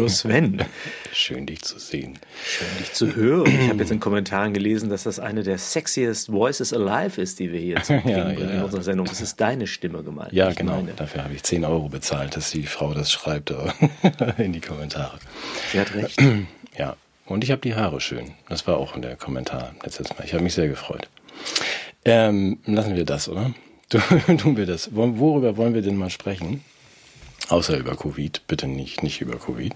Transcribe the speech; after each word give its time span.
Hallo 0.00 0.08
Sven. 0.08 0.64
Schön 1.12 1.44
dich 1.44 1.60
zu 1.60 1.78
sehen. 1.78 2.18
Schön 2.42 2.68
dich 2.78 2.90
zu 2.94 3.14
hören. 3.14 3.46
Ich 3.48 3.68
habe 3.68 3.80
jetzt 3.80 3.90
in 3.90 4.00
Kommentaren 4.00 4.54
gelesen, 4.54 4.88
dass 4.88 5.02
das 5.02 5.20
eine 5.20 5.42
der 5.42 5.58
sexiest 5.58 6.32
Voices 6.32 6.72
alive 6.72 7.20
ist, 7.20 7.38
die 7.38 7.52
wir 7.52 7.60
hier 7.60 7.82
zu 7.82 7.92
ja, 8.06 8.30
ja, 8.30 8.30
in 8.30 8.62
unserer 8.62 8.80
Sendung. 8.80 9.04
Das 9.04 9.20
ist 9.20 9.38
deine 9.42 9.66
Stimme 9.66 10.02
gemeint. 10.02 10.32
Ja, 10.32 10.54
genau. 10.54 10.76
Meine. 10.76 10.94
Dafür 10.94 11.24
habe 11.24 11.34
ich 11.34 11.42
10 11.42 11.66
Euro 11.66 11.90
bezahlt, 11.90 12.34
dass 12.34 12.50
die 12.50 12.62
Frau 12.62 12.94
das 12.94 13.12
schreibt 13.12 13.52
in 14.38 14.54
die 14.54 14.62
Kommentare. 14.62 15.18
Sie 15.70 15.78
hat 15.78 15.94
recht. 15.94 16.18
Ja. 16.78 16.96
Und 17.26 17.44
ich 17.44 17.50
habe 17.50 17.60
die 17.60 17.74
Haare 17.74 18.00
schön. 18.00 18.30
Das 18.48 18.66
war 18.66 18.78
auch 18.78 18.94
in 18.96 19.02
der 19.02 19.16
Kommentar 19.16 19.74
letztes 19.82 20.08
Mal. 20.16 20.24
Ich 20.24 20.32
habe 20.32 20.42
mich 20.42 20.54
sehr 20.54 20.68
gefreut. 20.68 21.10
Ähm, 22.06 22.58
lassen 22.64 22.96
wir 22.96 23.04
das, 23.04 23.28
oder? 23.28 23.52
Tun 24.38 24.56
wir 24.56 24.64
das. 24.64 24.94
Worüber 24.94 25.58
wollen 25.58 25.74
wir 25.74 25.82
denn 25.82 25.96
mal 25.96 26.08
sprechen? 26.08 26.64
Außer 27.50 27.76
über 27.76 27.96
Covid, 27.96 28.42
bitte 28.46 28.68
nicht, 28.68 29.02
nicht 29.02 29.20
über 29.20 29.36
Covid. 29.36 29.74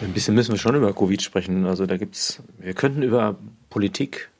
Ein 0.00 0.12
bisschen 0.14 0.34
müssen 0.34 0.52
wir 0.52 0.58
schon 0.58 0.74
über 0.74 0.94
Covid 0.94 1.20
sprechen. 1.20 1.66
Also 1.66 1.84
da 1.84 1.98
gibt's, 1.98 2.42
wir 2.58 2.72
könnten 2.72 3.02
über 3.02 3.36
Politik, 3.68 4.30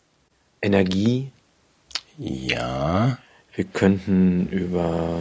Energie. 0.62 1.30
Ja. 2.16 3.18
Wir 3.54 3.64
könnten 3.64 4.48
über. 4.48 5.20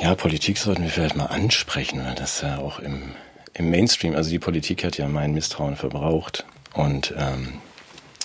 Ja, 0.00 0.16
Politik 0.16 0.58
sollten 0.58 0.82
wir 0.82 0.90
vielleicht 0.90 1.16
mal 1.16 1.26
ansprechen, 1.26 2.04
weil 2.04 2.16
das 2.16 2.40
ja 2.40 2.58
auch 2.58 2.80
im, 2.80 3.12
im 3.52 3.70
Mainstream, 3.70 4.16
also 4.16 4.28
die 4.28 4.40
Politik 4.40 4.82
hat 4.82 4.98
ja 4.98 5.06
mein 5.06 5.32
Misstrauen 5.32 5.76
verbraucht. 5.76 6.44
Und 6.74 7.14
ähm, 7.16 7.60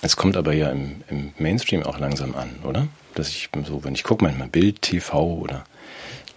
es 0.01 0.17
kommt 0.17 0.35
aber 0.35 0.53
ja 0.53 0.71
im, 0.71 1.03
im 1.07 1.33
Mainstream 1.37 1.83
auch 1.83 1.99
langsam 1.99 2.33
an, 2.33 2.49
oder? 2.63 2.87
Dass 3.13 3.29
ich 3.29 3.49
so, 3.65 3.83
wenn 3.83 3.93
ich 3.93 4.03
gucke, 4.03 4.23
manchmal 4.23 4.47
Bild, 4.47 4.81
TV 4.81 5.23
oder 5.23 5.65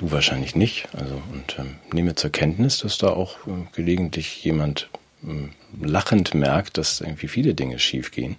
Du 0.02 0.10
wahrscheinlich 0.10 0.56
nicht. 0.56 0.88
Also 0.98 1.22
und 1.32 1.56
ähm, 1.60 1.76
nehme 1.92 2.16
zur 2.16 2.30
Kenntnis, 2.30 2.78
dass 2.78 2.98
da 2.98 3.10
auch 3.10 3.36
äh, 3.46 3.50
gelegentlich 3.72 4.42
jemand 4.42 4.88
äh, 5.22 5.48
lachend 5.80 6.34
merkt, 6.34 6.76
dass 6.76 7.00
irgendwie 7.00 7.28
viele 7.28 7.54
Dinge 7.54 7.78
schiefgehen. 7.78 8.34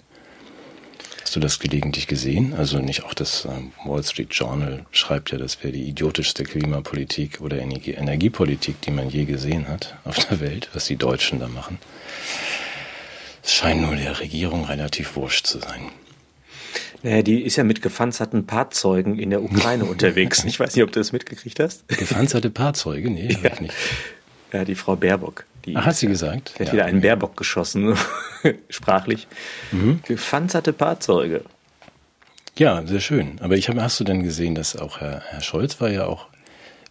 Hast 1.22 1.38
du 1.38 1.40
das 1.40 1.60
gelegentlich 1.60 2.08
gesehen? 2.08 2.54
Also 2.54 2.80
nicht 2.80 3.06
auch 3.06 3.14
das 3.14 3.46
ähm, 3.46 3.72
Wall 3.86 4.04
Street 4.04 4.34
Journal 4.34 4.86
schreibt 4.92 5.32
ja, 5.32 5.38
das 5.38 5.64
wäre 5.64 5.72
die 5.72 5.88
idiotischste 5.88 6.44
Klimapolitik 6.44 7.40
oder 7.40 7.58
Energie 7.60 7.92
Energiepolitik, 7.92 8.82
die 8.82 8.92
man 8.92 9.10
je 9.10 9.24
gesehen 9.24 9.70
hat 9.70 9.96
auf 10.04 10.20
der 10.20 10.42
Welt, 10.42 10.68
was 10.74 10.88
die 10.88 10.98
Deutschen 10.98 11.40
da 11.40 11.48
machen. 11.48 11.80
Es 13.42 13.54
scheint 13.54 13.82
nur 13.82 13.96
der 13.96 14.20
Regierung 14.20 14.66
relativ 14.66 15.16
wurscht 15.16 15.48
zu 15.48 15.60
sein. 15.60 15.92
Naja, 17.04 17.22
die 17.22 17.42
ist 17.42 17.58
ja 17.58 17.64
mit 17.64 17.82
gepanzerten 17.82 18.48
Fahrzeugen 18.48 19.20
in 19.20 19.30
der 19.30 19.44
Ukraine 19.44 19.86
unterwegs. 19.90 20.44
Ich 20.46 20.60
weiß 20.60 20.76
nicht, 20.76 20.84
ob 20.84 20.92
du 20.92 21.00
das 21.00 21.12
mitgekriegt 21.12 21.60
hast. 21.60 21.88
Gepanzerte 21.90 22.50
Fahrzeuge? 22.50 23.10
Nee, 23.12 23.38
ja. 23.44 23.52
ich 23.54 23.62
nicht. 23.62 23.76
Ja, 24.54 24.64
die 24.64 24.76
Frau 24.76 24.96
Baerbock. 24.96 25.46
Die 25.66 25.76
Ach, 25.76 25.86
hat 25.86 25.96
sie 25.96 26.08
gesagt? 26.08 26.60
Hat 26.60 26.68
ja. 26.68 26.74
wieder 26.74 26.86
einen 26.86 27.02
Baerbock 27.02 27.38
geschossen, 27.38 27.96
sprachlich. 28.70 29.28
Mhm. 29.72 30.00
Gepanzerte 30.06 30.74
Fahrzeuge. 30.74 31.44
Ja, 32.58 32.86
sehr 32.86 33.00
schön. 33.00 33.40
Aber 33.42 33.58
ich 33.58 33.70
habe, 33.70 33.82
hast 33.82 34.00
du 34.00 34.04
denn 34.04 34.24
gesehen, 34.24 34.56
dass 34.56 34.76
auch 34.76 35.00
Herr, 35.00 35.24
Herr 35.28 35.42
Scholz 35.42 35.82
war 35.82 35.90
ja 35.90 36.06
auch 36.06 36.28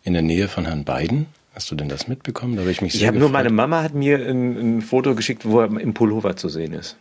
in 0.02 0.12
der 0.12 0.22
Nähe 0.22 0.48
von 0.48 0.66
Herrn 0.66 0.84
Biden? 0.84 1.26
Hast 1.54 1.70
du 1.70 1.74
denn 1.74 1.88
das 1.88 2.08
mitbekommen? 2.08 2.56
Da 2.56 2.62
habe 2.62 2.70
ich 2.70 2.80
mich 2.80 2.92
sehr 2.92 3.02
Ich 3.02 3.06
habe 3.06 3.18
nur, 3.18 3.28
meine 3.28 3.50
Mama 3.50 3.82
hat 3.82 3.94
mir 3.94 4.18
ein, 4.18 4.78
ein, 4.78 4.82
Foto 4.82 5.14
geschickt, 5.14 5.44
wo 5.44 5.60
er 5.60 5.66
im 5.66 5.94
Pullover 5.94 6.34
zu 6.34 6.48
sehen 6.48 6.72
ist. 6.72 6.96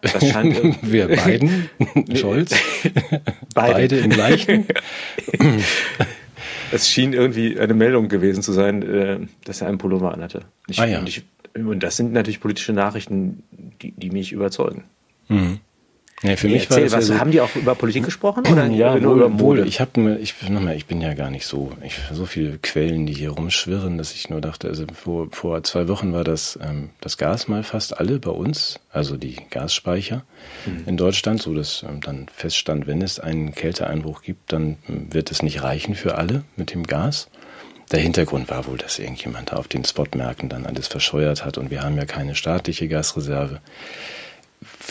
Das 0.00 0.28
scheint 0.28 0.82
Wir 0.82 1.08
beiden? 1.08 1.68
Scholz? 2.14 2.54
Beide. 3.54 3.72
Beide 3.72 3.96
im 3.98 4.10
gleichen? 4.10 4.66
es 6.72 6.88
schien 6.88 7.12
irgendwie 7.12 7.58
eine 7.58 7.74
Meldung 7.74 8.08
gewesen 8.08 8.42
zu 8.42 8.52
sein, 8.52 8.82
äh, 8.82 9.18
dass 9.44 9.60
er 9.60 9.68
einen 9.68 9.78
Pullover 9.78 10.12
anhatte. 10.12 10.42
Ich, 10.68 10.78
ah, 10.80 10.86
ja. 10.86 11.00
und, 11.00 11.08
ich, 11.08 11.24
und, 11.54 11.82
das 11.82 11.96
sind 11.96 12.12
natürlich 12.12 12.40
politische 12.40 12.72
Nachrichten, 12.72 13.42
die, 13.82 13.92
die 13.92 14.10
mich 14.10 14.32
überzeugen. 14.32 14.84
Mhm. 15.28 15.60
Nee, 16.22 16.36
für 16.36 16.48
mich 16.48 16.64
Erzähl, 16.64 16.90
war 16.90 16.98
das 16.98 17.08
was, 17.08 17.08
ja 17.08 17.20
haben 17.20 17.30
die 17.30 17.40
auch 17.40 17.54
über 17.54 17.74
Politik 17.76 18.04
gesprochen? 18.04 18.44
Oder 18.52 18.66
ja, 18.66 18.96
nur 18.98 19.12
wohl, 19.12 19.18
über 19.18 19.28
Mode? 19.28 19.64
Ich 19.66 19.80
habe 19.80 20.18
ich, 20.20 20.34
nochmal, 20.48 20.74
ich 20.74 20.86
bin 20.86 21.00
ja 21.00 21.14
gar 21.14 21.30
nicht 21.30 21.46
so, 21.46 21.72
ich 21.84 21.94
so 22.12 22.26
viele 22.26 22.58
Quellen, 22.58 23.06
die 23.06 23.12
hier 23.12 23.30
rumschwirren, 23.30 23.98
dass 23.98 24.12
ich 24.14 24.28
nur 24.28 24.40
dachte, 24.40 24.68
also 24.68 24.84
vor, 24.92 25.28
vor 25.30 25.62
zwei 25.62 25.86
Wochen 25.86 26.12
war 26.12 26.24
das, 26.24 26.58
ähm, 26.60 26.90
das 27.00 27.18
Gas 27.18 27.46
mal 27.46 27.62
fast 27.62 27.98
alle 27.98 28.18
bei 28.18 28.32
uns, 28.32 28.80
also 28.90 29.16
die 29.16 29.36
Gasspeicher 29.50 30.24
mhm. 30.66 30.84
in 30.86 30.96
Deutschland, 30.96 31.40
so 31.40 31.54
dass 31.54 31.84
ähm, 31.88 32.00
dann 32.00 32.26
feststand, 32.34 32.88
wenn 32.88 33.00
es 33.00 33.20
einen 33.20 33.54
Kälteeinbruch 33.54 34.22
gibt, 34.22 34.52
dann 34.52 34.76
ähm, 34.88 35.12
wird 35.12 35.30
es 35.30 35.42
nicht 35.42 35.62
reichen 35.62 35.94
für 35.94 36.16
alle 36.16 36.42
mit 36.56 36.74
dem 36.74 36.84
Gas. 36.84 37.28
Der 37.92 38.00
Hintergrund 38.00 38.50
war 38.50 38.66
wohl, 38.66 38.76
dass 38.76 38.98
irgendjemand 38.98 39.52
da 39.52 39.56
auf 39.56 39.68
den 39.68 39.84
Spotmärkten 39.84 40.48
dann 40.48 40.66
alles 40.66 40.88
verscheuert 40.88 41.44
hat 41.44 41.58
und 41.58 41.70
wir 41.70 41.82
haben 41.82 41.96
ja 41.96 42.04
keine 42.04 42.34
staatliche 42.34 42.88
Gasreserve 42.88 43.60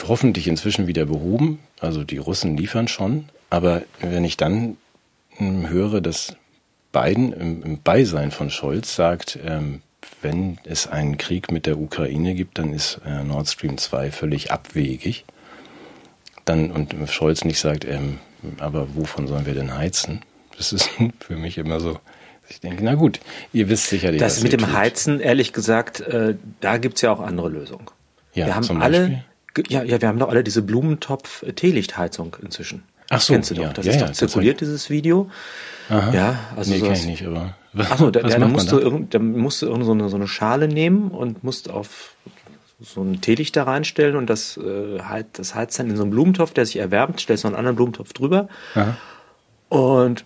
hoffentlich 0.07 0.47
inzwischen 0.47 0.87
wieder 0.87 1.05
behoben. 1.05 1.59
Also 1.79 2.03
die 2.03 2.17
Russen 2.17 2.57
liefern 2.57 2.87
schon. 2.87 3.29
Aber 3.49 3.83
wenn 3.99 4.23
ich 4.23 4.37
dann 4.37 4.77
hm, 5.31 5.69
höre, 5.69 6.01
dass 6.01 6.35
Biden 6.91 7.33
im, 7.33 7.63
im 7.63 7.81
Beisein 7.81 8.31
von 8.31 8.49
Scholz 8.49 8.95
sagt, 8.95 9.37
ähm, 9.45 9.81
wenn 10.21 10.57
es 10.63 10.87
einen 10.87 11.17
Krieg 11.17 11.51
mit 11.51 11.65
der 11.65 11.79
Ukraine 11.79 12.33
gibt, 12.33 12.57
dann 12.57 12.73
ist 12.73 13.01
äh, 13.05 13.23
Nord 13.23 13.47
Stream 13.47 13.77
2 13.77 14.11
völlig 14.11 14.51
abwegig. 14.51 15.25
Dann, 16.45 16.71
und 16.71 16.95
Scholz 17.09 17.43
nicht 17.43 17.59
sagt, 17.59 17.85
ähm, 17.85 18.19
aber 18.59 18.95
wovon 18.95 19.27
sollen 19.27 19.45
wir 19.45 19.53
denn 19.53 19.75
heizen? 19.75 20.21
Das 20.55 20.73
ist 20.73 20.89
für 21.19 21.35
mich 21.35 21.57
immer 21.57 21.79
so, 21.79 21.99
ich 22.49 22.61
denke, 22.61 22.83
na 22.83 22.95
gut, 22.95 23.19
ihr 23.53 23.69
wisst 23.69 23.87
sicherlich. 23.87 24.19
Das 24.19 24.41
mit 24.41 24.53
dem 24.53 24.61
tut. 24.61 24.73
Heizen, 24.73 25.19
ehrlich 25.19 25.53
gesagt, 25.53 25.99
äh, 26.01 26.35
da 26.61 26.77
gibt's 26.77 27.01
ja 27.01 27.11
auch 27.11 27.19
andere 27.19 27.49
Lösungen. 27.49 27.85
Ja, 28.33 28.45
wir 28.45 28.55
haben 28.55 28.81
alle 28.81 29.23
ja, 29.69 29.83
ja, 29.83 30.01
wir 30.01 30.07
haben 30.07 30.19
doch 30.19 30.29
alle 30.29 30.43
diese 30.43 30.61
Blumentopf-Teelichtheizung 30.61 32.37
inzwischen. 32.41 32.83
Ach 33.09 33.21
so, 33.21 33.33
Kennst 33.33 33.51
du 33.51 33.55
doch. 33.55 33.73
Das 33.73 33.85
ja, 33.85 33.93
ist 33.93 34.01
doch 34.01 34.11
zirkuliert, 34.11 34.61
dieses 34.61 34.89
Video. 34.89 35.29
Aha. 35.89 36.13
Ja, 36.13 36.39
also 36.55 36.73
nee, 36.73 36.81
kenn 36.81 36.93
ich 36.93 37.05
nicht, 37.05 37.25
aber. 37.25 37.55
Ach 37.77 37.97
so, 37.97 38.11
da, 38.11 38.21
ja, 38.21 38.39
dann 38.39 38.51
musst, 38.51 38.71
da? 38.71 38.77
Du, 38.77 39.07
dann 39.09 39.37
musst 39.37 39.61
du 39.61 39.83
so 39.83 39.91
eine, 39.91 40.09
so 40.09 40.15
eine 40.15 40.27
Schale 40.27 40.67
nehmen 40.67 41.11
und 41.11 41.43
musst 41.43 41.69
auf 41.69 42.15
so 42.79 43.01
ein 43.01 43.21
Teelicht 43.21 43.55
da 43.55 43.63
reinstellen 43.63 44.15
und 44.15 44.29
das, 44.29 44.57
äh, 44.57 44.99
halt, 45.01 45.27
das 45.33 45.55
heizt 45.55 45.79
dann 45.79 45.89
in 45.89 45.95
so 45.95 46.03
einen 46.03 46.11
Blumentopf, 46.11 46.53
der 46.53 46.65
sich 46.65 46.77
erwärmt, 46.77 47.19
stellst 47.19 47.43
noch 47.43 47.51
einen 47.51 47.57
anderen 47.57 47.75
Blumentopf 47.75 48.13
drüber. 48.13 48.49
Aha. 48.75 48.97
Und 49.69 50.25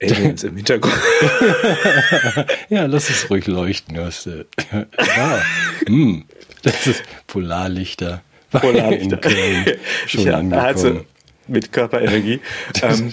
Aliens 0.00 0.44
im 0.44 0.56
Hintergrund. 0.56 0.94
ja, 2.68 2.86
lass 2.86 3.10
es 3.10 3.28
ruhig 3.30 3.46
leuchten. 3.46 3.98
Hast, 3.98 4.26
äh, 4.26 4.44
ja. 4.72 5.42
mm. 5.88 6.24
Das 6.62 6.86
ist 6.86 7.02
Polarlichter. 7.26 8.22
Polarlichter. 8.50 9.16
In 9.16 9.20
Köln 9.20 9.78
schon 10.06 10.24
ja, 10.24 10.38
angekommen. 10.38 10.66
Also 10.66 11.04
mit 11.48 11.72
Körperenergie. 11.72 12.40
ähm, 12.82 13.10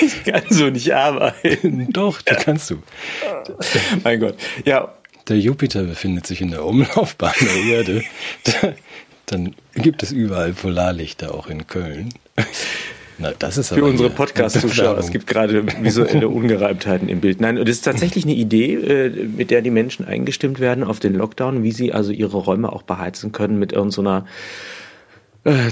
ich 0.00 0.24
kann 0.24 0.42
so 0.50 0.68
nicht 0.68 0.92
arbeiten. 0.92 1.90
Doch, 1.92 2.20
das 2.22 2.44
kannst 2.44 2.70
du. 2.70 2.82
mein 4.04 4.20
Gott. 4.20 4.36
Ja. 4.64 4.94
Der 5.28 5.38
Jupiter 5.38 5.82
befindet 5.82 6.26
sich 6.26 6.40
in 6.40 6.52
der 6.52 6.64
Umlaufbahn 6.64 7.34
der 7.40 7.78
Erde. 7.78 8.04
Dann 9.26 9.56
gibt 9.74 10.04
es 10.04 10.12
überall 10.12 10.52
Polarlichter, 10.52 11.34
auch 11.34 11.48
in 11.48 11.66
Köln. 11.66 12.10
Na, 13.18 13.32
das 13.38 13.56
ist 13.56 13.68
Für 13.70 13.84
unsere 13.84 14.10
Podcast-Zuschauer. 14.10 14.98
Es 14.98 15.10
gibt 15.10 15.26
gerade 15.26 15.64
visuelle 15.82 16.28
Ungereimtheiten 16.28 17.08
im 17.08 17.20
Bild. 17.20 17.40
Nein, 17.40 17.58
und 17.58 17.68
es 17.68 17.76
ist 17.76 17.84
tatsächlich 17.84 18.24
eine 18.24 18.34
Idee, 18.34 18.74
äh, 18.74 19.08
mit 19.08 19.50
der 19.50 19.62
die 19.62 19.70
Menschen 19.70 20.06
eingestimmt 20.06 20.60
werden 20.60 20.84
auf 20.84 21.00
den 21.00 21.14
Lockdown, 21.14 21.62
wie 21.62 21.72
sie 21.72 21.92
also 21.92 22.12
ihre 22.12 22.36
Räume 22.36 22.70
auch 22.72 22.82
beheizen 22.82 23.32
können 23.32 23.58
mit 23.58 23.72
irgendeiner 23.72 24.20
so 24.20 24.26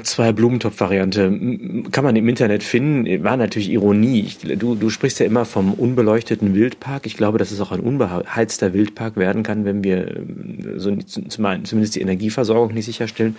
zwei 0.04 0.32
Blumentopf-Variante 0.32 1.86
kann 1.90 2.04
man 2.04 2.14
im 2.14 2.28
Internet 2.28 2.62
finden. 2.62 3.24
War 3.24 3.36
natürlich 3.36 3.70
Ironie. 3.70 4.30
du, 4.56 4.76
du 4.76 4.88
sprichst 4.88 5.18
ja 5.18 5.26
immer 5.26 5.44
vom 5.44 5.74
unbeleuchteten 5.74 6.54
Wildpark. 6.54 7.06
Ich 7.06 7.16
glaube, 7.16 7.38
dass 7.38 7.50
es 7.50 7.60
auch 7.60 7.72
ein 7.72 7.80
unbeheizter 7.80 8.72
Wildpark 8.72 9.16
werden 9.16 9.42
kann, 9.42 9.64
wenn 9.64 9.82
wir 9.82 10.16
ähm, 10.16 10.74
so 10.76 10.94
zumindest 10.96 11.96
die 11.96 12.00
Energieversorgung 12.00 12.72
nicht 12.72 12.84
sicherstellen. 12.84 13.36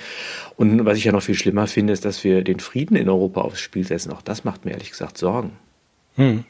Und 0.58 0.84
was 0.84 0.98
ich 0.98 1.06
ja 1.06 1.14
noch 1.14 1.24
viel 1.24 1.36
schlimmer 1.36 1.68
finde, 1.68 1.94
ist, 1.94 2.04
dass 2.04 2.24
wir 2.26 2.44
den 2.44 2.60
Frieden 2.60 2.98
in 2.98 3.08
Europa 3.08 3.42
aufs 3.42 3.62
Spiel 3.62 3.88
setzen. 3.88 4.12
Auch 4.12 4.22
das 4.22 4.44
macht 4.44 4.66
mir 4.66 4.72
ehrlich 4.72 4.92
gesagt 4.92 5.18
Sorgen. 5.18 5.52
Hm. 6.16 6.44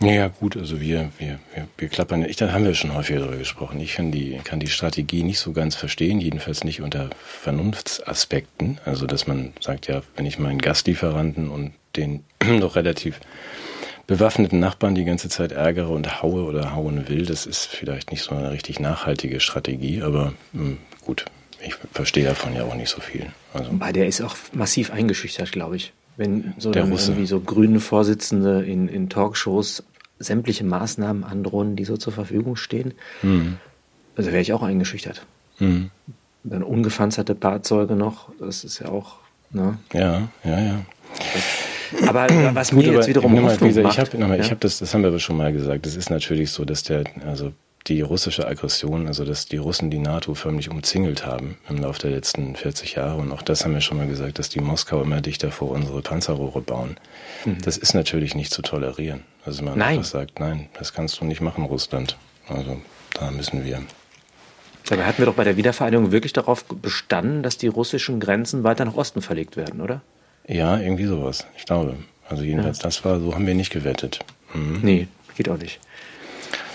Ja, 0.00 0.28
gut, 0.28 0.56
also 0.56 0.80
wir, 0.80 1.10
wir, 1.18 1.38
wir, 1.54 1.68
wir 1.78 1.88
klappern, 1.88 2.24
ich, 2.24 2.36
da 2.36 2.52
haben 2.52 2.64
wir 2.64 2.74
schon 2.74 2.94
häufiger 2.94 3.20
darüber 3.20 3.36
gesprochen. 3.36 3.80
Ich 3.80 3.94
kann 3.94 4.10
die, 4.10 4.38
kann 4.42 4.60
die 4.60 4.66
Strategie 4.66 5.22
nicht 5.22 5.38
so 5.38 5.52
ganz 5.52 5.76
verstehen, 5.76 6.20
jedenfalls 6.20 6.64
nicht 6.64 6.82
unter 6.82 7.10
Vernunftsaspekten. 7.24 8.80
Also, 8.84 9.06
dass 9.06 9.26
man 9.26 9.52
sagt, 9.60 9.86
ja, 9.86 10.02
wenn 10.16 10.26
ich 10.26 10.38
meinen 10.38 10.58
Gastlieferanten 10.58 11.48
und 11.48 11.72
den 11.96 12.24
doch 12.60 12.76
relativ 12.76 13.20
bewaffneten 14.06 14.60
Nachbarn 14.60 14.94
die 14.94 15.04
ganze 15.04 15.28
Zeit 15.28 15.52
ärgere 15.52 15.88
und 15.88 16.22
haue 16.22 16.44
oder 16.44 16.74
hauen 16.74 17.08
will, 17.08 17.24
das 17.24 17.46
ist 17.46 17.66
vielleicht 17.66 18.10
nicht 18.10 18.22
so 18.22 18.34
eine 18.34 18.50
richtig 18.50 18.80
nachhaltige 18.80 19.40
Strategie, 19.40 20.02
aber 20.02 20.34
mh, 20.52 20.62
hm, 20.62 20.78
gut, 21.00 21.24
ich 21.62 21.74
verstehe 21.92 22.24
davon 22.24 22.54
ja 22.54 22.64
auch 22.64 22.74
nicht 22.74 22.90
so 22.90 23.00
viel. 23.00 23.32
Also. 23.54 23.70
Weil 23.72 23.92
der 23.92 24.06
ist 24.06 24.20
auch 24.20 24.36
massiv 24.52 24.90
eingeschüchtert, 24.90 25.52
glaube 25.52 25.76
ich. 25.76 25.92
Wenn 26.16 26.54
so, 26.58 26.70
dann 26.70 26.92
irgendwie 26.92 27.26
so 27.26 27.40
grüne 27.40 27.80
Vorsitzende 27.80 28.62
in, 28.64 28.88
in 28.88 29.08
Talkshows 29.08 29.82
sämtliche 30.18 30.64
Maßnahmen 30.64 31.24
androhen, 31.24 31.76
die 31.76 31.84
so 31.84 31.96
zur 31.96 32.12
Verfügung 32.12 32.56
stehen. 32.56 32.94
Mhm. 33.22 33.56
Also 34.16 34.30
wäre 34.30 34.40
ich 34.40 34.52
auch 34.52 34.62
eingeschüchtert. 34.62 35.26
Mhm. 35.58 35.90
Dann 36.44 36.62
ungepanzerte 36.62 37.34
Fahrzeuge 37.34 37.96
noch, 37.96 38.28
das 38.38 38.64
ist 38.64 38.78
ja 38.78 38.88
auch. 38.88 39.16
Ne? 39.50 39.78
Ja, 39.92 40.28
ja, 40.44 40.60
ja. 40.60 40.80
Das, 41.18 42.08
aber 42.08 42.26
was 42.54 42.70
Gut, 42.70 42.86
mir 42.86 42.92
jetzt 42.92 43.08
wiederum 43.08 43.34
mal, 43.34 43.44
Hoffnung 43.44 43.68
gesagt, 43.68 43.84
macht, 43.86 44.14
Ich 44.14 44.20
habe 44.20 44.36
ja? 44.36 44.50
hab 44.50 44.60
das, 44.60 44.78
das 44.78 44.94
haben 44.94 45.02
wir 45.02 45.08
aber 45.08 45.18
schon 45.18 45.36
mal 45.36 45.52
gesagt. 45.52 45.86
Das 45.86 45.96
ist 45.96 46.10
natürlich 46.10 46.50
so, 46.50 46.64
dass 46.64 46.82
der, 46.82 47.04
also 47.26 47.52
die 47.86 48.00
russische 48.00 48.46
Aggression, 48.46 49.06
also 49.06 49.24
dass 49.24 49.46
die 49.46 49.58
Russen 49.58 49.90
die 49.90 49.98
NATO 49.98 50.34
förmlich 50.34 50.70
umzingelt 50.70 51.26
haben 51.26 51.58
im 51.68 51.78
Laufe 51.78 52.00
der 52.00 52.12
letzten 52.12 52.56
40 52.56 52.94
Jahre. 52.94 53.20
Und 53.20 53.30
auch 53.30 53.42
das 53.42 53.64
haben 53.64 53.74
wir 53.74 53.82
schon 53.82 53.98
mal 53.98 54.06
gesagt, 54.06 54.38
dass 54.38 54.48
die 54.48 54.60
Moskau 54.60 55.02
immer 55.02 55.20
dichter 55.20 55.50
vor 55.50 55.70
unsere 55.70 56.00
Panzerrohre 56.00 56.62
bauen. 56.62 56.96
Mhm. 57.44 57.58
Das 57.62 57.76
ist 57.76 57.94
natürlich 57.94 58.34
nicht 58.34 58.52
zu 58.52 58.62
tolerieren. 58.62 59.22
Also 59.44 59.62
man 59.62 59.78
nein. 59.78 59.98
einfach 59.98 60.04
sagt, 60.04 60.40
nein, 60.40 60.68
das 60.78 60.94
kannst 60.94 61.20
du 61.20 61.26
nicht 61.26 61.42
machen, 61.42 61.64
Russland. 61.64 62.16
Also 62.48 62.80
da 63.18 63.30
müssen 63.30 63.64
wir. 63.64 63.82
Dabei 64.88 65.04
hatten 65.04 65.18
wir 65.18 65.26
doch 65.26 65.34
bei 65.34 65.44
der 65.44 65.56
Wiedervereinigung 65.56 66.10
wirklich 66.10 66.32
darauf 66.32 66.64
bestanden, 66.64 67.42
dass 67.42 67.58
die 67.58 67.68
russischen 67.68 68.18
Grenzen 68.20 68.64
weiter 68.64 68.84
nach 68.86 68.94
Osten 68.94 69.20
verlegt 69.20 69.56
werden, 69.56 69.80
oder? 69.82 70.00
Ja, 70.46 70.78
irgendwie 70.78 71.06
sowas. 71.06 71.46
Ich 71.56 71.66
glaube. 71.66 71.96
Also 72.28 72.42
jedenfalls, 72.42 72.78
ja. 72.78 72.84
das 72.84 73.04
war, 73.04 73.20
so 73.20 73.34
haben 73.34 73.46
wir 73.46 73.54
nicht 73.54 73.70
gewettet. 73.70 74.20
Mhm. 74.54 74.80
Nee, 74.82 75.08
geht 75.36 75.48
auch 75.50 75.58
nicht. 75.58 75.80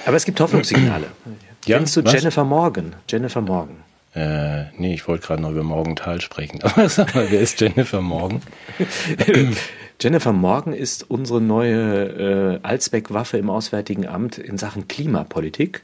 Aber 0.05 0.17
es 0.17 0.25
gibt 0.25 0.39
Hoffnungssignale. 0.39 1.07
Ja, 1.65 1.77
Kennst 1.77 1.97
du 1.97 2.03
was? 2.03 2.13
Jennifer 2.13 2.43
Morgan? 2.43 2.95
Jennifer 3.07 3.41
Morgan. 3.41 3.77
Äh, 4.15 4.65
nee, 4.77 4.93
ich 4.95 5.07
wollte 5.07 5.27
gerade 5.27 5.41
noch 5.41 5.51
über 5.51 5.63
Morgenthal 5.63 6.19
sprechen. 6.21 6.61
Aber 6.63 6.89
sag 6.89 7.13
mal, 7.13 7.29
wer 7.29 7.39
ist 7.39 7.61
Jennifer 7.61 8.01
Morgan? 8.01 8.41
Jennifer 10.01 10.33
Morgan 10.33 10.73
ist 10.73 11.09
unsere 11.09 11.41
neue 11.41 12.59
äh, 12.61 12.67
Allzweckwaffe 12.67 13.37
im 13.37 13.49
Auswärtigen 13.49 14.07
Amt 14.07 14.37
in 14.37 14.57
Sachen 14.57 14.87
Klimapolitik. 14.87 15.83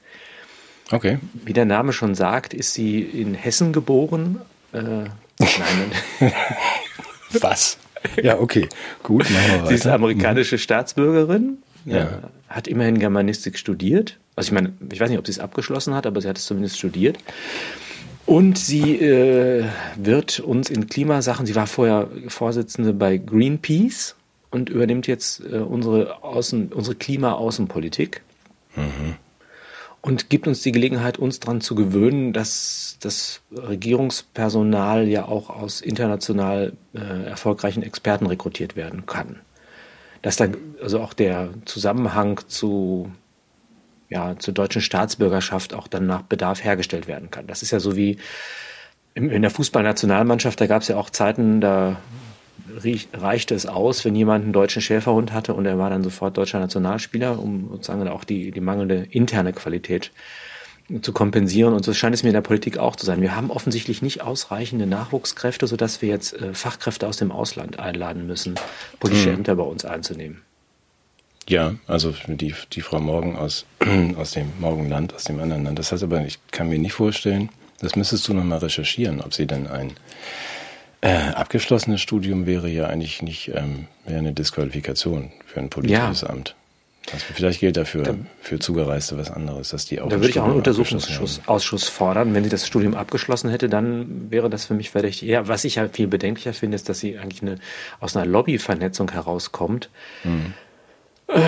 Okay. 0.91 1.19
Wie 1.33 1.53
der 1.53 1.65
Name 1.65 1.93
schon 1.93 2.15
sagt, 2.15 2.53
ist 2.53 2.73
sie 2.73 3.01
in 3.01 3.33
Hessen 3.33 3.73
geboren. 3.73 4.41
Äh, 4.71 4.79
nein. 5.39 6.31
Was? 7.41 7.77
Ja, 8.21 8.39
okay. 8.39 8.69
Gut, 9.03 9.29
machen 9.29 9.45
wir 9.47 9.57
weiter. 9.57 9.67
Sie 9.67 9.75
ist 9.75 9.87
amerikanische 9.87 10.57
Staatsbürgerin, 10.57 11.57
ja. 11.85 12.19
Hat 12.55 12.69
immerhin 12.69 12.99
Germanistik 12.99 13.57
studiert. 13.57 14.17
Also 14.37 14.47
ich 14.47 14.53
meine, 14.53 14.71
ich 14.89 14.99
weiß 14.99 15.09
nicht, 15.09 15.19
ob 15.19 15.25
sie 15.25 15.33
es 15.33 15.39
abgeschlossen 15.39 15.93
hat, 15.93 16.07
aber 16.07 16.21
sie 16.21 16.29
hat 16.29 16.37
es 16.37 16.45
zumindest 16.45 16.77
studiert. 16.77 17.17
Und 18.25 18.57
sie 18.57 18.95
äh, 18.95 19.65
wird 19.97 20.39
uns 20.39 20.69
in 20.69 20.87
Klimasachen, 20.87 21.45
sie 21.45 21.55
war 21.55 21.67
vorher 21.67 22.07
Vorsitzende 22.29 22.93
bei 22.93 23.17
Greenpeace 23.17 24.15
und 24.51 24.69
übernimmt 24.69 25.05
jetzt 25.05 25.41
äh, 25.41 25.57
unsere, 25.57 26.23
Außen, 26.23 26.71
unsere 26.71 26.95
Klima-Außenpolitik. 26.95 28.21
Mhm. 28.77 29.15
Und 30.01 30.29
gibt 30.29 30.47
uns 30.47 30.61
die 30.61 30.71
Gelegenheit, 30.71 31.17
uns 31.19 31.41
daran 31.41 31.59
zu 31.59 31.75
gewöhnen, 31.75 32.31
dass 32.31 32.97
das 33.01 33.41
Regierungspersonal 33.51 35.09
ja 35.09 35.27
auch 35.27 35.49
aus 35.49 35.81
international 35.81 36.71
äh, 36.93 37.25
erfolgreichen 37.25 37.83
Experten 37.83 38.27
rekrutiert 38.27 38.77
werden 38.77 39.05
kann 39.05 39.41
dass 40.25 40.37
da 40.37 40.47
also 40.81 41.01
auch 41.01 41.13
der 41.13 41.49
Zusammenhang 41.65 42.41
zu 42.47 43.11
ja, 44.09 44.35
zur 44.39 44.55
deutschen 44.55 44.81
Staatsbürgerschaft 44.81 45.75
auch 45.75 45.87
dann 45.87 46.07
nach 46.07 46.23
Bedarf 46.23 46.63
hergestellt 46.63 47.07
werden 47.07 47.29
kann. 47.29 47.45
Das 47.45 47.61
ist 47.61 47.69
ja 47.69 47.79
so 47.79 47.95
wie 47.95 48.17
in 49.13 49.43
der 49.43 49.51
Fußballnationalmannschaft, 49.51 50.59
da 50.59 50.65
gab 50.65 50.81
es 50.81 50.87
ja 50.87 50.97
auch 50.97 51.11
Zeiten, 51.11 51.61
da 51.61 51.97
reichte 53.13 53.53
es 53.53 53.67
aus, 53.67 54.03
wenn 54.03 54.15
jemand 54.15 54.45
einen 54.45 54.53
deutschen 54.53 54.81
Schäferhund 54.81 55.31
hatte 55.31 55.53
und 55.53 55.67
er 55.67 55.77
war 55.77 55.91
dann 55.91 56.03
sofort 56.03 56.35
deutscher 56.35 56.59
Nationalspieler, 56.59 57.37
um 57.37 57.69
sozusagen 57.69 58.07
auch 58.07 58.23
die, 58.23 58.49
die 58.49 58.61
mangelnde 58.61 59.07
interne 59.11 59.53
Qualität 59.53 60.11
zu 61.01 61.13
kompensieren. 61.13 61.73
Und 61.73 61.83
so 61.83 61.93
scheint 61.93 62.13
es 62.13 62.23
mir 62.23 62.29
in 62.29 62.35
der 62.35 62.41
Politik 62.41 62.77
auch 62.77 62.95
zu 62.95 63.05
sein. 63.05 63.21
Wir 63.21 63.35
haben 63.35 63.51
offensichtlich 63.51 64.01
nicht 64.01 64.21
ausreichende 64.21 64.85
Nachwuchskräfte, 64.85 65.67
sodass 65.67 66.01
wir 66.01 66.09
jetzt 66.09 66.33
äh, 66.33 66.53
Fachkräfte 66.53 67.07
aus 67.07 67.17
dem 67.17 67.31
Ausland 67.31 67.79
einladen 67.79 68.27
müssen, 68.27 68.55
politische 68.99 69.29
hm. 69.29 69.39
Ämter 69.39 69.55
bei 69.55 69.63
uns 69.63 69.85
einzunehmen. 69.85 70.41
Ja, 71.47 71.75
also 71.85 72.13
die, 72.27 72.55
die 72.73 72.81
Frau 72.81 72.99
Morgen 72.99 73.35
aus, 73.35 73.65
aus 74.17 74.31
dem 74.31 74.51
Morgenland, 74.59 75.13
aus 75.13 75.25
dem 75.25 75.39
anderen 75.39 75.63
Land. 75.63 75.79
Das 75.79 75.91
heißt 75.91 76.03
aber, 76.03 76.25
ich 76.25 76.39
kann 76.51 76.69
mir 76.69 76.79
nicht 76.79 76.93
vorstellen, 76.93 77.49
das 77.79 77.95
müsstest 77.95 78.27
du 78.27 78.33
nochmal 78.33 78.59
recherchieren, 78.59 79.21
ob 79.21 79.33
sie 79.33 79.45
denn 79.45 79.67
ein 79.67 79.93
äh, 81.01 81.13
abgeschlossenes 81.33 82.01
Studium 82.01 82.45
wäre 82.45 82.67
ja 82.69 82.87
eigentlich 82.87 83.21
nicht, 83.21 83.51
ähm, 83.53 83.87
wäre 84.05 84.19
eine 84.19 84.33
Disqualifikation 84.33 85.31
für 85.45 85.59
ein 85.59 85.69
politisches 85.69 86.21
ja. 86.21 86.29
Amt. 86.29 86.55
Also 87.13 87.25
vielleicht 87.33 87.59
gilt 87.59 87.77
dafür 87.77 88.03
da, 88.03 88.15
für 88.41 88.57
Zugereiste 88.57 89.17
was 89.17 89.29
anderes, 89.29 89.69
dass 89.69 89.85
die 89.85 90.01
auch. 90.01 90.09
Da 90.09 90.15
würde 90.15 90.29
ich 90.29 90.39
auch 90.39 90.45
einen 90.45 90.55
Untersuchungsausschuss 90.55 91.87
fordern. 91.87 92.33
Wenn 92.33 92.43
sie 92.43 92.49
das 92.49 92.65
Studium 92.65 92.95
abgeschlossen 92.95 93.49
hätte, 93.49 93.69
dann 93.69 94.31
wäre 94.31 94.49
das 94.49 94.65
für 94.65 94.73
mich 94.73 94.89
verdächtig. 94.89 95.29
Ja, 95.29 95.47
was 95.47 95.65
ich 95.65 95.75
ja 95.75 95.87
viel 95.87 96.07
bedenklicher 96.07 96.53
finde, 96.53 96.75
ist, 96.75 96.89
dass 96.89 96.99
sie 96.99 97.17
eigentlich 97.17 97.41
eine, 97.41 97.59
aus 97.99 98.15
einer 98.15 98.25
Lobbyvernetzung 98.25 99.11
herauskommt. 99.11 99.89
Mhm. 100.23 100.53
Äh, 101.27 101.41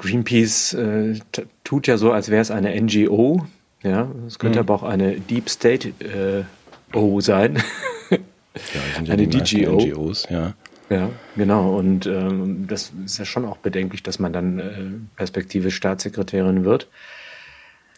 Greenpeace 0.00 0.74
äh, 0.74 1.18
tut 1.64 1.86
ja 1.86 1.96
so, 1.96 2.12
als 2.12 2.28
wäre 2.28 2.42
es 2.42 2.50
eine 2.50 2.80
NGO. 2.80 3.46
Ja, 3.82 4.10
es 4.26 4.38
könnte 4.38 4.58
mhm. 4.58 4.68
aber 4.68 4.74
auch 4.74 4.82
eine 4.84 5.20
Deep 5.20 5.48
State 5.48 5.88
äh, 6.00 6.96
O 6.96 7.20
sein. 7.20 7.62
ja, 8.10 8.18
eine 9.12 9.26
DGO. 9.26 9.80
NGOs, 9.80 10.28
ja. 10.30 10.54
Ja, 10.92 11.08
genau. 11.36 11.78
Und 11.78 12.04
ähm, 12.04 12.66
das 12.68 12.92
ist 13.04 13.18
ja 13.18 13.24
schon 13.24 13.46
auch 13.46 13.56
bedenklich, 13.56 14.02
dass 14.02 14.18
man 14.18 14.32
dann 14.32 14.58
äh, 14.58 14.72
perspektivisch 15.16 15.74
Staatssekretärin 15.74 16.64
wird. 16.64 16.88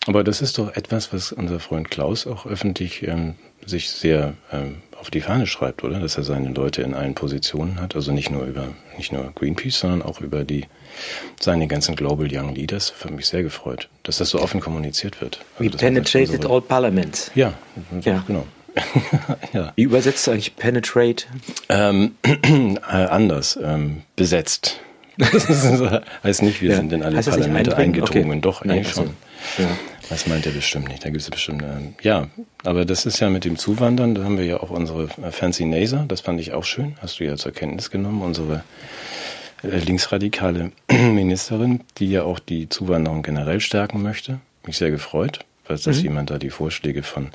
Aber 0.06 0.23
das 0.23 0.43
ist 0.43 0.58
doch 0.58 0.76
etwas, 0.76 1.12
was 1.12 1.32
unser 1.32 1.58
Freund 1.58 1.91
Klaus 1.91 2.26
auch 2.26 2.46
öffentlich 2.46 3.02
ähm, 3.08 3.35
sich 3.67 3.91
sehr 3.91 4.35
ähm, 4.52 4.76
auf 5.00 5.11
die 5.11 5.23
Fahne 5.23 5.46
schreibt, 5.46 5.82
oder? 5.82 5.99
Dass 5.99 6.17
er 6.17 6.23
seine 6.23 6.50
Leute 6.50 6.82
in 6.82 6.94
allen 6.94 7.14
Positionen 7.14 7.81
hat. 7.81 7.96
Also 7.96 8.12
nicht 8.12 8.31
nur 8.31 8.44
über 8.44 8.69
nicht 8.96 9.12
nur 9.12 9.32
Greenpeace, 9.35 9.81
sondern 9.81 10.02
auch 10.02 10.20
über 10.20 10.44
die 10.44 10.67
seine 11.41 11.67
ganzen 11.67 11.96
Global 11.96 12.29
Young 12.31 12.55
Leaders. 12.55 12.91
Für 12.91 13.10
mich 13.10 13.27
sehr 13.27 13.43
gefreut, 13.43 13.89
dass 14.05 14.19
das 14.19 14.31
so 14.31 14.41
offen 14.41 14.60
kommuniziert 14.60 15.20
wird. 15.20 15.41
Also, 15.58 15.72
We 15.72 15.77
penetrated 15.77 16.46
all 16.46 16.60
parliaments. 16.60 17.32
Ja, 17.34 17.55
ja, 18.03 18.22
genau. 18.24 18.46
ja. 19.53 19.73
Wie 19.77 19.83
übersetzt 19.83 20.27
du 20.27 20.33
eigentlich 20.33 20.57
penetrate? 20.57 21.27
Ähm, 21.69 22.17
äh, 22.23 22.79
anders, 22.89 23.59
ähm, 23.63 24.03
besetzt. 24.17 24.81
Das 25.17 25.49
heißt 26.25 26.43
nicht, 26.43 26.61
wir 26.61 26.71
ja. 26.71 26.77
sind 26.77 26.93
in 26.93 27.03
alle 27.03 27.17
heißt 27.17 27.31
Parlamente 27.31 27.77
eingedrungen. 27.77 28.31
Okay. 28.31 28.41
Doch, 28.41 28.65
Nein, 28.65 28.79
eigentlich 28.79 28.93
schon. 28.93 29.11
Ja. 29.59 29.69
Das 30.09 30.27
meint 30.27 30.45
er 30.47 30.53
bestimmt 30.53 30.89
nicht. 30.89 31.05
Da 31.05 31.11
gibt 31.11 31.23
es 31.23 31.31
bestimmt, 31.31 31.63
ähm, 31.63 31.95
ja, 32.03 32.29
aber 32.63 32.85
das 32.85 33.07
ist 33.07 33.21
ja 33.21 33.31
mit 33.31 33.45
dem 33.45 33.57
Zuwandern, 33.57 34.15
da 34.15 34.25
haben 34.25 34.37
wir 34.39 34.45
ja 34.45 34.61
auch 34.61 34.71
unsere 34.71 35.05
äh, 35.23 35.31
Fancy 35.31 35.65
Naser, 35.65 36.05
das 36.09 36.21
fand 36.21 36.41
ich 36.41 36.53
auch 36.53 36.65
schön, 36.65 36.97
hast 37.01 37.21
du 37.21 37.25
ja 37.25 37.37
zur 37.37 37.53
Kenntnis 37.53 37.91
genommen, 37.91 38.23
unsere 38.23 38.65
äh, 39.63 39.79
linksradikale 39.79 40.73
Ministerin, 40.91 41.81
die 41.99 42.11
ja 42.11 42.25
auch 42.25 42.39
die 42.39 42.69
Zuwanderung 42.69 43.23
generell 43.23 43.61
stärken 43.61 44.03
möchte. 44.03 44.41
Mich 44.67 44.77
sehr 44.77 44.91
gefreut, 44.91 45.41
weil 45.67 45.79
dass 45.79 45.99
mhm. 45.99 46.03
jemand 46.03 46.31
da 46.31 46.39
die 46.39 46.51
Vorschläge 46.51 47.03
von 47.03 47.31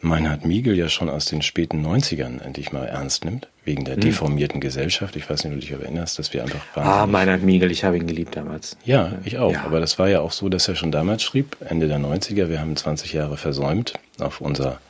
Meinhard 0.00 0.44
Miegel 0.44 0.76
ja 0.76 0.88
schon 0.88 1.08
aus 1.08 1.24
den 1.24 1.42
späten 1.42 1.84
90ern 1.84 2.40
endlich 2.40 2.70
mal 2.72 2.86
ernst 2.86 3.24
nimmt, 3.24 3.48
wegen 3.64 3.84
der 3.84 3.94
hm. 3.94 4.02
deformierten 4.02 4.60
Gesellschaft. 4.60 5.16
Ich 5.16 5.28
weiß 5.28 5.42
nicht, 5.42 5.52
ob 5.52 5.60
du 5.60 5.66
dich 5.66 5.72
erinnerst, 5.72 6.18
dass 6.18 6.32
wir 6.32 6.42
einfach 6.42 6.60
waren. 6.74 6.86
Ah, 6.86 7.06
Meinhard 7.06 7.42
Miegel, 7.42 7.70
ich 7.72 7.82
habe 7.82 7.96
ihn 7.96 8.06
geliebt 8.06 8.36
damals. 8.36 8.76
Ja, 8.84 9.18
ich 9.24 9.38
auch. 9.38 9.52
Ja. 9.52 9.64
Aber 9.64 9.80
das 9.80 9.98
war 9.98 10.08
ja 10.08 10.20
auch 10.20 10.30
so, 10.30 10.48
dass 10.48 10.68
er 10.68 10.76
schon 10.76 10.92
damals 10.92 11.24
schrieb, 11.24 11.56
Ende 11.68 11.88
der 11.88 11.98
90er, 11.98 12.48
wir 12.48 12.60
haben 12.60 12.76
20 12.76 13.12
Jahre 13.12 13.36
versäumt, 13.36 13.94
auf 14.20 14.40
unser 14.40 14.80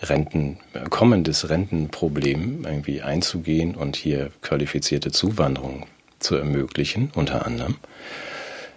Renten, 0.00 0.58
kommendes 0.90 1.48
Rentenproblem 1.48 2.64
irgendwie 2.64 3.02
einzugehen 3.02 3.74
und 3.74 3.96
hier 3.96 4.30
qualifizierte 4.42 5.10
Zuwanderung 5.10 5.86
zu 6.20 6.36
ermöglichen, 6.36 7.10
unter 7.14 7.46
anderem. 7.46 7.76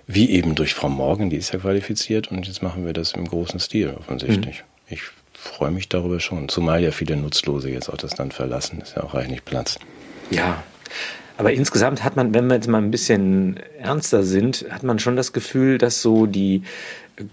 Wie 0.08 0.30
eben 0.32 0.56
durch 0.56 0.74
Frau 0.74 0.89
Morgan, 0.89 1.30
die 1.30 1.38
ist 1.38 1.51
ja 1.51 1.60
qualifiziert 1.60 2.30
und 2.32 2.48
jetzt 2.48 2.62
machen 2.62 2.86
wir 2.86 2.94
das 2.94 3.13
im 3.13 3.27
großen 3.27 3.60
Stil 3.60 3.96
offensichtlich. 3.98 4.63
Mhm. 4.88 4.94
Ich 4.94 5.01
freue 5.47 5.71
mich 5.71 5.89
darüber 5.89 6.19
schon. 6.19 6.49
Zumal 6.49 6.83
ja 6.83 6.91
viele 6.91 7.15
Nutzlose 7.15 7.69
jetzt 7.69 7.89
auch 7.89 7.97
das 7.97 8.17
Land 8.17 8.33
verlassen. 8.33 8.81
Ist 8.81 8.95
ja 8.95 9.03
auch 9.03 9.13
reichlich 9.13 9.43
Platz. 9.45 9.79
Ja. 10.29 10.63
Aber 11.37 11.51
insgesamt 11.51 12.03
hat 12.03 12.15
man, 12.15 12.33
wenn 12.33 12.47
wir 12.47 12.55
jetzt 12.55 12.67
mal 12.67 12.77
ein 12.77 12.91
bisschen 12.91 13.59
ernster 13.77 14.23
sind, 14.23 14.65
hat 14.69 14.83
man 14.83 14.99
schon 14.99 15.15
das 15.15 15.33
Gefühl, 15.33 15.77
dass 15.77 16.01
so 16.01 16.25
die 16.25 16.63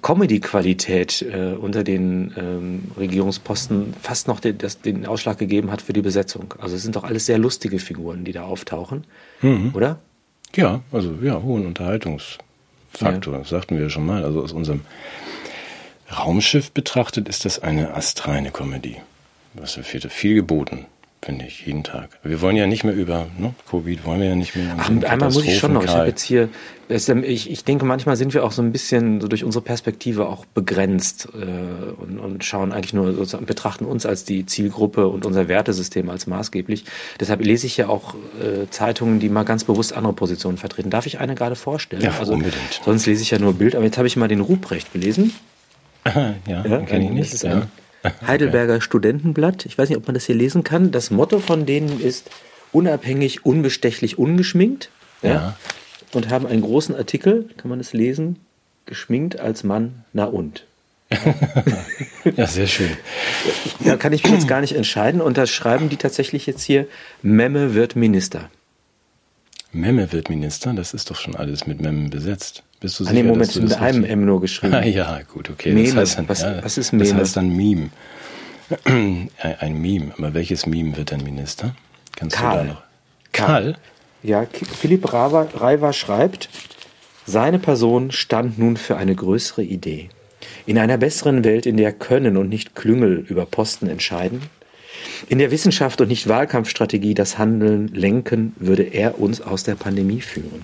Comedy-Qualität 0.02 1.22
äh, 1.22 1.54
unter 1.54 1.84
den 1.84 2.32
ähm, 2.36 2.82
Regierungsposten 2.96 3.94
fast 4.00 4.28
noch 4.28 4.40
den, 4.40 4.58
das, 4.58 4.80
den 4.80 5.06
Ausschlag 5.06 5.38
gegeben 5.38 5.70
hat 5.70 5.82
für 5.82 5.92
die 5.92 6.02
Besetzung. 6.02 6.54
Also 6.58 6.76
es 6.76 6.82
sind 6.82 6.96
doch 6.96 7.04
alles 7.04 7.26
sehr 7.26 7.38
lustige 7.38 7.78
Figuren, 7.78 8.24
die 8.24 8.32
da 8.32 8.44
auftauchen, 8.44 9.04
mhm. 9.40 9.70
oder? 9.74 9.98
Ja, 10.54 10.82
also 10.92 11.14
ja, 11.22 11.42
hohen 11.42 11.66
Unterhaltungsfaktor, 11.66 13.32
ja. 13.32 13.38
das 13.38 13.48
sagten 13.48 13.78
wir 13.78 13.90
schon 13.90 14.06
mal. 14.06 14.24
Also 14.24 14.42
aus 14.42 14.52
unserem 14.52 14.82
Raumschiff 16.18 16.70
betrachtet 16.70 17.28
ist 17.28 17.44
das 17.44 17.60
eine 17.60 17.94
astreine 17.94 18.50
Komödie. 18.50 18.96
Was 19.54 19.76
wird 19.76 20.12
viel 20.12 20.34
geboten. 20.34 20.86
finde 21.24 21.44
ich, 21.46 21.66
jeden 21.66 21.84
Tag. 21.84 22.18
Wir 22.24 22.40
wollen 22.40 22.56
ja 22.56 22.66
nicht 22.66 22.82
mehr 22.82 22.94
über 22.94 23.28
ne, 23.38 23.54
Covid, 23.70 24.04
wollen 24.04 24.20
wir 24.20 24.28
ja 24.28 24.34
nicht 24.34 24.56
mehr. 24.56 24.74
Ach, 24.76 24.88
einmal 24.88 25.30
muss 25.30 25.44
ich 25.44 25.58
schon 25.58 25.72
noch. 25.72 25.84
Ich 25.84 25.90
habe 25.90 26.08
jetzt 26.08 26.22
hier, 26.22 26.48
ich, 26.88 27.48
ich 27.48 27.64
denke, 27.64 27.84
manchmal 27.84 28.16
sind 28.16 28.34
wir 28.34 28.42
auch 28.42 28.50
so 28.50 28.60
ein 28.60 28.72
bisschen 28.72 29.20
so 29.20 29.28
durch 29.28 29.44
unsere 29.44 29.62
Perspektive 29.62 30.26
auch 30.26 30.44
begrenzt 30.46 31.28
äh, 31.32 31.92
und, 32.02 32.18
und 32.18 32.44
schauen 32.44 32.72
eigentlich 32.72 32.92
nur 32.92 33.14
sozusagen, 33.14 33.46
betrachten 33.46 33.84
uns 33.84 34.04
als 34.04 34.24
die 34.24 34.46
Zielgruppe 34.46 35.06
und 35.06 35.24
unser 35.24 35.46
Wertesystem 35.46 36.10
als 36.10 36.26
maßgeblich. 36.26 36.86
Deshalb 37.20 37.44
lese 37.44 37.66
ich 37.66 37.76
ja 37.76 37.88
auch 37.88 38.14
äh, 38.40 38.68
Zeitungen, 38.70 39.20
die 39.20 39.28
mal 39.28 39.44
ganz 39.44 39.62
bewusst 39.62 39.92
andere 39.92 40.14
Positionen 40.14 40.58
vertreten. 40.58 40.90
Darf 40.90 41.06
ich 41.06 41.20
eine 41.20 41.36
gerade 41.36 41.54
vorstellen? 41.54 42.02
Ja, 42.02 42.18
also, 42.18 42.32
unbedingt. 42.32 42.80
Sonst 42.84 43.06
lese 43.06 43.22
ich 43.22 43.30
ja 43.30 43.38
nur 43.38 43.54
Bild, 43.54 43.76
aber 43.76 43.84
jetzt 43.84 43.96
habe 43.96 44.08
ich 44.08 44.16
mal 44.16 44.28
den 44.28 44.40
Ruprecht 44.40 44.92
gelesen. 44.92 45.32
ja, 46.46 46.64
ja 46.66 46.78
kenne 46.80 47.04
ich 47.04 47.10
nicht. 47.10 47.34
Ist 47.34 47.42
ja. 47.42 47.66
Heidelberger 48.26 48.80
Studentenblatt. 48.80 49.66
Ich 49.66 49.78
weiß 49.78 49.88
nicht, 49.88 49.98
ob 49.98 50.06
man 50.06 50.14
das 50.14 50.24
hier 50.24 50.34
lesen 50.34 50.64
kann. 50.64 50.90
Das 50.90 51.10
Motto 51.10 51.38
von 51.38 51.66
denen 51.66 52.00
ist 52.00 52.30
unabhängig, 52.72 53.44
unbestechlich, 53.44 54.18
ungeschminkt. 54.18 54.90
Ja. 55.22 55.30
ja. 55.30 55.56
Und 56.12 56.28
haben 56.28 56.46
einen 56.46 56.62
großen 56.62 56.94
Artikel, 56.94 57.48
kann 57.56 57.68
man 57.68 57.78
das 57.78 57.92
lesen? 57.92 58.40
Geschminkt 58.86 59.38
als 59.40 59.62
Mann, 59.64 60.04
na 60.12 60.24
und. 60.24 60.64
ja, 62.36 62.46
sehr 62.46 62.66
schön. 62.66 62.90
Da 63.84 63.96
kann 63.96 64.12
ich 64.12 64.24
mich 64.24 64.32
jetzt 64.32 64.48
gar 64.48 64.60
nicht 64.60 64.74
entscheiden. 64.74 65.20
Und 65.20 65.38
da 65.38 65.46
schreiben 65.46 65.88
die 65.88 65.96
tatsächlich 65.96 66.46
jetzt 66.46 66.62
hier, 66.62 66.86
Memme 67.22 67.74
wird 67.74 67.96
Minister. 67.96 68.50
Memme 69.72 70.12
wird 70.12 70.28
Minister? 70.28 70.72
Das 70.74 70.94
ist 70.94 71.10
doch 71.10 71.16
schon 71.16 71.34
alles 71.34 71.66
mit 71.66 71.80
Memme 71.80 72.08
besetzt. 72.08 72.62
Bist 72.80 72.98
du 72.98 73.04
sicher, 73.04 73.16
ah, 73.18 73.22
nee, 73.22 73.28
Moment, 73.28 73.54
mit 73.56 73.74
einem 73.74 74.04
M 74.04 74.24
nur 74.24 74.40
geschrieben. 74.40 74.74
Ah, 74.76 74.84
ja, 74.84 75.20
gut, 75.32 75.50
okay. 75.50 75.72
Meme. 75.72 75.86
Das 75.88 75.96
heißt 75.96 76.18
dann, 76.18 76.28
was, 76.28 76.42
ja, 76.42 76.62
was 76.62 76.78
ist 76.78 76.92
Meme? 76.92 77.04
Das 77.04 77.14
heißt 77.14 77.36
dann 77.36 77.56
Meme. 77.56 77.90
Ein 79.60 79.80
Meme. 79.80 80.12
Aber 80.18 80.34
welches 80.34 80.66
Meme 80.66 80.96
wird 80.96 81.12
dann 81.12 81.22
Minister? 81.22 81.74
Kannst 82.16 82.36
Karl. 82.36 82.58
du 82.58 82.66
da 82.66 82.72
noch? 82.72 82.82
Karl? 83.32 83.76
Ja, 84.22 84.46
Philipp 84.78 85.12
Reiver 85.12 85.92
schreibt, 85.92 86.48
seine 87.26 87.58
Person 87.58 88.12
stand 88.12 88.58
nun 88.58 88.76
für 88.76 88.96
eine 88.96 89.14
größere 89.14 89.62
Idee. 89.62 90.10
In 90.66 90.78
einer 90.78 90.96
besseren 90.96 91.44
Welt, 91.44 91.66
in 91.66 91.76
der 91.76 91.92
Können 91.92 92.36
und 92.36 92.48
nicht 92.48 92.74
Klüngel 92.74 93.24
über 93.28 93.46
Posten 93.46 93.88
entscheiden, 93.88 94.42
in 95.28 95.38
der 95.38 95.50
Wissenschaft 95.50 96.00
und 96.00 96.08
nicht 96.08 96.28
Wahlkampfstrategie 96.28 97.14
das 97.14 97.38
Handeln 97.38 97.88
lenken, 97.88 98.54
würde 98.58 98.82
er 98.82 99.20
uns 99.20 99.40
aus 99.40 99.64
der 99.64 99.74
Pandemie 99.74 100.20
führen. 100.20 100.62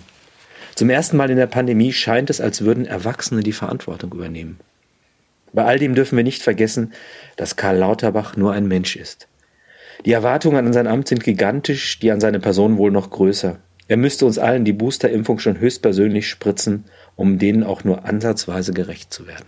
Zum 0.74 0.90
ersten 0.90 1.16
Mal 1.16 1.30
in 1.30 1.36
der 1.36 1.46
Pandemie 1.46 1.92
scheint 1.92 2.30
es, 2.30 2.40
als 2.40 2.62
würden 2.62 2.86
Erwachsene 2.86 3.42
die 3.42 3.52
Verantwortung 3.52 4.12
übernehmen. 4.12 4.60
Bei 5.52 5.64
all 5.64 5.78
dem 5.78 5.94
dürfen 5.94 6.16
wir 6.16 6.24
nicht 6.24 6.42
vergessen, 6.42 6.92
dass 7.36 7.56
Karl 7.56 7.78
Lauterbach 7.78 8.36
nur 8.36 8.52
ein 8.52 8.68
Mensch 8.68 8.96
ist. 8.96 9.26
Die 10.04 10.12
Erwartungen 10.12 10.66
an 10.66 10.72
sein 10.72 10.86
Amt 10.86 11.08
sind 11.08 11.24
gigantisch, 11.24 11.98
die 11.98 12.12
an 12.12 12.20
seine 12.20 12.38
Person 12.38 12.78
wohl 12.78 12.92
noch 12.92 13.10
größer. 13.10 13.58
Er 13.88 13.96
müsste 13.96 14.26
uns 14.26 14.38
allen 14.38 14.64
die 14.64 14.72
Boosterimpfung 14.72 15.38
schon 15.38 15.58
höchstpersönlich 15.58 16.28
spritzen, 16.28 16.84
um 17.16 17.38
denen 17.38 17.64
auch 17.64 17.84
nur 17.84 18.04
ansatzweise 18.04 18.72
gerecht 18.72 19.12
zu 19.12 19.26
werden. 19.26 19.46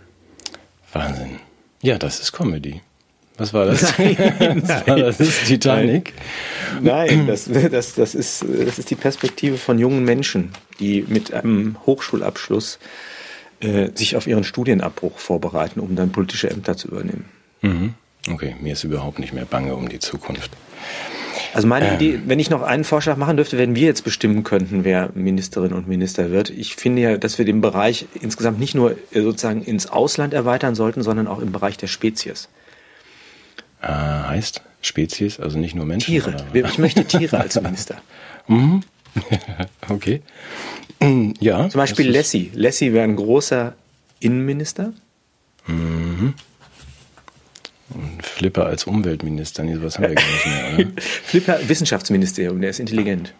Wahnsinn. 0.91 1.39
Ja, 1.81 1.97
das 1.97 2.19
ist 2.19 2.33
Comedy. 2.33 2.81
Was 3.41 3.55
war 3.55 3.65
das? 3.65 3.97
Nein, 3.97 4.61
das, 4.61 4.87
war, 4.87 4.95
das 4.97 5.19
ist 5.19 5.45
Titanic. 5.45 6.13
Nein, 6.79 7.25
das, 7.25 7.49
das, 7.51 7.95
das, 7.95 8.13
ist, 8.13 8.45
das 8.47 8.77
ist 8.77 8.91
die 8.91 8.95
Perspektive 8.95 9.57
von 9.57 9.79
jungen 9.79 10.05
Menschen, 10.05 10.51
die 10.79 11.03
mit 11.07 11.33
einem 11.33 11.75
Hochschulabschluss 11.87 12.77
äh, 13.59 13.89
sich 13.95 14.15
auf 14.15 14.27
ihren 14.27 14.43
Studienabbruch 14.43 15.17
vorbereiten, 15.17 15.79
um 15.79 15.95
dann 15.95 16.11
politische 16.11 16.51
Ämter 16.51 16.77
zu 16.77 16.89
übernehmen. 16.89 17.25
Mhm. 17.63 17.95
Okay, 18.31 18.55
mir 18.61 18.73
ist 18.73 18.83
überhaupt 18.83 19.17
nicht 19.17 19.33
mehr 19.33 19.45
bange 19.45 19.73
um 19.73 19.89
die 19.89 19.97
Zukunft. 19.97 20.51
Also 21.55 21.67
meine 21.67 21.87
ähm. 21.87 21.95
Idee, 21.95 22.19
wenn 22.27 22.37
ich 22.37 22.51
noch 22.51 22.61
einen 22.61 22.83
Vorschlag 22.83 23.17
machen 23.17 23.37
dürfte, 23.37 23.57
wenn 23.57 23.75
wir 23.75 23.87
jetzt 23.87 24.03
bestimmen 24.03 24.43
könnten, 24.43 24.83
wer 24.83 25.09
Ministerin 25.15 25.73
und 25.73 25.87
Minister 25.87 26.29
wird. 26.29 26.51
Ich 26.51 26.75
finde 26.75 27.01
ja, 27.01 27.17
dass 27.17 27.39
wir 27.39 27.45
den 27.45 27.59
Bereich 27.59 28.05
insgesamt 28.21 28.59
nicht 28.59 28.75
nur 28.75 28.91
äh, 28.91 29.21
sozusagen 29.21 29.63
ins 29.63 29.87
Ausland 29.87 30.35
erweitern 30.35 30.75
sollten, 30.75 31.01
sondern 31.01 31.25
auch 31.25 31.39
im 31.39 31.51
Bereich 31.51 31.77
der 31.77 31.87
Spezies. 31.87 32.47
Äh, 33.81 33.87
heißt 33.87 34.61
Spezies, 34.81 35.39
also 35.39 35.57
nicht 35.57 35.75
nur 35.75 35.85
Menschen? 35.85 36.11
Tiere. 36.11 36.35
Oder? 36.51 36.65
Ich 36.67 36.77
möchte 36.77 37.05
Tiere 37.05 37.39
als 37.39 37.59
Minister. 37.61 38.01
mhm. 38.47 38.81
okay. 39.89 40.21
Ja. 41.39 41.67
Zum 41.67 41.79
Beispiel 41.79 42.11
Lassie. 42.11 42.51
Lassie 42.53 42.93
wäre 42.93 43.03
ein 43.05 43.15
großer 43.15 43.73
Innenminister. 44.19 44.93
Mhm. 45.65 46.35
Und 47.89 48.23
Flipper 48.23 48.67
als 48.67 48.85
Umweltminister. 48.85 49.63
Nee, 49.63 49.75
sowas 49.75 49.97
haben 49.97 50.09
wir 50.09 50.15
gar 50.15 50.23
nicht 50.23 50.45
mehr, 50.45 50.87
oder? 50.87 51.01
Flipper 51.01 51.59
Wissenschaftsministerium, 51.67 52.61
der 52.61 52.69
ist 52.69 52.79
intelligent. 52.79 53.33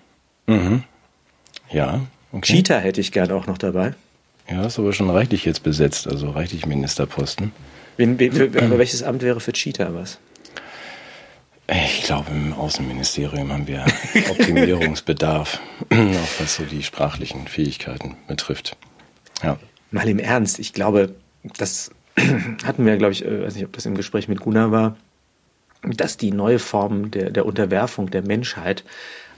Mhm. 0.48 0.84
Ja. 1.70 2.02
Okay. 2.32 2.54
Cheetah 2.54 2.80
hätte 2.80 3.00
ich 3.00 3.12
gern 3.12 3.32
auch 3.32 3.46
noch 3.46 3.58
dabei. 3.58 3.94
Ja, 4.50 4.66
ist 4.66 4.80
aber 4.80 4.92
schon 4.94 5.10
reichlich 5.10 5.46
jetzt 5.46 5.64
besetzt, 5.64 6.08
also 6.08 6.32
reichlich 6.32 6.66
Ministerposten. 6.66 7.52
Wen, 7.98 8.18
für, 8.18 8.46
aber 8.46 8.80
welches 8.80 9.04
Amt 9.04 9.22
wäre 9.22 9.40
für 9.40 9.54
Cheetah 9.54 9.94
was? 9.94 10.18
Ich 11.74 12.04
glaube, 12.04 12.32
im 12.32 12.52
Außenministerium 12.52 13.52
haben 13.52 13.66
wir 13.66 13.86
Optimierungsbedarf, 14.30 15.60
auch 15.90 16.40
was 16.40 16.56
so 16.56 16.64
die 16.66 16.84
sprachlichen 16.84 17.48
Fähigkeiten 17.48 18.18
betrifft. 18.28 18.76
Ja. 19.42 19.58
Mal 19.90 20.10
im 20.10 20.20
Ernst, 20.20 20.60
ich 20.60 20.74
glaube, 20.74 21.16
das 21.58 21.92
hatten 22.66 22.86
wir, 22.86 22.98
glaube 22.98 23.14
ich, 23.14 23.24
äh, 23.24 23.44
weiß 23.44 23.56
nicht, 23.56 23.64
ob 23.64 23.72
das 23.72 23.86
im 23.86 23.96
Gespräch 23.96 24.28
mit 24.28 24.42
Gunnar 24.42 24.72
war, 24.72 24.98
dass 25.82 26.18
die 26.18 26.32
neue 26.32 26.60
Form 26.60 27.10
der, 27.10 27.32
der 27.32 27.46
Unterwerfung 27.46 28.12
der 28.12 28.22
Menschheit 28.22 28.84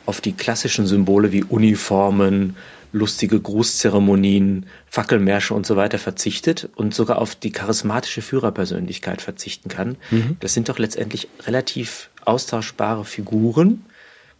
auf 0.08 0.20
die 0.20 0.34
klassischen 0.34 0.88
Symbole 0.88 1.32
wie 1.32 1.44
Uniformen, 1.44 2.58
lustige 2.94 3.42
Grußzeremonien, 3.42 4.68
Fackelmärsche 4.86 5.54
und 5.54 5.66
so 5.66 5.76
weiter 5.76 5.98
verzichtet 5.98 6.70
und 6.76 6.94
sogar 6.94 7.18
auf 7.18 7.36
die 7.36 7.52
charismatische 7.52 8.22
Führerpersönlichkeit 8.22 9.22
verzichten 9.22 9.68
kann. 9.68 9.98
Mhm. 10.12 10.38
Das 10.40 10.54
sind 10.54 10.70
doch 10.70 10.78
letztendlich 10.78 11.28
relativ 11.46 12.12
austauschbare 12.24 13.04
Figuren, 13.04 13.84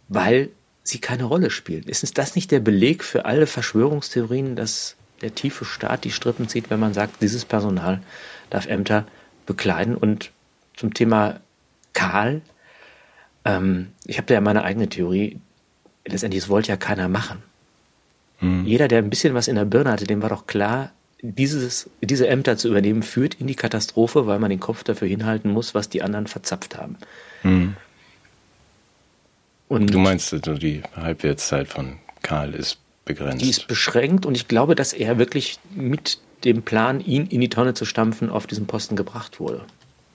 weil 0.08 0.50
sie 0.84 1.00
keine 1.00 1.24
Rolle 1.24 1.50
spielen. 1.50 1.82
Ist 1.84 2.16
das 2.16 2.36
nicht 2.36 2.52
der 2.52 2.60
Beleg 2.60 3.02
für 3.02 3.24
alle 3.24 3.46
Verschwörungstheorien, 3.46 4.54
dass 4.54 4.96
der 5.20 5.34
tiefe 5.34 5.64
Staat 5.64 6.04
die 6.04 6.12
Strippen 6.12 6.48
zieht, 6.48 6.70
wenn 6.70 6.80
man 6.80 6.94
sagt, 6.94 7.22
dieses 7.22 7.44
Personal 7.44 8.02
darf 8.50 8.66
Ämter 8.66 9.04
bekleiden? 9.46 9.96
Und 9.96 10.30
zum 10.76 10.94
Thema 10.94 11.40
Karl, 11.92 12.40
ähm, 13.44 13.88
ich 14.06 14.18
habe 14.18 14.26
da 14.26 14.34
ja 14.34 14.40
meine 14.40 14.62
eigene 14.62 14.88
Theorie. 14.88 15.40
Letztendlich, 16.06 16.44
das 16.44 16.50
wollte 16.50 16.68
ja 16.68 16.76
keiner 16.76 17.08
machen. 17.08 17.42
Mhm. 18.40 18.66
Jeder, 18.66 18.88
der 18.88 18.98
ein 18.98 19.10
bisschen 19.10 19.34
was 19.34 19.48
in 19.48 19.56
der 19.56 19.64
Birne 19.64 19.90
hatte, 19.90 20.06
dem 20.06 20.22
war 20.22 20.28
doch 20.28 20.46
klar, 20.46 20.92
dieses, 21.22 21.88
diese 22.02 22.28
Ämter 22.28 22.56
zu 22.56 22.68
übernehmen, 22.68 23.02
führt 23.02 23.34
in 23.34 23.46
die 23.46 23.54
Katastrophe, 23.54 24.26
weil 24.26 24.38
man 24.38 24.50
den 24.50 24.60
Kopf 24.60 24.84
dafür 24.84 25.08
hinhalten 25.08 25.50
muss, 25.50 25.74
was 25.74 25.88
die 25.88 26.02
anderen 26.02 26.26
verzapft 26.26 26.76
haben. 26.76 26.96
Mhm. 27.42 27.76
Und 29.68 29.92
du 29.92 29.98
meinst, 29.98 30.32
also 30.32 30.54
die 30.54 30.82
Halbwertszeit 30.94 31.68
von 31.68 31.96
Karl 32.22 32.54
ist 32.54 32.78
begrenzt? 33.04 33.44
Die 33.44 33.50
ist 33.50 33.66
beschränkt 33.66 34.26
und 34.26 34.34
ich 34.34 34.48
glaube, 34.48 34.74
dass 34.74 34.92
er 34.92 35.18
wirklich 35.18 35.58
mit 35.74 36.18
dem 36.44 36.62
Plan, 36.62 37.00
ihn 37.00 37.26
in 37.26 37.40
die 37.40 37.48
Tonne 37.48 37.74
zu 37.74 37.86
stampfen, 37.86 38.28
auf 38.28 38.46
diesen 38.46 38.66
Posten 38.66 38.96
gebracht 38.96 39.40
wurde. 39.40 39.62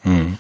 Mhm. 0.04 0.38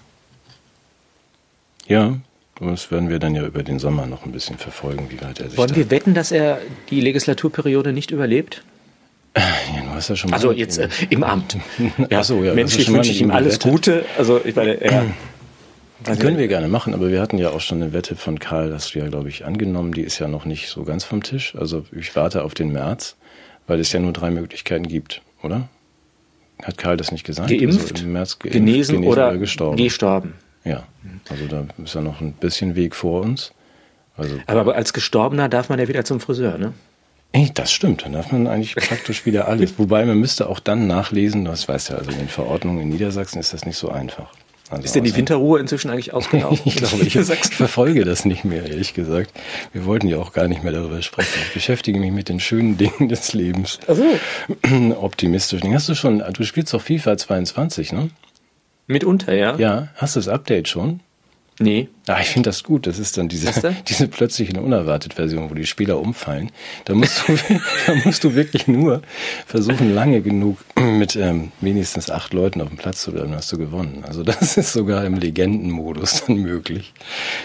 Ja, 1.87 2.19
das 2.59 2.91
werden 2.91 3.09
wir 3.09 3.19
dann 3.19 3.35
ja 3.35 3.45
über 3.45 3.63
den 3.63 3.79
Sommer 3.79 4.05
noch 4.05 4.25
ein 4.25 4.31
bisschen 4.31 4.57
verfolgen, 4.57 5.07
wie 5.09 5.21
weit 5.21 5.39
er 5.39 5.49
sich. 5.49 5.57
Wollen 5.57 5.75
wir 5.75 5.89
wetten, 5.89 6.13
dass 6.13 6.31
er 6.31 6.59
die 6.89 6.99
Legislaturperiode 7.01 7.93
nicht 7.93 8.11
überlebt? 8.11 8.63
Ja, 9.75 9.83
du 9.83 9.89
hast 9.91 10.09
ja 10.09 10.15
schon 10.15 10.31
mal 10.31 10.37
also 10.37 10.51
jetzt 10.51 10.79
äh, 10.79 10.89
im 11.09 11.23
Amt. 11.23 11.57
Ja, 12.09 12.23
so, 12.23 12.43
ja, 12.43 12.53
menschlich 12.53 12.91
wünsche 12.91 13.11
ich 13.11 13.21
ihm 13.21 13.29
alles 13.29 13.55
Wette. 13.55 13.69
Gute. 13.69 14.05
Also 14.17 14.41
ich 14.43 14.55
meine, 14.55 14.83
ja. 14.83 15.05
Das 16.03 16.17
können 16.17 16.37
wir 16.37 16.47
gerne 16.47 16.67
machen, 16.67 16.93
aber 16.93 17.09
wir 17.09 17.21
hatten 17.21 17.37
ja 17.37 17.49
auch 17.51 17.59
schon 17.59 17.81
eine 17.81 17.93
Wette 17.93 18.15
von 18.15 18.39
Karl, 18.39 18.73
hast 18.73 18.95
du 18.95 18.99
ja, 18.99 19.07
glaube 19.07 19.29
ich, 19.29 19.45
angenommen. 19.45 19.93
Die 19.93 20.01
ist 20.01 20.17
ja 20.17 20.27
noch 20.27 20.45
nicht 20.45 20.69
so 20.69 20.83
ganz 20.83 21.03
vom 21.03 21.21
Tisch. 21.23 21.55
Also 21.55 21.85
ich 21.91 22.15
warte 22.15 22.43
auf 22.43 22.53
den 22.53 22.71
März, 22.71 23.17
weil 23.67 23.79
es 23.79 23.91
ja 23.91 23.99
nur 23.99 24.13
drei 24.13 24.31
Möglichkeiten 24.31 24.87
gibt, 24.87 25.21
oder? 25.43 25.67
Hat 26.63 26.77
Karl 26.77 26.97
das 26.97 27.11
nicht 27.11 27.25
gesagt? 27.25 27.49
Geimpft, 27.49 28.01
also 28.01 28.05
geimpft 28.05 28.39
genesen, 28.39 28.95
genesen, 28.95 28.97
oder, 29.03 29.29
oder 29.29 29.37
gestorben. 29.37 29.77
gestorben. 29.77 30.33
Ja, 30.63 30.83
also 31.29 31.45
da 31.47 31.65
ist 31.83 31.95
ja 31.95 32.01
noch 32.01 32.21
ein 32.21 32.33
bisschen 32.33 32.75
Weg 32.75 32.95
vor 32.95 33.21
uns. 33.21 33.53
Also, 34.17 34.35
aber 34.47 34.75
als 34.75 34.93
Gestorbener 34.93 35.47
darf 35.47 35.69
man 35.69 35.79
ja 35.79 35.87
wieder 35.87 36.03
zum 36.03 36.19
Friseur, 36.19 36.57
ne? 36.57 36.73
Ey, 37.31 37.51
das 37.53 37.71
stimmt, 37.71 38.03
dann 38.03 38.13
darf 38.13 38.31
man 38.31 38.47
eigentlich 38.47 38.75
praktisch 38.75 39.25
wieder 39.25 39.47
alles. 39.47 39.73
Wobei 39.77 40.03
man 40.05 40.17
müsste 40.17 40.49
auch 40.49 40.59
dann 40.59 40.87
nachlesen, 40.87 41.45
das 41.45 41.67
weiß 41.67 41.89
ja, 41.89 41.95
also 41.95 42.11
in 42.11 42.17
den 42.17 42.27
Verordnungen 42.27 42.81
in 42.81 42.89
Niedersachsen 42.89 43.39
ist 43.39 43.53
das 43.53 43.65
nicht 43.65 43.77
so 43.77 43.89
einfach. 43.89 44.29
Also 44.69 44.83
ist 44.83 44.95
denn 44.95 45.03
die 45.03 45.15
Winterruhe 45.15 45.59
inzwischen 45.59 45.89
eigentlich 45.89 46.13
ausgelaufen? 46.13 46.59
ich 46.65 46.75
glaube, 46.75 47.03
ich 47.03 47.13
verfolge 47.13 48.05
das 48.05 48.25
nicht 48.25 48.45
mehr, 48.45 48.65
ehrlich 48.65 48.93
gesagt. 48.93 49.31
Wir 49.73 49.85
wollten 49.85 50.07
ja 50.07 50.17
auch 50.17 50.33
gar 50.33 50.47
nicht 50.47 50.63
mehr 50.63 50.73
darüber 50.73 51.01
sprechen. 51.01 51.39
Ich 51.47 51.53
beschäftige 51.53 51.99
mich 51.99 52.11
mit 52.11 52.29
den 52.29 52.39
schönen 52.39 52.77
Dingen 52.77 53.09
des 53.09 53.33
Lebens. 53.33 53.79
Ach 53.87 53.95
so. 53.95 54.95
Optimistisch. 55.01 55.61
Hast 55.63 55.89
du 55.89 55.95
schon, 55.95 56.23
du 56.33 56.43
spielst 56.43 56.73
doch 56.73 56.81
FIFA 56.81 57.17
22, 57.17 57.93
ne? 57.93 58.09
Mitunter, 58.89 59.33
ja. 59.33 59.55
Ja, 59.57 59.89
hast 59.95 60.15
du 60.15 60.19
das 60.19 60.27
Update 60.27 60.67
schon? 60.67 60.99
Nee. 61.61 61.89
Ah, 62.07 62.19
ich 62.21 62.29
finde 62.29 62.49
das 62.49 62.63
gut. 62.63 62.87
Das 62.87 62.97
ist 62.97 63.17
dann 63.17 63.27
diese, 63.27 63.51
diese 63.87 64.07
plötzliche 64.07 64.53
und 64.53 64.63
unerwartet 64.63 65.15
Version, 65.15 65.49
wo 65.49 65.53
die 65.53 65.65
Spieler 65.65 65.99
umfallen. 65.99 66.51
Da 66.85 66.95
musst 66.95 67.27
du, 67.27 67.33
da 67.87 67.95
musst 68.05 68.23
du 68.23 68.33
wirklich 68.33 68.67
nur 68.67 69.01
versuchen, 69.45 69.93
lange 69.93 70.21
genug 70.21 70.57
mit 70.79 71.15
ähm, 71.17 71.51
wenigstens 71.59 72.09
acht 72.09 72.33
Leuten 72.33 72.61
auf 72.61 72.69
dem 72.69 72.77
Platz 72.77 73.01
zu 73.01 73.11
bleiben, 73.11 73.35
hast 73.35 73.51
du 73.51 73.57
gewonnen. 73.57 74.03
Also 74.07 74.23
das 74.23 74.57
ist 74.57 74.73
sogar 74.73 75.05
im 75.05 75.15
Legendenmodus 75.15 76.23
dann 76.25 76.37
möglich. 76.37 76.93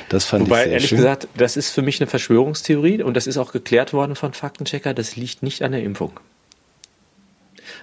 Das 0.09 0.25
fand 0.25 0.47
Wobei, 0.47 0.61
ich 0.61 0.65
sehr 0.65 0.73
ehrlich 0.73 0.89
schön. 0.89 0.99
gesagt, 0.99 1.29
das 1.37 1.57
ist 1.57 1.71
für 1.71 1.83
mich 1.83 2.01
eine 2.01 2.09
Verschwörungstheorie 2.09 3.03
und 3.03 3.15
das 3.15 3.27
ist 3.27 3.37
auch 3.37 3.53
geklärt 3.53 3.93
worden 3.93 4.15
von 4.15 4.33
Faktenchecker. 4.33 4.95
Das 4.95 5.17
liegt 5.17 5.43
nicht 5.43 5.63
an 5.63 5.73
der 5.73 5.83
Impfung. 5.83 6.13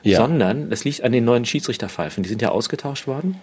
Ja. 0.04 0.18
Sondern 0.18 0.70
das 0.70 0.84
liegt 0.84 1.04
an 1.04 1.12
den 1.12 1.26
neuen 1.26 1.46
Schiedsrichterpfeifen. 1.46 2.24
Die 2.24 2.30
sind 2.30 2.42
ja 2.42 2.50
ausgetauscht 2.50 3.08
worden. 3.08 3.40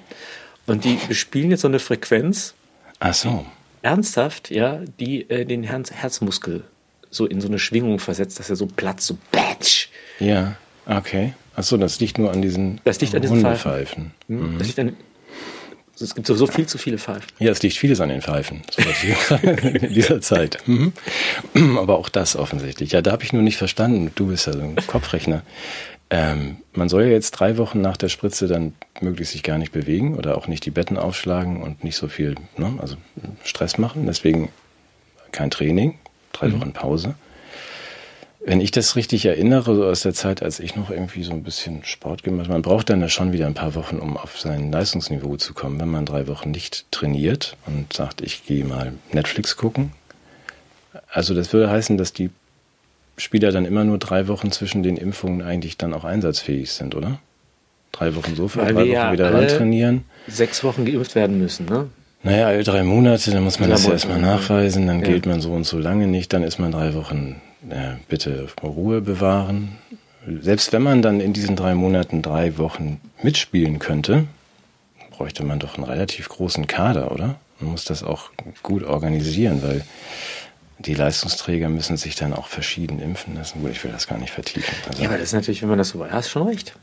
Und 0.67 0.85
die 0.85 0.99
bespielen 1.09 1.51
jetzt 1.51 1.63
so 1.63 1.69
eine 1.69 1.79
Frequenz, 1.79 2.55
Ach 3.01 3.15
so. 3.15 3.47
Ernsthaft, 3.83 4.51
ja, 4.51 4.81
die 4.99 5.29
äh, 5.31 5.45
den 5.45 5.63
Herz 5.63 5.93
Herzmuskel 5.93 6.65
so 7.11 7.27
in 7.27 7.41
so 7.41 7.49
eine 7.49 7.59
Schwingung 7.59 8.01
versetzt, 8.01 8.39
dass 8.39 8.51
er 8.51 8.57
so 8.57 8.67
platzt, 8.67 9.07
so 9.07 9.17
batsch. 9.31 9.89
Ja, 10.19 10.57
okay. 10.87 11.33
Achso, 11.55 11.77
das 11.77 12.01
liegt 12.01 12.19
nur 12.19 12.31
an 12.33 12.43
diesen 12.43 12.81
das 12.85 13.01
liegt 13.01 13.15
an 13.15 13.23
diesen 13.23 13.39
Hundepfeifen. 13.39 14.13
Hm? 14.29 14.55
Mhm. 14.55 14.59
Das 14.59 14.67
liegt 14.67 14.79
an, 14.81 14.97
es 16.01 16.15
gibt 16.15 16.27
sowieso 16.27 16.47
viel 16.47 16.67
zu 16.67 16.79
viele 16.79 16.99
Pfeifen. 16.99 17.27
Ja, 17.39 17.51
es 17.51 17.63
liegt 17.63 17.77
vieles 17.77 18.01
an 18.01 18.09
den 18.09 18.23
Pfeifen 18.23 18.63
so 18.71 19.37
in 19.47 19.95
dieser 19.95 20.21
Zeit. 20.21 20.59
Mhm. 20.67 20.93
Aber 21.79 21.99
auch 21.99 22.09
das 22.09 22.37
offensichtlich. 22.37 22.93
Ja, 22.93 23.03
da 23.03 23.13
habe 23.13 23.25
ich 23.25 23.33
nur 23.33 23.43
nicht 23.43 23.57
verstanden. 23.57 24.13
Du 24.15 24.27
bist 24.27 24.47
ja 24.47 24.53
so 24.53 24.61
ein 24.61 24.77
Kopfrechner. 24.87 25.43
Ähm, 26.11 26.57
man 26.73 26.89
soll 26.89 27.05
ja 27.05 27.11
jetzt 27.11 27.33
drei 27.33 27.59
Wochen 27.59 27.81
nach 27.81 27.97
der 27.97 28.09
Spritze 28.09 28.47
dann 28.47 28.73
möglichst 29.01 29.33
sich 29.33 29.43
gar 29.43 29.59
nicht 29.59 29.73
bewegen 29.73 30.17
oder 30.17 30.39
auch 30.39 30.49
nicht 30.49 30.65
die 30.65 30.71
Betten 30.71 30.97
aufschlagen 30.97 31.63
und 31.63 31.85
nicht 31.85 31.97
so 31.97 32.09
viel 32.09 32.35
ne, 32.57 32.79
also 32.79 32.97
Stress 33.45 33.77
machen. 33.77 34.07
Deswegen 34.07 34.49
kein 35.33 35.51
Training, 35.51 35.99
drei 36.33 36.49
mhm. 36.49 36.61
Wochen 36.61 36.73
Pause. 36.73 37.15
Wenn 38.41 38.61
ich 38.63 38.71
das 38.71 38.97
richtig 38.97 39.27
erinnere, 39.27 39.75
so 39.75 39.85
aus 39.85 40.03
der 40.03 40.15
Zeit, 40.15 40.43
als 40.43 40.61
ich 40.61 40.77
noch 40.77 40.91
irgendwie 40.91 41.25
so 41.25 41.33
ein 41.33 41.43
bisschen 41.43 41.85
Sport 41.85 42.23
gemacht 42.23 42.45
habe, 42.45 42.55
man 42.55 42.63
braucht 42.63 42.89
dann 42.89 43.01
ja 43.01 43.09
schon 43.09 43.33
wieder 43.33 43.47
ein 43.47 43.55
paar 43.55 43.75
Wochen, 43.75 43.99
um 43.99 44.17
auf 44.17 44.41
sein 44.41 44.73
Leistungsniveau 44.73 45.37
zu 45.37 45.53
kommen, 45.53 45.79
wenn 45.79 45.91
man 45.91 46.07
drei 46.07 46.27
Wochen 46.29 46.53
nicht 46.53 46.91
trainiert 46.91 47.57
und 47.67 47.93
sagt, 47.93 48.23
ich 48.23 48.47
gehe 48.47 48.65
mal 48.65 48.95
Netflix 49.13 49.57
gucken. 49.57 49.93
Also 51.11 51.35
das 51.35 51.53
würde 51.53 51.69
heißen, 51.69 51.99
dass 51.99 52.13
die 52.13 52.31
Spieler 53.19 53.53
dann 53.53 53.65
immer 53.65 53.85
nur 53.85 53.99
drei 53.99 54.29
Wochen 54.29 54.51
zwischen 54.51 54.83
den 54.83 54.97
Impfungen 54.97 55.43
eigentlich 55.43 55.77
dann 55.77 55.93
auch 55.93 56.05
einsatzfähig 56.05 56.73
sind, 56.73 56.95
oder? 56.95 57.19
Drei 57.93 58.15
Wochen 58.15 58.35
so 58.37 58.49
viel, 58.49 58.63
drei 58.63 58.75
Wochen 58.75 58.87
ja 58.87 59.13
wieder 59.13 59.33
ran 59.33 59.49
trainieren. 59.49 60.05
Sechs 60.27 60.63
Wochen 60.63 60.85
geimpft 60.85 61.15
werden 61.15 61.39
müssen, 61.39 61.67
ne? 61.67 61.89
Naja, 62.23 62.49
alle 62.49 62.65
drei 62.65 62.83
Monate, 62.83 63.31
dann 63.31 63.45
muss 63.45 63.61
man 63.61 63.71
das 63.71 63.87
ja 63.87 63.93
erstmal 63.93 64.21
nachweisen, 64.21 64.87
dann 64.87 65.01
ja. 65.01 65.07
gilt 65.07 65.27
man 65.27 65.41
so 65.41 65.53
und 65.53 65.65
so 65.65 65.79
lange 65.79 66.07
nicht, 66.07 66.33
dann 66.33 66.43
ist 66.43 66.59
man 66.59 66.73
drei 66.73 66.95
Wochen, 66.95 67.41
ja, 67.71 67.97
bitte 68.09 68.49
Ruhe 68.63 69.01
bewahren. 69.01 69.79
Selbst 70.41 70.73
wenn 70.73 70.83
man 70.83 71.01
dann 71.01 71.21
in 71.21 71.33
diesen 71.33 71.57
drei 71.57 71.75
Monaten 71.75 72.23
drei 72.23 72.59
Wochen 72.59 73.01
mitspielen 73.23 73.79
könnte, 73.79 74.25
bräuchte 75.11 75.45
man 75.45 75.59
doch 75.59 75.77
einen 75.77 75.85
relativ 75.85 76.29
großen 76.29 76.67
Kader, 76.67 77.13
oder? 77.13 77.37
Man 77.61 77.73
muss 77.73 77.85
das 77.85 78.03
auch 78.03 78.31
gut 78.63 78.85
organisieren, 78.85 79.63
weil 79.63 79.85
die 80.79 80.95
Leistungsträger 80.95 81.69
müssen 81.69 81.97
sich 81.97 82.15
dann 82.15 82.33
auch 82.33 82.47
verschieden 82.47 83.01
impfen 83.01 83.35
lassen. 83.35 83.63
Gut, 83.63 83.73
ich 83.73 83.83
will 83.83 83.91
das 83.91 84.07
gar 84.07 84.19
nicht 84.19 84.33
vertiefen. 84.33 84.75
Also 84.89 85.03
ja, 85.03 85.09
aber 85.09 85.19
das 85.19 85.29
ist 85.29 85.33
natürlich, 85.35 85.63
wenn 85.63 85.69
man 85.69 85.79
das 85.79 85.91
so 85.91 85.99
weiß, 85.99 86.13
hast 86.13 86.31
schon 86.31 86.47
recht. 86.47 86.75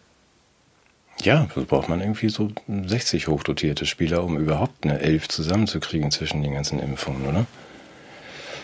Ja, 1.22 1.48
da 1.56 1.62
braucht 1.62 1.88
man 1.88 2.02
irgendwie 2.02 2.30
so 2.30 2.50
60 2.68 3.28
hochdotierte 3.28 3.86
Spieler, 3.86 4.24
um 4.24 4.38
überhaupt 4.38 4.84
eine 4.84 5.00
Elf 5.00 5.30
zusammenzukriegen 5.30 6.12
zwischen 6.12 6.44
den 6.44 6.54
ganzen 6.54 6.80
Impfungen, 6.80 7.26
oder? 7.26 7.46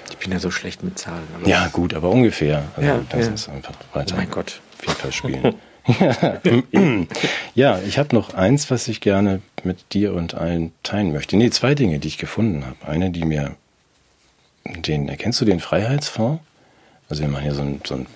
Ich 0.10 0.18
bin 0.18 0.34
ja 0.34 0.40
so 0.40 0.52
schlecht 0.52 0.84
mit 0.84 1.00
Zahlen. 1.00 1.24
ja, 1.46 1.68
gut, 1.70 1.94
aber 1.94 2.10
ungefähr. 2.10 2.64
Also 2.76 2.90
ja, 2.90 3.00
das 3.10 3.28
ja. 3.28 3.34
ist 3.34 3.50
einfach 3.50 3.74
weiter. 3.94 4.16
Oh 4.16 4.18
mein 4.18 4.30
Gott. 4.30 4.60
FIFA 4.80 5.12
spielen. 5.12 5.56
ja, 7.56 7.80
ich 7.80 7.98
habe 7.98 8.16
noch 8.16 8.34
eins, 8.34 8.70
was 8.70 8.88
ich 8.88 9.02
gerne 9.02 9.42
mit 9.64 9.94
dir 9.94 10.14
und 10.14 10.36
allen 10.36 10.74
teilen 10.84 11.12
möchte. 11.12 11.38
Nee, 11.38 11.50
zwei 11.50 11.74
Dinge, 11.74 12.00
die 12.00 12.10
ich 12.10 12.18
gefunden 12.18 12.66
habe. 12.66 12.88
Eine, 12.88 13.10
die 13.10 13.24
mir 13.24 13.56
den, 14.66 15.10
erkennst 15.10 15.42
du 15.42 15.46
den 15.46 15.60
Freiheitsfonds? 15.60 16.42
Also 17.10 17.24
wir 17.24 17.30
machen 17.30 17.44
hier 17.44 17.54
so 17.54 17.62
ein, 17.62 17.82
so 17.86 17.96
ein 17.96 18.08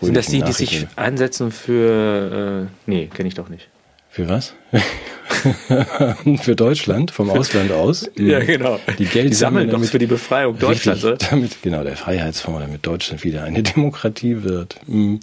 Sind 0.00 0.16
das 0.16 0.26
die, 0.26 0.42
die 0.42 0.52
sich 0.52 0.86
einsetzen 0.96 1.52
für, 1.52 2.68
äh, 2.68 2.90
nee, 2.90 3.06
kenne 3.06 3.28
ich 3.28 3.34
doch 3.34 3.48
nicht. 3.48 3.68
Für 4.08 4.28
was? 4.28 4.54
für 6.42 6.56
Deutschland, 6.56 7.12
vom 7.12 7.30
Ausland 7.30 7.70
aus. 7.70 8.10
ja, 8.16 8.40
genau. 8.40 8.80
Die 8.98 9.04
Geld 9.04 9.30
die 9.30 9.34
sammeln 9.34 9.70
doch 9.70 9.82
für 9.84 10.00
die 10.00 10.06
Befreiung 10.06 10.58
Deutschlands, 10.58 11.04
richtig, 11.04 11.28
damit, 11.30 11.62
genau, 11.62 11.84
der 11.84 11.96
Freiheitsfonds, 11.96 12.60
damit 12.60 12.84
Deutschland 12.84 13.22
wieder 13.22 13.44
eine 13.44 13.62
Demokratie 13.62 14.42
wird. 14.42 14.80
Hm. 14.86 15.20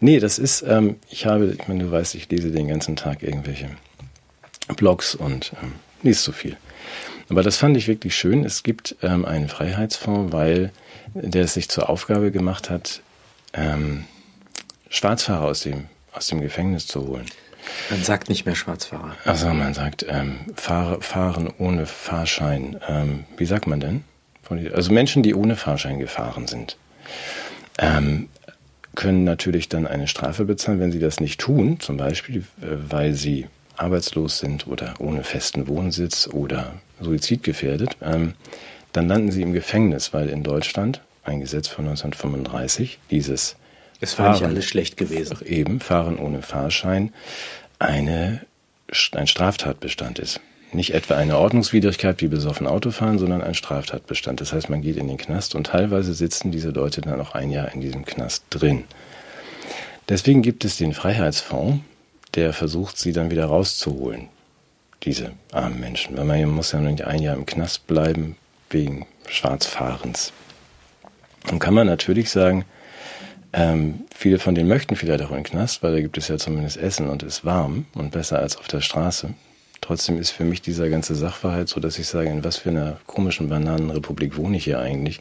Nee, 0.00 0.18
das 0.18 0.40
ist, 0.40 0.62
ähm, 0.66 0.96
ich 1.08 1.24
habe, 1.24 1.56
ich 1.56 1.68
meine, 1.68 1.84
du 1.84 1.90
weißt, 1.92 2.16
ich 2.16 2.28
lese 2.28 2.50
den 2.50 2.66
ganzen 2.66 2.96
Tag 2.96 3.22
irgendwelche 3.22 3.70
Blogs 4.76 5.14
und 5.14 5.52
ähm, 5.62 5.74
liest 6.02 6.24
so 6.24 6.32
viel. 6.32 6.56
Aber 7.28 7.42
das 7.42 7.56
fand 7.56 7.76
ich 7.76 7.88
wirklich 7.88 8.14
schön. 8.16 8.44
Es 8.44 8.62
gibt 8.62 8.96
ähm, 9.02 9.24
einen 9.24 9.48
Freiheitsfonds, 9.48 10.32
weil 10.32 10.70
der 11.14 11.44
es 11.44 11.54
sich 11.54 11.68
zur 11.68 11.88
Aufgabe 11.88 12.30
gemacht 12.30 12.70
hat, 12.70 13.00
ähm, 13.52 14.04
Schwarzfahrer 14.88 15.44
aus 15.44 15.62
dem, 15.62 15.86
aus 16.12 16.28
dem 16.28 16.40
Gefängnis 16.40 16.86
zu 16.86 17.06
holen. 17.06 17.26
Man 17.90 18.02
sagt 18.02 18.28
nicht 18.28 18.46
mehr 18.46 18.54
Schwarzfahrer. 18.54 19.16
Also 19.24 19.48
man 19.48 19.74
sagt 19.74 20.06
ähm, 20.08 20.36
Fahr 20.54 21.00
Fahren 21.00 21.52
ohne 21.58 21.86
Fahrschein. 21.86 22.78
Ähm, 22.86 23.24
wie 23.36 23.46
sagt 23.46 23.66
man 23.66 23.80
denn? 23.80 24.04
Also 24.72 24.92
Menschen, 24.92 25.24
die 25.24 25.34
ohne 25.34 25.56
Fahrschein 25.56 25.98
gefahren 25.98 26.46
sind, 26.46 26.76
ähm, 27.78 28.28
können 28.94 29.24
natürlich 29.24 29.68
dann 29.68 29.88
eine 29.88 30.06
Strafe 30.06 30.44
bezahlen, 30.44 30.78
wenn 30.78 30.92
sie 30.92 31.00
das 31.00 31.18
nicht 31.18 31.40
tun, 31.40 31.80
zum 31.80 31.96
Beispiel, 31.96 32.44
äh, 32.62 32.76
weil 32.88 33.14
sie 33.14 33.46
arbeitslos 33.76 34.38
sind 34.38 34.66
oder 34.66 34.94
ohne 34.98 35.24
festen 35.24 35.68
Wohnsitz 35.68 36.28
oder 36.32 36.74
suizidgefährdet, 37.00 37.96
ähm, 38.02 38.34
dann 38.92 39.08
landen 39.08 39.30
sie 39.30 39.42
im 39.42 39.52
Gefängnis, 39.52 40.12
weil 40.14 40.28
in 40.28 40.42
Deutschland 40.42 41.02
ein 41.24 41.40
Gesetz 41.40 41.68
von 41.68 41.86
1935 41.86 42.98
dieses 43.10 43.56
es 44.00 44.18
war 44.18 44.26
Fahren, 44.26 44.34
nicht 44.34 44.44
alles 44.44 44.64
schlecht 44.66 44.96
gewesen. 44.96 45.38
Eben, 45.44 45.80
Fahren 45.80 46.18
ohne 46.18 46.42
Fahrschein 46.42 47.12
eine, 47.78 48.40
ein 49.12 49.26
Straftatbestand 49.26 50.18
ist. 50.18 50.40
Nicht 50.72 50.94
etwa 50.94 51.16
eine 51.16 51.38
Ordnungswidrigkeit 51.38 52.20
wie 52.20 52.28
besoffen 52.28 52.66
Autofahren, 52.66 53.18
sondern 53.18 53.40
ein 53.40 53.54
Straftatbestand. 53.54 54.40
Das 54.40 54.52
heißt, 54.52 54.68
man 54.68 54.82
geht 54.82 54.96
in 54.96 55.08
den 55.08 55.16
Knast 55.16 55.54
und 55.54 55.68
teilweise 55.68 56.12
sitzen 56.12 56.50
diese 56.50 56.70
Leute 56.70 57.00
dann 57.00 57.20
auch 57.20 57.34
ein 57.34 57.50
Jahr 57.50 57.72
in 57.72 57.80
diesem 57.80 58.04
Knast 58.04 58.44
drin. 58.50 58.84
Deswegen 60.08 60.42
gibt 60.42 60.64
es 60.64 60.76
den 60.76 60.92
Freiheitsfonds, 60.92 61.80
der 62.36 62.52
versucht, 62.52 62.98
sie 62.98 63.12
dann 63.12 63.30
wieder 63.30 63.46
rauszuholen, 63.46 64.28
diese 65.02 65.32
armen 65.52 65.80
Menschen. 65.80 66.16
Weil 66.16 66.24
man 66.24 66.48
muss 66.48 66.72
ja 66.72 66.80
nicht 66.80 67.04
ein 67.04 67.22
Jahr 67.22 67.34
im 67.34 67.46
Knast 67.46 67.86
bleiben 67.86 68.36
wegen 68.70 69.06
Schwarzfahrens. 69.28 70.32
Und 71.50 71.58
kann 71.58 71.74
man 71.74 71.86
natürlich 71.86 72.30
sagen, 72.30 72.64
ähm, 73.52 74.04
viele 74.14 74.38
von 74.38 74.54
denen 74.54 74.68
möchten 74.68 74.96
vielleicht 74.96 75.22
auch 75.22 75.30
in 75.30 75.36
den 75.36 75.44
Knast, 75.44 75.82
weil 75.82 75.92
da 75.92 76.00
gibt 76.00 76.18
es 76.18 76.28
ja 76.28 76.36
zumindest 76.36 76.76
Essen 76.76 77.08
und 77.08 77.22
ist 77.22 77.44
warm 77.44 77.86
und 77.94 78.10
besser 78.10 78.38
als 78.38 78.56
auf 78.56 78.68
der 78.68 78.80
Straße. 78.80 79.34
Trotzdem 79.80 80.18
ist 80.18 80.30
für 80.30 80.44
mich 80.44 80.62
dieser 80.62 80.88
ganze 80.88 81.14
Sachverhalt 81.14 81.68
so, 81.68 81.80
dass 81.80 81.98
ich 81.98 82.08
sage, 82.08 82.28
in 82.28 82.44
was 82.44 82.56
für 82.56 82.70
einer 82.70 82.98
komischen 83.06 83.48
Bananenrepublik 83.48 84.36
wohne 84.36 84.56
ich 84.56 84.64
hier 84.64 84.80
eigentlich? 84.80 85.20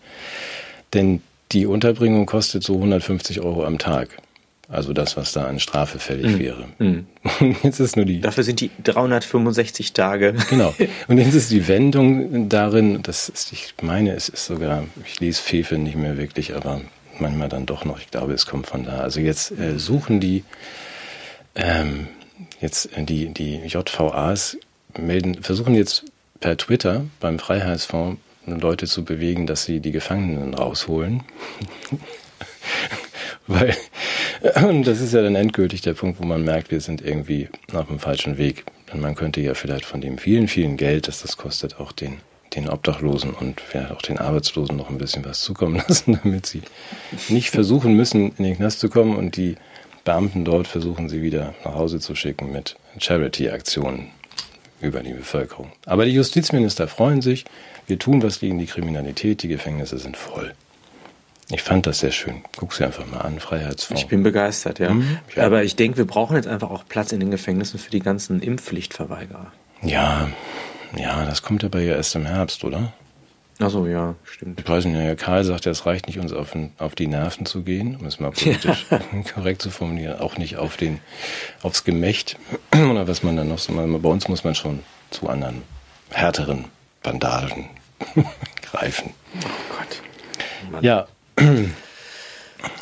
Denn 0.93 1.21
die 1.51 1.65
Unterbringung 1.65 2.25
kostet 2.25 2.63
so 2.63 2.75
150 2.75 3.41
Euro 3.41 3.63
am 3.63 3.77
Tag. 3.77 4.09
Also 4.67 4.93
das, 4.93 5.15
was 5.15 5.31
da 5.31 5.45
an 5.45 5.59
Strafe 5.59 5.99
fällig 5.99 6.33
mhm. 6.33 6.39
wäre. 6.39 6.65
Mhm. 6.79 7.05
Jetzt 7.63 7.79
ist 7.79 7.95
nur 7.95 8.05
die. 8.05 8.19
Dafür 8.19 8.43
sind 8.43 8.61
die 8.61 8.71
365 8.83 9.93
Tage. 9.93 10.35
Genau. 10.49 10.73
Und 11.07 11.17
jetzt 11.17 11.35
ist 11.35 11.51
die 11.51 11.67
Wendung 11.67 12.49
darin, 12.49 13.03
das 13.03 13.29
ist, 13.29 13.51
ich 13.51 13.75
meine, 13.81 14.13
es 14.13 14.29
ist 14.29 14.45
sogar, 14.45 14.83
ich 15.05 15.19
lese 15.19 15.41
Fefe 15.41 15.77
nicht 15.77 15.95
mehr 15.95 16.17
wirklich, 16.17 16.55
aber 16.55 16.81
manchmal 17.19 17.49
dann 17.49 17.65
doch 17.65 17.85
noch. 17.85 17.99
Ich 17.99 18.09
glaube, 18.09 18.33
es 18.33 18.45
kommt 18.45 18.67
von 18.67 18.85
da. 18.85 18.99
Also 18.99 19.19
jetzt 19.19 19.51
äh, 19.51 19.77
suchen 19.77 20.19
die, 20.19 20.43
ähm, 21.55 22.07
jetzt 22.59 22.95
äh, 22.97 23.03
die, 23.03 23.27
die 23.27 23.57
JVAs 23.65 24.57
melden, 24.97 25.43
versuchen 25.43 25.75
jetzt 25.75 26.05
per 26.39 26.57
Twitter 26.57 27.05
beim 27.19 27.39
Freiheitsfonds 27.39 28.19
Leute 28.47 28.85
zu 28.85 29.03
bewegen, 29.03 29.47
dass 29.47 29.63
sie 29.63 29.79
die 29.79 29.91
Gefangenen 29.91 30.53
rausholen. 30.53 31.23
Weil, 33.47 33.75
und 34.67 34.85
das 34.87 35.01
ist 35.01 35.13
ja 35.13 35.21
dann 35.21 35.35
endgültig 35.35 35.81
der 35.81 35.93
Punkt, 35.93 36.19
wo 36.19 36.25
man 36.25 36.43
merkt, 36.43 36.71
wir 36.71 36.81
sind 36.81 37.01
irgendwie 37.03 37.49
auf 37.73 37.87
dem 37.87 37.99
falschen 37.99 38.37
Weg. 38.37 38.65
Denn 38.91 39.01
man 39.01 39.15
könnte 39.15 39.41
ja 39.41 39.53
vielleicht 39.53 39.85
von 39.85 40.01
dem 40.01 40.17
vielen, 40.17 40.47
vielen 40.47 40.77
Geld, 40.77 41.07
das 41.07 41.21
das 41.21 41.37
kostet, 41.37 41.79
auch 41.79 41.91
den, 41.91 42.17
den 42.55 42.69
Obdachlosen 42.69 43.31
und 43.31 43.61
vielleicht 43.61 43.91
auch 43.91 44.01
den 44.01 44.17
Arbeitslosen 44.19 44.75
noch 44.77 44.89
ein 44.89 44.97
bisschen 44.97 45.25
was 45.25 45.41
zukommen 45.41 45.75
lassen, 45.87 46.19
damit 46.23 46.45
sie 46.45 46.61
nicht 47.29 47.49
versuchen 47.49 47.95
müssen, 47.95 48.33
in 48.37 48.43
den 48.43 48.57
Knast 48.57 48.79
zu 48.79 48.89
kommen 48.89 49.15
und 49.15 49.37
die 49.37 49.55
Beamten 50.03 50.45
dort 50.45 50.67
versuchen, 50.67 51.09
sie 51.09 51.23
wieder 51.23 51.55
nach 51.63 51.73
Hause 51.73 51.99
zu 51.99 52.13
schicken 52.15 52.51
mit 52.51 52.75
Charity-Aktionen. 52.99 54.09
über 54.81 55.01
die 55.01 55.13
Bevölkerung. 55.13 55.71
Aber 55.85 56.05
die 56.05 56.11
Justizminister 56.11 56.87
freuen 56.87 57.21
sich. 57.21 57.45
Wir 57.87 57.97
tun 57.97 58.21
was 58.21 58.39
gegen 58.39 58.59
die 58.59 58.67
Kriminalität. 58.67 59.41
Die 59.41 59.47
Gefängnisse 59.47 59.97
sind 59.97 60.15
voll. 60.17 60.53
Ich 61.51 61.61
fand 61.61 61.85
das 61.85 61.99
sehr 61.99 62.11
schön. 62.11 62.41
Guck 62.57 62.73
sie 62.73 62.83
einfach 62.83 63.05
mal 63.05 63.19
an, 63.19 63.39
Freiheitsfonds. 63.39 64.01
Ich 64.01 64.07
bin 64.07 64.23
begeistert, 64.23 64.79
ja. 64.79 64.89
Mhm, 64.89 65.19
ja. 65.35 65.45
Aber 65.45 65.63
ich 65.63 65.75
denke, 65.75 65.97
wir 65.97 66.07
brauchen 66.07 66.35
jetzt 66.35 66.47
einfach 66.47 66.71
auch 66.71 66.85
Platz 66.87 67.11
in 67.11 67.19
den 67.19 67.29
Gefängnissen 67.29 67.79
für 67.79 67.91
die 67.91 67.99
ganzen 67.99 68.41
Impfpflichtverweigerer. 68.41 69.51
Ja, 69.83 70.29
ja, 70.97 71.25
das 71.25 71.43
kommt 71.43 71.63
aber 71.63 71.81
ja 71.81 71.95
erst 71.95 72.15
im 72.15 72.25
Herbst, 72.25 72.63
oder? 72.63 72.93
Ach 73.59 73.69
so, 73.69 73.87
ja, 73.87 74.15
stimmt. 74.25 74.59
Ich 74.59 74.67
weiß 74.67 74.85
nicht, 74.85 74.97
Herr 74.97 75.15
Karl 75.15 75.43
sagt, 75.43 75.65
es 75.65 75.85
reicht 75.85 76.07
nicht, 76.07 76.19
uns 76.19 76.33
auf, 76.33 76.53
auf 76.77 76.95
die 76.95 77.07
Nerven 77.07 77.45
zu 77.45 77.61
gehen, 77.61 77.95
um 77.95 78.05
es 78.05 78.19
mal 78.19 78.31
politisch 78.31 78.85
ja. 78.89 78.99
korrekt 79.33 79.61
zu 79.61 79.69
formulieren, 79.69 80.19
auch 80.19 80.37
nicht 80.37 80.57
auf 80.57 80.75
den, 80.75 80.99
aufs 81.61 81.85
Gemächt 81.85 82.37
oder 82.73 83.07
was 83.07 83.23
man 83.23 83.37
dann 83.37 83.47
noch 83.47 83.59
so, 83.59 83.73
bei 83.73 84.09
uns 84.09 84.27
muss 84.27 84.43
man 84.43 84.55
schon 84.55 84.81
zu 85.09 85.29
anderen 85.29 85.61
härteren 86.09 86.65
Bandagen 87.01 87.69
greifen. 88.61 89.13
Oh 89.37 89.77
Gott. 89.77 90.71
Mann. 90.71 90.83
Ja. 90.83 91.07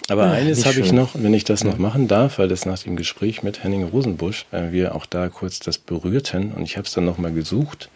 Aber 0.09 0.25
ja, 0.25 0.31
eines 0.33 0.65
habe 0.65 0.79
ich 0.79 0.91
noch, 0.91 1.11
wenn 1.13 1.33
ich 1.33 1.43
das 1.43 1.63
noch 1.63 1.77
machen 1.77 2.07
darf, 2.07 2.39
weil 2.39 2.47
das 2.47 2.65
nach 2.65 2.79
dem 2.79 2.95
Gespräch 2.95 3.43
mit 3.43 3.63
Henning 3.63 3.83
Rosenbusch 3.83 4.45
äh, 4.51 4.71
wir 4.71 4.95
auch 4.95 5.05
da 5.05 5.29
kurz 5.29 5.59
das 5.59 5.77
berührten 5.77 6.51
und 6.51 6.63
ich 6.63 6.77
habe 6.77 6.87
es 6.87 6.93
dann 6.93 7.05
nochmal 7.05 7.31
gesucht. 7.31 7.89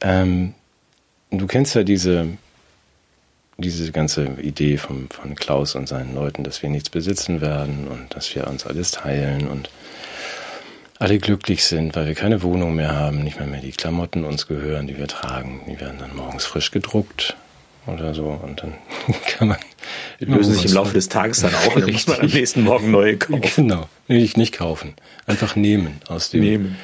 Ähm, 0.00 0.54
du 1.30 1.46
kennst 1.46 1.74
ja 1.74 1.82
diese, 1.82 2.26
diese 3.58 3.92
ganze 3.92 4.26
Idee 4.40 4.78
vom, 4.78 5.10
von 5.10 5.34
Klaus 5.34 5.74
und 5.74 5.88
seinen 5.88 6.14
Leuten, 6.14 6.44
dass 6.44 6.62
wir 6.62 6.70
nichts 6.70 6.90
besitzen 6.90 7.40
werden 7.40 7.88
und 7.88 8.14
dass 8.14 8.34
wir 8.34 8.46
uns 8.46 8.66
alles 8.66 8.92
teilen 8.92 9.48
und 9.48 9.70
alle 10.98 11.18
glücklich 11.18 11.64
sind, 11.64 11.94
weil 11.94 12.06
wir 12.06 12.14
keine 12.14 12.42
Wohnung 12.42 12.74
mehr 12.74 12.94
haben, 12.94 13.22
nicht 13.22 13.38
mehr 13.38 13.46
mehr 13.46 13.60
die 13.60 13.70
Klamotten 13.70 14.24
uns 14.24 14.46
gehören, 14.46 14.86
die 14.86 14.98
wir 14.98 15.06
tragen. 15.06 15.60
Die 15.68 15.80
werden 15.80 15.98
dann 15.98 16.16
morgens 16.16 16.44
frisch 16.44 16.70
gedruckt 16.70 17.36
oder 17.86 18.14
so 18.14 18.26
und 18.42 18.62
dann 18.62 18.74
kann 19.26 19.48
man 19.48 19.58
die 20.20 20.24
lösen 20.24 20.54
sich 20.54 20.66
im 20.66 20.72
Laufe 20.72 20.94
des 20.94 21.08
Tages 21.08 21.40
dann 21.40 21.54
auf 21.54 21.76
und 21.76 21.82
dann 21.82 21.92
muss 21.92 22.06
man 22.06 22.20
am 22.20 22.26
nächsten 22.32 22.62
Morgen 22.64 22.90
neue 22.90 23.16
kaufen. 23.16 23.42
Genau, 23.54 23.88
nicht, 24.08 24.36
nicht 24.36 24.56
kaufen, 24.56 24.94
einfach 25.26 25.56
nehmen 25.56 26.00
aus 26.08 26.30
dem 26.30 26.40
nehmen. 26.40 26.76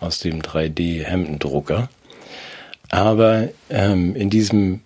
aus 0.00 0.18
dem 0.18 0.42
3D 0.42 1.04
Hemdendrucker 1.04 1.88
aber 2.90 3.48
ähm, 3.70 4.16
in 4.16 4.30
diesem, 4.30 4.80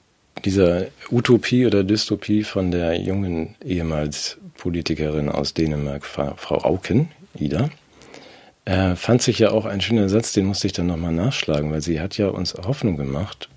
dieser 0.44 0.86
Utopie 1.10 1.66
oder 1.66 1.82
Dystopie 1.82 2.44
von 2.44 2.70
der 2.70 3.00
jungen 3.00 3.56
ehemals 3.64 4.38
Politikerin 4.58 5.28
aus 5.28 5.54
Dänemark, 5.54 6.04
Frau 6.04 6.58
Auken, 6.64 7.08
Ida, 7.34 7.70
äh, 8.66 8.94
fand 8.94 9.22
sich 9.22 9.38
ja 9.38 9.50
auch 9.50 9.64
ein 9.64 9.80
schöner 9.80 10.08
Satz, 10.08 10.32
den 10.32 10.46
musste 10.46 10.66
ich 10.66 10.72
dann 10.74 10.86
nochmal 10.86 11.12
nachschlagen, 11.12 11.70
weil 11.70 11.80
sie 11.80 12.00
hat 12.00 12.16
ja 12.16 12.28
uns 12.28 12.54
Hoffnung 12.54 12.96
gemacht. 12.96 13.48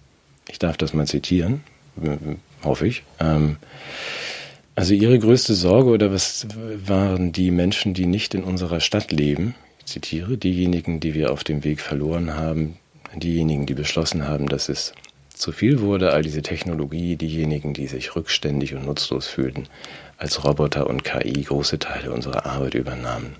Ich 0.50 0.60
darf 0.60 0.78
das 0.78 0.94
mal 0.94 1.08
zitieren, 1.08 1.62
hoffe 2.64 2.88
ich. 2.88 3.04
Ähm, 3.20 3.58
also 4.76 4.94
ihre 4.94 5.18
größte 5.18 5.56
Sorge 5.56 5.90
oder 5.90 6.12
was 6.12 6.48
waren 6.86 7.32
die 7.32 7.50
Menschen, 7.52 7.94
die 7.94 8.06
nicht 8.06 8.34
in 8.36 8.44
unserer 8.44 8.80
Stadt 8.80 9.12
leben? 9.12 9.56
Ich 9.80 9.88
zitiere, 9.88 10.38
diejenigen, 10.38 11.00
die 11.00 11.14
wir 11.14 11.32
auf 11.32 11.44
dem 11.44 11.64
Weg 11.64 11.82
verloren 11.82 12.36
haben, 12.36 12.78
diejenigen, 13.16 13.66
die 13.66 13.74
beschlossen 13.74 14.28
haben, 14.28 14.48
dass 14.48 14.70
es 14.70 14.94
zu 15.34 15.52
viel 15.52 15.82
wurde, 15.82 16.12
all 16.14 16.24
diese 16.24 16.42
Technologie, 16.42 17.16
diejenigen, 17.16 17.74
die 17.74 17.88
sich 17.88 18.16
rückständig 18.16 18.74
und 18.76 18.86
nutzlos 18.86 19.28
fühlten, 19.28 19.68
als 20.18 20.44
Roboter 20.44 20.88
und 20.88 21.04
KI 21.04 21.44
große 21.44 21.80
Teile 21.80 22.12
unserer 22.12 22.46
Arbeit 22.46 22.74
übernahmen. 22.74 23.36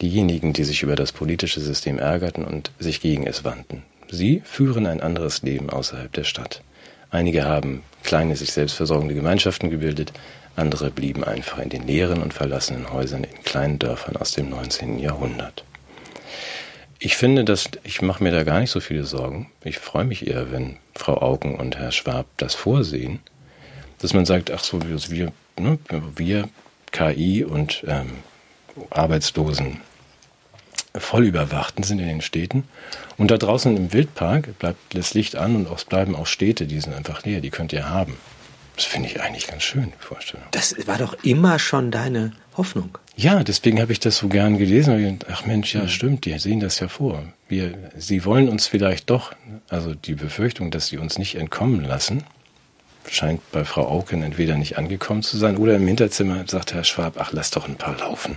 Diejenigen, 0.00 0.52
die 0.52 0.64
sich 0.64 0.82
über 0.82 0.96
das 0.96 1.12
politische 1.12 1.60
System 1.60 1.98
ärgerten 1.98 2.44
und 2.44 2.70
sich 2.78 3.00
gegen 3.00 3.26
es 3.26 3.44
wandten. 3.44 3.82
Sie 4.10 4.42
führen 4.44 4.86
ein 4.86 5.00
anderes 5.00 5.42
Leben 5.42 5.70
außerhalb 5.70 6.12
der 6.12 6.24
Stadt. 6.24 6.62
Einige 7.10 7.44
haben 7.44 7.82
kleine, 8.04 8.36
sich 8.36 8.52
selbst 8.52 8.74
versorgende 8.74 9.14
Gemeinschaften 9.14 9.70
gebildet, 9.70 10.12
andere 10.56 10.90
blieben 10.90 11.24
einfach 11.24 11.58
in 11.58 11.68
den 11.68 11.86
leeren 11.86 12.22
und 12.22 12.32
verlassenen 12.32 12.92
Häusern 12.92 13.24
in 13.24 13.42
kleinen 13.42 13.78
Dörfern 13.78 14.16
aus 14.16 14.32
dem 14.32 14.50
19. 14.50 14.98
Jahrhundert. 14.98 15.64
Ich 17.00 17.16
finde, 17.16 17.44
dass 17.44 17.70
ich 17.82 18.00
mache 18.02 18.22
mir 18.22 18.30
da 18.30 18.44
gar 18.44 18.60
nicht 18.60 18.70
so 18.70 18.80
viele 18.80 19.04
Sorgen. 19.04 19.50
Ich 19.64 19.78
freue 19.78 20.04
mich 20.04 20.26
eher, 20.26 20.52
wenn 20.52 20.76
Frau 20.94 21.20
Augen 21.20 21.56
und 21.56 21.76
Herr 21.76 21.92
Schwab 21.92 22.26
das 22.36 22.54
vorsehen, 22.54 23.20
dass 23.98 24.14
man 24.14 24.26
sagt, 24.26 24.50
ach 24.50 24.62
so, 24.62 24.80
wir, 25.10 25.32
ne, 25.58 25.78
wir 26.16 26.48
KI 26.92 27.44
und 27.44 27.84
ähm, 27.88 28.12
Arbeitslosen 28.90 29.80
voll 30.96 31.26
überwachten 31.26 31.82
sind 31.82 31.98
in 31.98 32.06
den 32.06 32.20
Städten. 32.20 32.64
Und 33.16 33.30
da 33.30 33.36
draußen 33.36 33.76
im 33.76 33.92
Wildpark 33.92 34.58
bleibt 34.58 34.94
das 34.94 35.14
Licht 35.14 35.36
an 35.36 35.56
und 35.56 35.70
es 35.70 35.84
bleiben 35.84 36.14
auch 36.14 36.26
Städte, 36.26 36.66
die 36.66 36.80
sind 36.80 36.94
einfach 36.94 37.24
leer, 37.24 37.40
die 37.40 37.50
könnt 37.50 37.72
ihr 37.72 37.88
haben. 37.88 38.16
Das 38.76 38.84
finde 38.86 39.08
ich 39.08 39.20
eigentlich 39.20 39.46
ganz 39.46 39.62
schön, 39.62 39.92
die 39.96 40.04
Vorstellung. 40.04 40.46
Das 40.50 40.74
war 40.86 40.98
doch 40.98 41.16
immer 41.22 41.58
schon 41.58 41.90
deine 41.90 42.32
Hoffnung. 42.56 42.98
Ja, 43.16 43.44
deswegen 43.44 43.80
habe 43.80 43.92
ich 43.92 44.00
das 44.00 44.16
so 44.16 44.28
gern 44.28 44.58
gelesen. 44.58 45.20
Ach 45.30 45.46
Mensch, 45.46 45.74
ja, 45.74 45.82
mhm. 45.82 45.88
stimmt, 45.88 46.24
die 46.24 46.36
sehen 46.38 46.58
das 46.58 46.80
ja 46.80 46.88
vor. 46.88 47.22
Wir, 47.48 47.74
sie 47.96 48.24
wollen 48.24 48.48
uns 48.48 48.66
vielleicht 48.66 49.10
doch, 49.10 49.32
also 49.68 49.94
die 49.94 50.14
Befürchtung, 50.14 50.72
dass 50.72 50.88
sie 50.88 50.98
uns 50.98 51.18
nicht 51.18 51.36
entkommen 51.36 51.84
lassen, 51.84 52.24
scheint 53.08 53.40
bei 53.52 53.64
Frau 53.64 53.86
Auken 53.86 54.22
entweder 54.22 54.56
nicht 54.56 54.78
angekommen 54.78 55.22
zu 55.22 55.36
sein 55.36 55.56
oder 55.56 55.76
im 55.76 55.86
Hinterzimmer 55.86 56.44
sagt 56.48 56.74
Herr 56.74 56.84
Schwab, 56.84 57.14
ach, 57.18 57.32
lass 57.32 57.50
doch 57.50 57.68
ein 57.68 57.76
paar 57.76 57.96
laufen. 57.98 58.36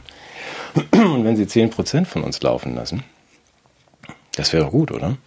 Und 0.91 1.23
wenn 1.23 1.35
sie 1.35 1.47
zehn 1.47 1.69
Prozent 1.69 2.07
von 2.07 2.23
uns 2.23 2.41
laufen 2.41 2.75
lassen, 2.75 3.03
das 4.35 4.53
wäre 4.53 4.65
doch 4.65 4.71
gut, 4.71 4.91
oder? 4.91 5.17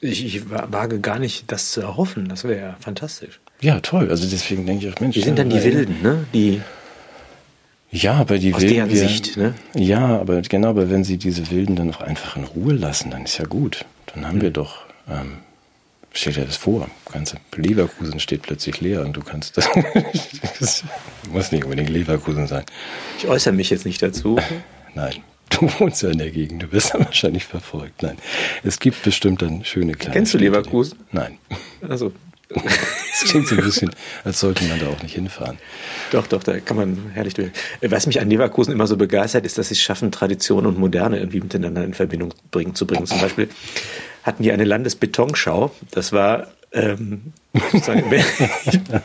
Ich, 0.00 0.24
ich 0.24 0.50
wage 0.50 1.00
gar 1.00 1.18
nicht, 1.18 1.50
das 1.50 1.72
zu 1.72 1.80
erhoffen. 1.80 2.28
Das 2.28 2.44
wäre 2.44 2.60
ja 2.60 2.76
fantastisch. 2.80 3.40
Ja, 3.60 3.80
toll. 3.80 4.10
Also 4.10 4.28
deswegen 4.28 4.66
denke 4.66 4.86
ich 4.86 4.92
auch, 4.92 5.00
Mensch. 5.00 5.14
Die 5.14 5.22
sind 5.22 5.38
dann 5.38 5.50
die 5.50 5.62
Wilden, 5.62 6.02
ne? 6.02 6.26
Die 6.32 6.60
ja, 7.90 8.14
aber 8.14 8.38
die 8.38 8.52
Aus 8.52 8.60
Wilden. 8.60 8.74
Deren 8.74 8.90
wir, 8.90 9.08
Sicht, 9.08 9.36
ne? 9.36 9.54
Ja, 9.74 10.18
aber 10.18 10.42
genau, 10.42 10.68
aber 10.68 10.90
wenn 10.90 11.04
sie 11.04 11.16
diese 11.16 11.50
Wilden 11.50 11.76
dann 11.76 11.92
auch 11.94 12.00
einfach 12.00 12.36
in 12.36 12.44
Ruhe 12.44 12.74
lassen, 12.74 13.10
dann 13.10 13.24
ist 13.24 13.38
ja 13.38 13.46
gut. 13.46 13.84
Dann 14.06 14.26
haben 14.26 14.38
mhm. 14.38 14.42
wir 14.42 14.50
doch, 14.50 14.84
ähm, 15.08 15.38
stell 16.16 16.32
dir 16.32 16.44
das 16.44 16.56
vor, 16.56 16.88
ganze 17.12 17.36
Leverkusen 17.54 18.18
steht 18.20 18.42
plötzlich 18.42 18.80
leer 18.80 19.02
und 19.02 19.16
du 19.16 19.20
kannst 19.20 19.56
das, 19.56 19.68
das 20.58 20.84
muss 21.30 21.52
nicht 21.52 21.64
unbedingt 21.64 21.90
Leverkusen 21.90 22.46
sein. 22.46 22.64
Ich 23.18 23.28
äußere 23.28 23.52
mich 23.54 23.70
jetzt 23.70 23.84
nicht 23.84 24.02
dazu. 24.02 24.38
Nein, 24.94 25.22
du 25.50 25.68
wohnst 25.78 26.02
ja 26.02 26.10
in 26.10 26.18
der 26.18 26.30
Gegend, 26.30 26.62
du 26.62 26.68
bist 26.68 26.94
ja 26.94 27.00
wahrscheinlich 27.00 27.44
verfolgt. 27.44 28.02
Nein, 28.02 28.16
es 28.64 28.78
gibt 28.78 29.02
bestimmt 29.02 29.42
dann 29.42 29.64
schöne 29.64 29.92
kleine. 29.92 30.14
Kennst 30.14 30.34
du 30.34 30.38
Leverkusen? 30.38 30.98
Nein. 31.12 31.38
Also 31.86 32.12
das 32.48 33.24
klingt 33.30 33.48
so 33.48 33.56
ein 33.56 33.64
bisschen, 33.64 33.90
als 34.24 34.40
sollte 34.40 34.64
man 34.64 34.78
da 34.78 34.86
auch 34.86 35.02
nicht 35.02 35.14
hinfahren. 35.14 35.58
Doch, 36.12 36.26
doch, 36.26 36.42
da 36.42 36.60
kann 36.60 36.76
man 36.76 37.10
herrlich 37.12 37.34
durch. 37.34 37.50
Was 37.82 38.06
mich 38.06 38.20
an 38.20 38.30
Leverkusen 38.30 38.72
immer 38.72 38.86
so 38.86 38.96
begeistert, 38.96 39.44
ist, 39.44 39.58
dass 39.58 39.68
sie 39.68 39.74
es 39.74 39.80
schaffen, 39.80 40.12
Tradition 40.12 40.64
und 40.66 40.78
Moderne 40.78 41.18
irgendwie 41.18 41.40
miteinander 41.40 41.84
in 41.84 41.94
Verbindung 41.94 42.32
bringen, 42.50 42.74
zu 42.74 42.86
bringen. 42.86 43.06
Zum 43.06 43.20
Beispiel 43.20 43.48
hatten 44.26 44.42
die 44.42 44.52
eine 44.52 44.64
Landesbetonschau. 44.64 45.70
Das 45.90 46.12
war, 46.12 46.48
ähm, 46.72 47.32
du 47.54 49.00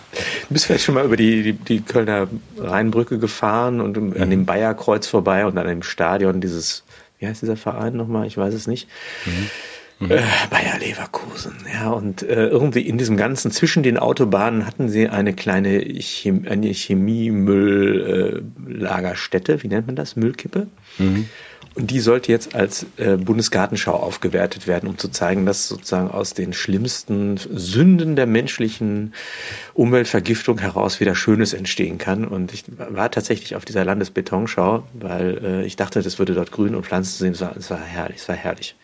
bist 0.49 0.65
vielleicht 0.65 0.84
schon 0.84 0.95
mal 0.95 1.05
über 1.05 1.17
die, 1.17 1.43
die, 1.43 1.53
die 1.53 1.81
Kölner 1.81 2.27
Rheinbrücke 2.57 3.19
gefahren 3.19 3.79
und 3.79 4.19
an 4.19 4.29
dem 4.29 4.45
Bayerkreuz 4.45 5.07
vorbei 5.07 5.45
und 5.45 5.57
an 5.57 5.67
dem 5.67 5.84
Stadion 5.84 6.41
dieses, 6.41 6.84
wie 7.19 7.27
heißt 7.27 7.41
dieser 7.41 7.57
Verein 7.57 7.95
nochmal? 7.95 8.27
Ich 8.27 8.38
weiß 8.38 8.53
es 8.53 8.67
nicht. 8.67 8.88
Mhm 9.25 9.49
Mhm. 10.01 10.12
Äh, 10.12 10.21
Bayer 10.49 10.77
Leverkusen, 10.79 11.55
ja, 11.71 11.91
und 11.91 12.23
äh, 12.23 12.47
irgendwie 12.47 12.81
in 12.81 12.97
diesem 12.97 13.15
ganzen, 13.17 13.51
zwischen 13.51 13.84
den 13.84 13.99
Autobahnen 13.99 14.65
hatten 14.65 14.89
sie 14.89 15.07
eine 15.07 15.34
kleine 15.34 15.79
Chem 15.99 16.47
eine 16.49 16.69
Chemiemülllagerstätte, 16.69 19.53
äh, 19.53 19.63
wie 19.63 19.67
nennt 19.67 19.86
man 19.86 19.95
das? 19.95 20.15
Müllkippe. 20.15 20.65
Und 21.73 21.89
die 21.89 22.01
sollte 22.01 22.31
jetzt 22.31 22.53
als 22.53 22.86
äh, 22.97 23.15
Bundesgartenschau 23.15 23.93
aufgewertet 23.93 24.67
werden, 24.67 24.89
um 24.89 24.97
zu 24.97 25.07
zeigen, 25.07 25.45
dass 25.45 25.69
sozusagen 25.69 26.12
aus 26.12 26.34
den 26.34 26.51
schlimmsten 26.51 27.38
Sünden 27.38 28.17
der 28.17 28.25
menschlichen 28.25 29.13
Umweltvergiftung 29.73 30.57
heraus 30.60 30.99
wieder 30.99 31.15
Schönes 31.15 31.53
entstehen 31.53 31.97
kann. 31.97 32.25
Und 32.25 32.53
ich 32.53 32.65
war 32.77 33.10
tatsächlich 33.10 33.55
auf 33.55 33.63
dieser 33.63 33.86
Landesbetonschau, 33.86 34.84
weil 34.93 35.39
äh, 35.43 35.65
ich 35.65 35.77
dachte, 35.77 36.01
das 36.01 36.19
würde 36.19 36.34
dort 36.34 36.51
grün 36.51 36.75
und 36.75 36.86
Pflanzen 36.86 37.17
sehen. 37.19 37.31
Es 37.34 37.41
war, 37.41 37.55
es 37.55 37.69
war 37.69 37.79
herrlich, 37.79 38.17
es 38.17 38.27
war 38.27 38.36
herrlich. 38.36 38.75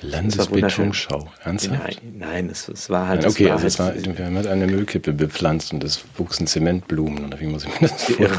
Landesbetonschau, 0.00 1.28
ernsthaft? 1.44 2.00
Nein, 2.02 2.14
nein 2.18 2.48
es, 2.50 2.68
es 2.68 2.88
war 2.88 3.06
halt. 3.06 3.20
Nein, 3.20 3.30
okay, 3.30 3.50
also 3.50 3.66
es 3.66 3.78
war, 3.78 3.88
halt, 3.88 4.18
wir 4.18 4.24
haben 4.24 4.36
halt 4.36 4.46
eine 4.46 4.66
Müllkippe 4.66 5.12
bepflanzt 5.12 5.74
und 5.74 5.84
es 5.84 6.02
wuchsen 6.16 6.46
Zementblumen 6.46 7.26
oder 7.26 7.38
wie 7.38 7.46
muss 7.46 7.66
ich 7.66 7.80
mir 7.82 7.88
das 7.88 8.04
vorstellen? 8.04 8.38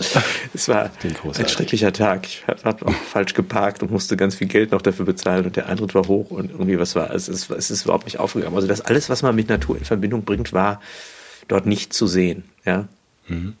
es 0.56 0.68
war 0.68 0.90
ein 1.38 1.48
schrecklicher 1.48 1.92
Tag. 1.92 2.26
Ich 2.26 2.44
habe 2.46 2.86
auch 2.86 2.92
falsch 3.12 3.34
geparkt 3.34 3.82
und 3.82 3.90
musste 3.90 4.16
ganz 4.16 4.34
viel 4.34 4.48
Geld 4.48 4.72
noch 4.72 4.82
dafür 4.82 5.04
bezahlen 5.04 5.44
und 5.44 5.56
der 5.56 5.68
Eintritt 5.68 5.94
war 5.94 6.08
hoch 6.08 6.30
und 6.30 6.50
irgendwie 6.50 6.78
was 6.78 6.96
war. 6.96 7.14
Es 7.14 7.28
ist, 7.28 7.50
es 7.50 7.70
ist 7.70 7.84
überhaupt 7.84 8.06
nicht 8.06 8.18
aufgegangen. 8.18 8.54
Also 8.56 8.66
das 8.66 8.80
alles, 8.80 9.08
was 9.10 9.22
man 9.22 9.34
mit 9.36 9.48
Natur 9.48 9.76
in 9.76 9.84
Verbindung 9.84 10.24
bringt, 10.24 10.52
war 10.52 10.80
dort 11.48 11.66
nicht 11.66 11.92
zu 11.92 12.06
sehen. 12.06 12.44
Ja. 12.64 12.88
Mhm. 13.28 13.54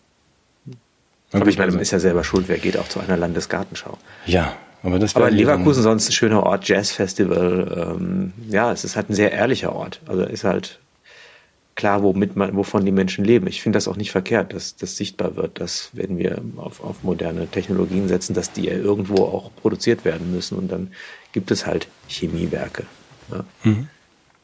Aber 1.32 1.46
ich 1.48 1.58
meine, 1.58 1.72
man 1.72 1.80
ist 1.80 1.90
ja 1.90 1.98
selber 1.98 2.24
schuld. 2.24 2.48
Wer 2.48 2.58
geht 2.58 2.78
auch 2.78 2.88
zu 2.88 3.00
einer 3.00 3.16
Landesgartenschau? 3.16 3.98
Ja, 4.24 4.56
Aber, 4.82 4.98
das 4.98 5.14
Aber 5.16 5.30
Leverkusen 5.30 5.82
sonst 5.82 6.08
ein 6.08 6.12
schöner 6.12 6.42
Ort, 6.44 6.66
Jazzfestival. 6.66 7.94
Ähm, 7.98 8.32
ja, 8.48 8.72
es 8.72 8.84
ist 8.84 8.96
halt 8.96 9.10
ein 9.10 9.14
sehr 9.14 9.32
ehrlicher 9.32 9.74
Ort. 9.74 10.00
Also 10.06 10.22
ist 10.22 10.44
halt 10.44 10.78
klar, 11.76 12.02
womit 12.02 12.34
man, 12.36 12.56
wovon 12.56 12.84
die 12.84 12.92
Menschen 12.92 13.24
leben. 13.24 13.46
Ich 13.46 13.62
finde 13.62 13.76
das 13.76 13.86
auch 13.86 13.96
nicht 13.96 14.10
verkehrt, 14.10 14.52
dass 14.52 14.76
das 14.76 14.96
sichtbar 14.96 15.36
wird, 15.36 15.60
dass 15.60 15.90
wenn 15.92 16.18
wir 16.18 16.42
auf, 16.56 16.82
auf 16.82 17.02
moderne 17.02 17.46
Technologien 17.46 18.08
setzen, 18.08 18.34
dass 18.34 18.50
die 18.50 18.64
ja 18.64 18.72
irgendwo 18.72 19.24
auch 19.24 19.50
produziert 19.56 20.04
werden 20.04 20.34
müssen 20.34 20.58
und 20.58 20.72
dann 20.72 20.90
gibt 21.32 21.50
es 21.50 21.66
halt 21.66 21.86
Chemiewerke. 22.08 22.84
Ja. 23.30 23.44
Mhm. 23.62 23.88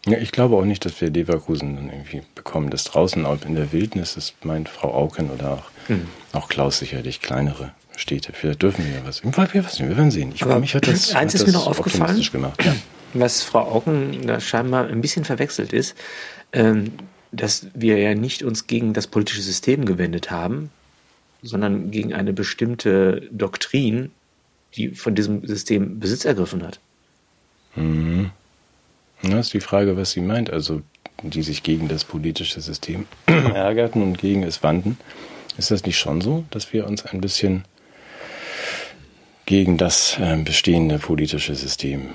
Ja, 0.05 0.19
ich 0.19 0.33
glaube 0.33 0.57
auch 0.57 0.65
nicht, 0.65 0.85
dass 0.85 1.01
wir 1.01 1.11
Leverkusen 1.11 1.77
dann 1.77 1.89
irgendwie 1.89 2.23
bekommen. 2.35 2.71
Das 2.71 2.85
draußen 2.85 3.25
in 3.47 3.55
der 3.55 3.73
Wildnis 3.73 4.17
ist 4.17 4.45
meint 4.45 4.69
Frau 4.69 4.93
Auken 4.93 5.31
oder 5.31 5.53
auch, 5.53 5.71
mhm. 5.89 6.09
auch 6.33 6.49
Klaus 6.49 6.79
sicherlich 6.79 7.21
kleinere 7.21 7.73
Städte. 7.97 8.33
Vielleicht 8.33 8.63
dürfen 8.63 8.85
wir 8.85 9.07
was. 9.07 9.23
Wir, 9.23 9.33
wir 9.33 9.97
werden 9.97 10.11
sehen. 10.11 10.33
Ich, 10.35 10.43
Aber 10.43 10.59
mich 10.59 10.75
hat 10.75 10.89
das, 10.89 11.15
eins 11.15 11.35
hat 11.35 11.41
ist 11.41 11.47
mir 11.47 11.53
noch 11.53 11.69
aufgefallen, 11.69 12.21
gemacht. 12.33 12.65
Ja. 12.65 12.75
was 13.15 13.43
Frau 13.43 13.61
Auken 13.61 14.27
da 14.27 14.41
scheinbar 14.41 14.89
ein 14.89 15.01
bisschen 15.01 15.25
verwechselt 15.25 15.73
ist, 15.73 15.97
ähm, 16.53 16.93
dass 17.33 17.67
wir 17.75 17.99
ja 17.99 18.15
nicht 18.15 18.43
uns 18.43 18.67
gegen 18.67 18.93
das 18.93 19.07
politische 19.07 19.43
System 19.43 19.85
gewendet 19.85 20.31
haben, 20.31 20.71
sondern 21.43 21.91
gegen 21.91 22.13
eine 22.15 22.33
bestimmte 22.33 23.29
Doktrin, 23.33 24.11
die 24.77 24.91
von 24.91 25.15
diesem 25.15 25.47
System 25.47 25.99
Besitz 25.99 26.25
ergriffen 26.25 26.63
hat. 26.63 26.79
Mhm. 27.75 28.31
Das 29.23 29.47
ist 29.47 29.55
die 29.55 29.61
Frage, 29.61 29.97
was 29.97 30.13
sie 30.13 30.21
meint. 30.21 30.51
Also, 30.51 30.83
die 31.23 31.43
sich 31.43 31.63
gegen 31.63 31.89
das 31.89 32.05
politische 32.05 32.61
System 32.61 33.07
ärgerten 33.27 34.03
und 34.03 34.19
gegen 34.19 34.43
es 34.43 34.63
wandten. 34.63 34.99
Ist 35.57 35.71
das 35.71 35.85
nicht 35.85 35.99
schon 35.99 36.21
so, 36.21 36.45
dass 36.51 36.73
wir 36.73 36.87
uns 36.87 37.05
ein 37.05 37.21
bisschen 37.21 37.65
gegen 39.47 39.77
das 39.77 40.19
äh, 40.19 40.37
bestehende 40.43 40.99
politische 40.99 41.55
System. 41.55 42.11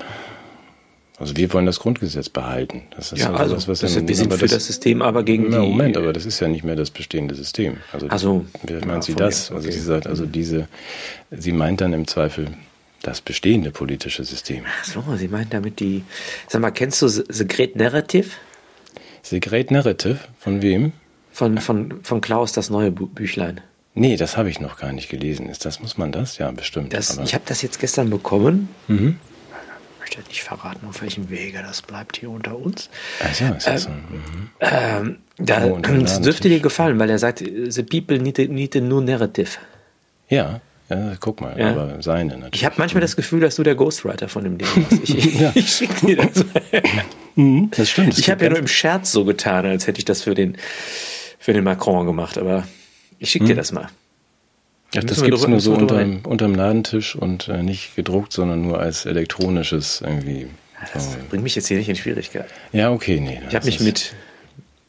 Also 1.20 1.36
wir 1.36 1.52
wollen 1.52 1.66
das 1.66 1.80
Grundgesetz 1.80 2.30
behalten. 2.30 2.84
Das 2.96 3.12
ist 3.12 3.20
ja, 3.20 3.34
also, 3.34 3.56
das, 3.56 3.68
was 3.68 3.80
das 3.80 3.96
ist, 3.96 4.08
wir 4.08 4.16
sind 4.16 4.32
für 4.32 4.40
das, 4.40 4.52
das, 4.52 4.68
System, 4.68 5.02
aber 5.02 5.24
gegen 5.24 5.50
na, 5.50 5.62
die... 5.62 5.68
Moment, 5.68 5.98
aber 5.98 6.14
das 6.14 6.26
ist 6.28 6.40
ja 6.40 6.48
nicht 6.48 6.64
mehr 6.64 6.76
das 6.76 6.92
bestehende 6.92 7.34
System. 7.34 7.78
Also, 7.92 8.08
also 8.08 8.46
wie 8.64 8.86
meint 8.86 9.04
sie 9.04 9.16
das? 9.16 9.50
Okay. 9.50 9.58
Also 9.58 9.72
sie 9.72 9.80
sagt, 9.80 10.06
also 10.06 10.28
diese, 10.28 10.68
sie 11.32 11.52
meint 11.54 11.82
dann 11.82 11.94
im 11.94 12.06
Zweifel 12.06 12.50
das 13.02 13.22
bestehende 13.22 13.72
politische 13.72 14.24
System. 14.24 14.64
Ach 14.80 14.86
so, 14.86 15.04
sie 15.16 15.28
meint 15.28 15.54
damit 15.54 15.80
die, 15.80 16.04
sag 16.48 16.62
mal, 16.62 16.72
kennst 16.72 17.02
du 17.02 17.08
The 17.08 17.48
Great 17.48 17.76
Narrative? 17.76 18.30
The 19.24 19.40
Great 19.40 19.72
Narrative? 19.72 20.20
Von 20.38 20.62
wem? 20.62 20.92
Von, 21.32 21.58
von, 21.58 22.00
von 22.04 22.22
Klaus, 22.22 22.52
das 22.52 22.70
neue 22.70 22.92
Büchlein. 22.92 23.62
Nee, 23.96 24.16
das 24.16 24.38
habe 24.38 24.52
ich 24.52 24.60
noch 24.60 24.78
gar 24.78 24.92
nicht 24.92 25.10
gelesen. 25.10 25.50
Ist 25.50 25.66
das, 25.66 25.80
muss 25.80 25.98
man 25.98 26.12
das? 26.12 26.38
Ja, 26.38 26.52
bestimmt. 26.52 26.94
Das, 26.94 27.18
ich 27.18 27.34
habe 27.34 27.44
das 27.48 27.64
jetzt 27.64 27.80
gestern 27.80 28.12
bekommen. 28.12 28.70
Mhm. 28.88 29.18
Ich 30.10 30.16
möchte 30.16 30.30
nicht 30.30 30.44
verraten, 30.44 30.88
auf 30.88 31.02
welchem 31.02 31.30
Wege 31.30 31.62
das 31.62 31.82
bleibt 31.82 32.18
hier 32.18 32.30
unter 32.30 32.58
uns. 32.58 32.90
Ja, 33.40 33.50
ist 33.50 33.68
das 33.68 33.86
ähm, 33.86 33.92
so. 34.10 34.16
Mhm. 34.16 34.50
Ähm, 34.62 35.18
da 35.38 35.66
oh, 35.66 35.80
das 35.80 36.22
dürfte 36.22 36.50
dir 36.50 36.60
gefallen, 36.60 36.98
weil 36.98 37.10
er 37.10 37.20
sagt, 37.20 37.40
the 37.40 37.84
people 37.84 38.18
need 38.18 38.40
a, 38.40 38.44
need 38.44 38.76
a 38.76 38.80
new 38.80 39.02
narrative. 39.02 39.58
Ja, 40.30 40.62
ja, 40.90 41.14
guck 41.20 41.42
mal, 41.42 41.60
ja. 41.60 41.72
aber 41.72 42.02
seine 42.02 42.36
natürlich. 42.38 42.56
Ich 42.56 42.66
habe 42.66 42.76
manchmal 42.78 43.02
das 43.02 43.18
Gefühl, 43.18 43.42
dass 43.42 43.56
du 43.58 43.64
der 43.64 43.76
Ghostwriter 43.76 44.30
von 44.30 44.46
dem 44.46 44.58
Ding 44.58 44.68
bist. 44.90 45.10
Ich, 45.10 45.40
ja. 45.40 45.52
ich 45.54 45.70
schicke 45.70 46.06
dir 46.06 46.16
das. 46.16 46.46
mhm, 47.36 47.70
das 47.76 47.90
stimmt. 47.90 48.14
Das 48.14 48.20
ich 48.20 48.30
habe 48.30 48.46
ja 48.46 48.50
nur 48.50 48.60
im 48.60 48.68
Scherz 48.68 49.12
so 49.12 49.26
getan, 49.26 49.66
als 49.66 49.88
hätte 49.88 50.00
ich 50.00 50.06
das 50.06 50.22
für 50.22 50.34
den, 50.34 50.58
für 51.38 51.52
den 51.52 51.66
Macron 51.66 52.06
gemacht, 52.06 52.38
aber 52.38 52.66
ich 53.20 53.30
schicke 53.30 53.46
dir 53.46 53.52
hm. 53.52 53.58
das 53.58 53.72
mal. 53.74 53.90
Ach, 54.96 55.04
das 55.04 55.22
gibt 55.22 55.38
es 55.38 55.48
nur 55.48 55.60
so 55.60 55.74
unterm, 55.74 56.22
unterm 56.24 56.56
Ladentisch 56.56 57.16
und 57.16 57.50
äh, 57.50 57.62
nicht 57.62 57.96
gedruckt, 57.96 58.32
sondern 58.32 58.62
nur 58.62 58.80
als 58.80 59.06
elektronisches 59.06 60.02
irgendwie. 60.02 60.48
Das 60.94 61.18
bringt 61.30 61.44
mich 61.44 61.56
jetzt 61.56 61.68
hier 61.68 61.78
nicht 61.78 61.90
in 61.90 61.96
Schwierigkeit. 61.96 62.46
Ja, 62.72 62.92
okay, 62.92 63.20
nee. 63.20 63.42
Ich 63.50 63.56
habe 63.56 63.66
mich 63.66 63.80
mit, 63.80 64.14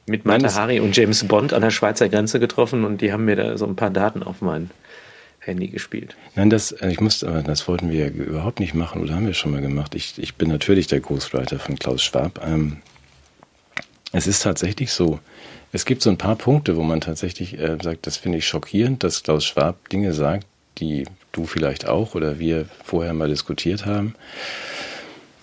mit 0.06 0.24
Mata 0.24 0.54
Hari 0.54 0.80
und 0.80 0.96
James 0.96 1.26
Bond 1.26 1.52
an 1.52 1.62
der 1.62 1.70
Schweizer 1.70 2.08
Grenze 2.08 2.38
getroffen 2.38 2.84
und 2.84 3.00
die 3.00 3.12
haben 3.12 3.24
mir 3.24 3.36
da 3.36 3.58
so 3.58 3.66
ein 3.66 3.74
paar 3.74 3.90
Daten 3.90 4.22
auf 4.22 4.40
mein 4.40 4.70
Handy 5.40 5.68
gespielt. 5.68 6.14
Nein, 6.36 6.50
das, 6.50 6.72
äh, 6.72 6.90
ich 6.90 7.00
musste, 7.00 7.26
aber 7.26 7.42
das 7.42 7.66
wollten 7.66 7.90
wir 7.90 8.12
überhaupt 8.12 8.60
nicht 8.60 8.74
machen 8.74 9.02
oder 9.02 9.14
haben 9.14 9.26
wir 9.26 9.34
schon 9.34 9.50
mal 9.50 9.62
gemacht. 9.62 9.94
Ich, 9.94 10.14
ich 10.18 10.36
bin 10.36 10.48
natürlich 10.48 10.86
der 10.86 11.00
Ghostwriter 11.00 11.58
von 11.58 11.76
Klaus 11.76 12.02
Schwab. 12.02 12.40
Ähm, 12.46 12.78
es 14.12 14.26
ist 14.26 14.42
tatsächlich 14.42 14.92
so, 14.92 15.18
es 15.72 15.84
gibt 15.84 16.02
so 16.02 16.10
ein 16.10 16.18
paar 16.18 16.36
Punkte, 16.36 16.76
wo 16.76 16.82
man 16.82 17.00
tatsächlich 17.00 17.58
äh, 17.58 17.76
sagt, 17.82 18.06
das 18.06 18.16
finde 18.16 18.38
ich 18.38 18.46
schockierend, 18.46 19.04
dass 19.04 19.22
Klaus 19.22 19.44
Schwab 19.44 19.88
Dinge 19.88 20.12
sagt, 20.12 20.46
die 20.78 21.04
du 21.32 21.44
vielleicht 21.44 21.86
auch 21.86 22.14
oder 22.14 22.38
wir 22.38 22.66
vorher 22.84 23.14
mal 23.14 23.28
diskutiert 23.28 23.86
haben. 23.86 24.14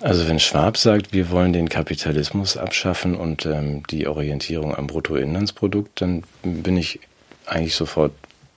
Also 0.01 0.27
wenn 0.27 0.39
Schwab 0.39 0.77
sagt, 0.77 1.13
wir 1.13 1.31
wollen 1.31 1.53
den 1.53 1.69
Kapitalismus 1.69 2.57
abschaffen 2.57 3.15
und 3.15 3.45
ähm, 3.45 3.83
die 3.89 4.07
Orientierung 4.07 4.75
am 4.75 4.87
Bruttoinlandsprodukt, 4.87 6.01
dann 6.01 6.23
bin 6.43 6.77
ich 6.77 6.99
eigentlich 7.45 7.75
sofort 7.75 8.11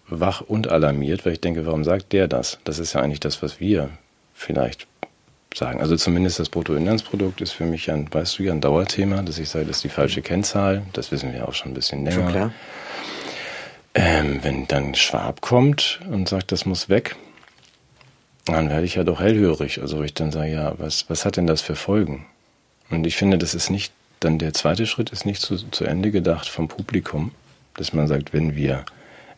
wach 0.08 0.40
und 0.40 0.68
alarmiert, 0.68 1.24
weil 1.24 1.34
ich 1.34 1.40
denke, 1.40 1.64
warum 1.66 1.84
sagt 1.84 2.12
der 2.12 2.28
das? 2.28 2.58
Das 2.64 2.78
ist 2.78 2.94
ja 2.94 3.02
eigentlich 3.02 3.20
das, 3.20 3.42
was 3.42 3.60
wir 3.60 3.90
vielleicht 4.34 4.87
sagen. 5.54 5.80
Also 5.80 5.96
zumindest 5.96 6.38
das 6.38 6.48
Bruttoinlandsprodukt 6.48 7.40
ist 7.40 7.52
für 7.52 7.64
mich 7.64 7.90
ein, 7.90 8.12
weißt 8.12 8.38
du 8.38 8.42
ja, 8.44 8.52
ein 8.52 8.60
Dauerthema, 8.60 9.22
dass 9.22 9.38
ich 9.38 9.48
sage, 9.48 9.66
das 9.66 9.76
ist 9.76 9.84
die 9.84 9.88
falsche 9.88 10.22
Kennzahl. 10.22 10.82
Das 10.92 11.10
wissen 11.12 11.32
wir 11.32 11.48
auch 11.48 11.54
schon 11.54 11.72
ein 11.72 11.74
bisschen 11.74 12.04
länger. 12.04 12.22
Schon 12.22 12.32
klar. 12.32 12.52
Ähm, 13.94 14.40
wenn 14.42 14.68
dann 14.68 14.94
Schwab 14.94 15.40
kommt 15.40 16.00
und 16.10 16.28
sagt, 16.28 16.52
das 16.52 16.66
muss 16.66 16.88
weg, 16.88 17.16
dann 18.44 18.70
werde 18.70 18.84
ich 18.84 18.94
ja 18.94 19.04
doch 19.04 19.20
hellhörig. 19.20 19.80
Also 19.80 20.02
ich 20.02 20.14
dann 20.14 20.30
sage, 20.30 20.52
ja, 20.52 20.74
was, 20.78 21.08
was 21.08 21.24
hat 21.24 21.36
denn 21.36 21.46
das 21.46 21.62
für 21.62 21.74
Folgen? 21.74 22.26
Und 22.90 23.06
ich 23.06 23.16
finde, 23.16 23.38
das 23.38 23.54
ist 23.54 23.70
nicht, 23.70 23.92
dann 24.20 24.38
der 24.38 24.54
zweite 24.54 24.86
Schritt 24.86 25.10
ist 25.10 25.26
nicht 25.26 25.40
zu, 25.40 25.56
zu 25.56 25.84
Ende 25.84 26.10
gedacht 26.10 26.48
vom 26.48 26.68
Publikum, 26.68 27.32
dass 27.74 27.92
man 27.92 28.06
sagt, 28.06 28.32
wenn 28.32 28.54
wir, 28.56 28.84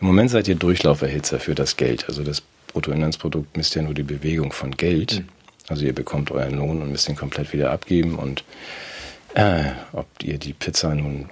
im 0.00 0.06
Moment 0.06 0.30
seid 0.30 0.48
ihr 0.48 0.54
Durchlauferhitzer 0.54 1.40
für 1.40 1.54
das 1.54 1.76
Geld. 1.76 2.06
Also 2.08 2.22
das 2.22 2.42
Bruttoinlandsprodukt 2.68 3.56
misst 3.56 3.74
ja 3.74 3.82
nur 3.82 3.94
die 3.94 4.02
Bewegung 4.02 4.52
von 4.52 4.76
Geld. 4.76 5.20
Mhm. 5.20 5.28
Also 5.70 5.86
ihr 5.86 5.94
bekommt 5.94 6.30
euren 6.30 6.56
Lohn 6.56 6.82
und 6.82 6.90
müsst 6.90 7.08
ihn 7.08 7.16
komplett 7.16 7.54
wieder 7.54 7.70
abgeben 7.70 8.16
und 8.16 8.44
äh, 9.34 9.70
ob 9.92 10.06
ihr 10.22 10.36
die 10.36 10.52
Pizza 10.52 10.94
nun 10.94 11.30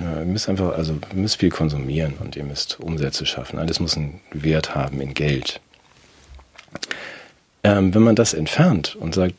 ihr 0.00 0.24
müsst 0.24 0.48
einfach, 0.48 0.76
also 0.76 0.98
müsst 1.14 1.36
viel 1.36 1.50
konsumieren 1.50 2.14
und 2.20 2.36
ihr 2.36 2.44
müsst 2.44 2.80
Umsätze 2.80 3.26
schaffen. 3.26 3.58
Alles 3.58 3.80
muss 3.80 3.96
einen 3.96 4.20
Wert 4.32 4.74
haben 4.74 5.00
in 5.00 5.14
Geld. 5.14 5.60
Ähm, 7.62 7.94
wenn 7.94 8.02
man 8.02 8.16
das 8.16 8.32
entfernt 8.32 8.96
und 8.96 9.14
sagt, 9.14 9.34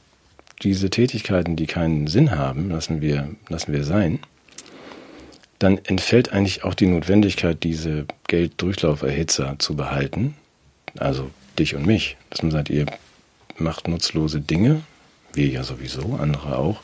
diese 0.62 0.92
Tätigkeiten, 0.92 1.56
die 1.56 1.66
keinen 1.66 2.08
Sinn 2.08 2.38
haben, 2.38 2.70
lassen 2.70 3.02
wir, 3.02 3.30
lassen 3.50 3.74
wir 3.74 3.84
sein, 3.84 4.20
dann 5.58 5.80
entfällt 5.86 6.32
eigentlich 6.32 6.64
auch 6.64 6.76
die 6.76 6.88
Notwendigkeit, 6.88 7.64
diese 7.64 8.06
Gelddurchlauferhitzer 8.28 9.56
zu 9.58 9.76
behalten. 9.76 10.36
Also 10.98 11.32
dich 11.58 11.76
und 11.76 11.86
mich. 11.86 12.18
Dass 12.30 12.44
man 12.44 12.52
sagt, 12.52 12.70
ihr 12.70 12.86
macht 13.62 13.88
nutzlose 13.88 14.42
Dinge, 14.42 14.82
wir 15.34 15.48
ja 15.48 15.64
sowieso, 15.64 16.18
andere 16.20 16.58
auch. 16.58 16.82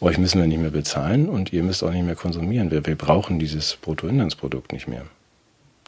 Euch 0.00 0.18
müssen 0.18 0.40
wir 0.40 0.46
nicht 0.46 0.60
mehr 0.60 0.70
bezahlen 0.70 1.28
und 1.28 1.52
ihr 1.52 1.62
müsst 1.62 1.82
auch 1.82 1.90
nicht 1.90 2.04
mehr 2.04 2.14
konsumieren. 2.14 2.70
Wir, 2.70 2.86
wir 2.86 2.96
brauchen 2.96 3.38
dieses 3.38 3.76
Bruttoinlandsprodukt 3.76 4.72
nicht 4.72 4.86
mehr. 4.86 5.04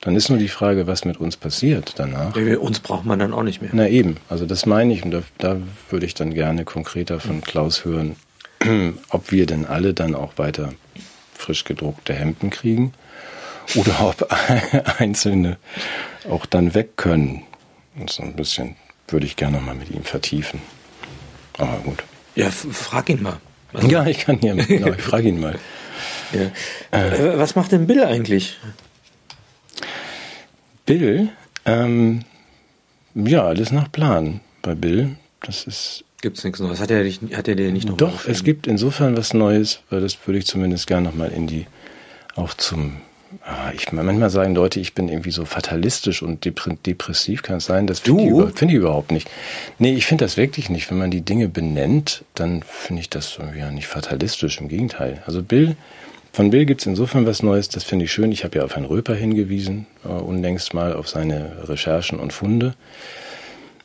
Dann 0.00 0.16
ist 0.16 0.30
nur 0.30 0.38
die 0.38 0.48
Frage, 0.48 0.87
was 0.87 1.04
mit 1.04 1.18
uns 1.18 1.37
passiert 1.37 1.94
danach. 1.96 2.35
Ja, 2.35 2.59
uns 2.59 2.80
braucht 2.80 3.04
man 3.04 3.18
dann 3.18 3.35
auch 3.35 3.42
nicht 3.42 3.61
mehr. 3.61 3.70
Na 3.74 3.87
eben, 3.87 4.16
also 4.28 4.46
das 4.46 4.64
meine 4.64 4.94
ich 4.94 5.04
und 5.04 5.11
da, 5.11 5.22
da 5.38 5.59
würde 5.90 6.06
ich 6.06 6.14
dann 6.14 6.33
gerne 6.33 6.64
konkreter 6.64 7.20
von 7.20 7.42
Klaus 7.42 7.85
hören, 7.85 8.16
ob 9.11 9.30
wir 9.30 9.46
denn 9.46 9.66
alle 9.66 9.92
dann 9.92 10.14
auch 10.14 10.38
weiter 10.38 10.72
frisch 11.35 11.64
gedruckte 11.64 12.14
Hemden 12.14 12.50
kriegen 12.50 12.94
oder 13.74 14.09
ob 14.09 14.28
einzelne 14.98 15.59
auch 16.28 16.46
dann 16.46 16.74
weg 16.74 16.96
können. 16.96 17.42
Und 17.96 18.11
so 18.11 18.22
ein 18.22 18.35
bisschen 18.35 18.76
würde 19.12 19.27
ich 19.27 19.37
gerne 19.37 19.61
mal 19.61 19.75
mit 19.75 19.90
ihm 19.90 20.05
vertiefen. 20.05 20.61
Aber 21.59 21.79
gut. 21.79 22.03
Ja, 22.35 22.51
frag 22.51 23.09
ihn 23.09 23.23
mal. 23.23 23.38
Also, 23.73 23.88
ja, 23.88 24.07
ich 24.07 24.18
kann 24.20 24.40
ja, 24.40 24.55
genau, 24.55 24.92
ich 24.92 25.03
frage 25.03 25.29
ihn 25.29 25.40
mal. 25.40 25.59
Ja. 26.33 26.96
Äh, 26.96 27.37
Was 27.38 27.57
macht 27.57 27.73
denn 27.73 27.88
Bill 27.88 28.05
eigentlich? 28.05 28.57
Bill, 30.87 31.29
ähm, 31.66 32.25
ja, 33.14 33.44
alles 33.44 33.73
nach 33.73 33.90
Plan 33.90 34.40
bei 34.62 34.75
Bill. 34.75 35.16
Das 35.40 35.64
ist. 35.64 36.05
Gibt's 36.23 36.44
nichts 36.44 36.61
Neues? 36.61 36.81
Hat 36.81 36.90
er, 36.90 37.05
hat 37.05 37.49
er 37.49 37.55
dir 37.57 37.73
nicht 37.73 37.88
noch 37.88 37.96
Doch, 37.96 38.27
es 38.27 38.44
gibt 38.44 38.66
insofern 38.66 39.16
was 39.16 39.35
Neues, 39.35 39.81
weil 39.90 40.01
das 40.01 40.16
würde 40.27 40.38
ich 40.38 40.46
zumindest 40.46 40.87
gerne 40.87 41.09
nochmal 41.09 41.33
in 41.33 41.46
die, 41.46 41.66
auch 42.37 42.55
zum 42.55 43.01
ich, 43.75 43.93
manchmal 43.93 44.31
sagen 44.31 44.55
Leute, 44.55 44.81
ich 44.81 44.95
bin 44.95 45.09
irgendwie 45.09 45.31
so 45.31 45.45
fatalistisch 45.45 46.23
und 46.23 46.45
depressiv. 46.45 47.43
Kann 47.43 47.59
es 47.59 47.66
sein? 47.66 47.87
Das 47.87 48.01
finde 48.01 48.25
ich, 48.25 48.59
find 48.59 48.71
ich, 48.71 48.77
überhaupt 48.77 49.12
nicht. 49.12 49.31
Nee, 49.79 49.95
ich 49.95 50.07
finde 50.07 50.25
das 50.25 50.37
wirklich 50.37 50.69
nicht. 50.69 50.90
Wenn 50.90 50.99
man 50.99 51.11
die 51.11 51.21
Dinge 51.21 51.49
benennt, 51.49 52.25
dann 52.35 52.62
finde 52.62 53.03
ich 53.03 53.11
das 53.11 53.38
ja 53.57 53.71
nicht 53.71 53.87
fatalistisch. 53.87 54.61
Im 54.61 54.69
Gegenteil. 54.69 55.23
Also 55.27 55.43
Bill, 55.43 55.77
von 56.33 56.51
Bill 56.51 56.64
gibt 56.64 56.81
es 56.81 56.87
insofern 56.87 57.27
was 57.27 57.43
Neues. 57.43 57.69
Das 57.69 57.85
finde 57.85 58.05
ich 58.05 58.12
schön. 58.12 58.33
Ich 58.33 58.45
habe 58.45 58.59
ja 58.59 58.64
auf 58.64 58.75
Herrn 58.75 58.85
Röper 58.85 59.14
hingewiesen, 59.14 59.87
uh, 60.05 60.12
unlängst 60.12 60.75
mal 60.75 60.93
auf 60.93 61.09
seine 61.09 61.69
Recherchen 61.69 62.19
und 62.21 62.33
Funde. 62.33 62.75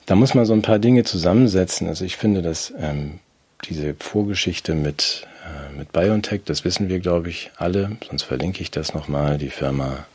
da 0.05 0.15
muss 0.15 0.33
man 0.35 0.45
so 0.45 0.53
ein 0.53 0.61
paar 0.61 0.79
Dinge 0.79 1.03
zusammensetzen. 1.03 1.87
Also 1.87 2.05
ich 2.05 2.17
finde, 2.17 2.41
dass 2.41 2.73
ähm, 2.79 3.19
diese 3.63 3.95
Vorgeschichte 3.95 4.75
mit, 4.75 5.25
äh, 5.25 5.34
mit 5.75 5.91
BioNTech, 5.91 6.41
das 6.45 6.63
wissen 6.63 6.89
wir, 6.89 6.99
glaube 6.99 7.29
ich, 7.29 7.51
alle, 7.57 7.97
sonst 8.07 8.23
verlinke 8.23 8.61
ich 8.61 8.71
das 8.71 8.93
nochmal. 8.93 9.37
Die 9.37 9.49
Firma 9.49 10.05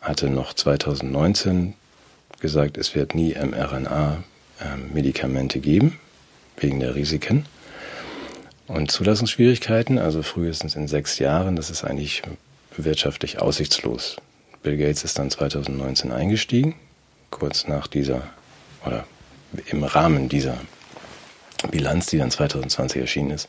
hatte 0.00 0.28
noch 0.28 0.54
2019 0.54 1.74
gesagt, 2.40 2.76
es 2.76 2.94
wird 2.94 3.14
nie 3.14 3.34
mRNA-Medikamente 3.34 5.58
ähm, 5.58 5.62
geben, 5.62 5.98
wegen 6.56 6.80
der 6.80 6.94
Risiken 6.94 7.46
und 8.66 8.90
Zulassungsschwierigkeiten, 8.90 9.98
also 9.98 10.22
frühestens 10.22 10.76
in 10.76 10.88
sechs 10.88 11.18
Jahren. 11.18 11.56
Das 11.56 11.70
ist 11.70 11.84
eigentlich 11.84 12.22
wirtschaftlich 12.76 13.40
aussichtslos. 13.40 14.16
Bill 14.62 14.76
Gates 14.76 15.04
ist 15.04 15.18
dann 15.18 15.30
2019 15.30 16.12
eingestiegen, 16.12 16.74
kurz 17.30 17.66
nach 17.66 17.86
dieser 17.86 18.22
oder 18.84 19.04
im 19.66 19.84
Rahmen 19.84 20.28
dieser 20.28 20.58
Bilanz, 21.70 22.06
die 22.06 22.18
dann 22.18 22.30
2020 22.30 23.00
erschienen 23.00 23.30
ist. 23.30 23.48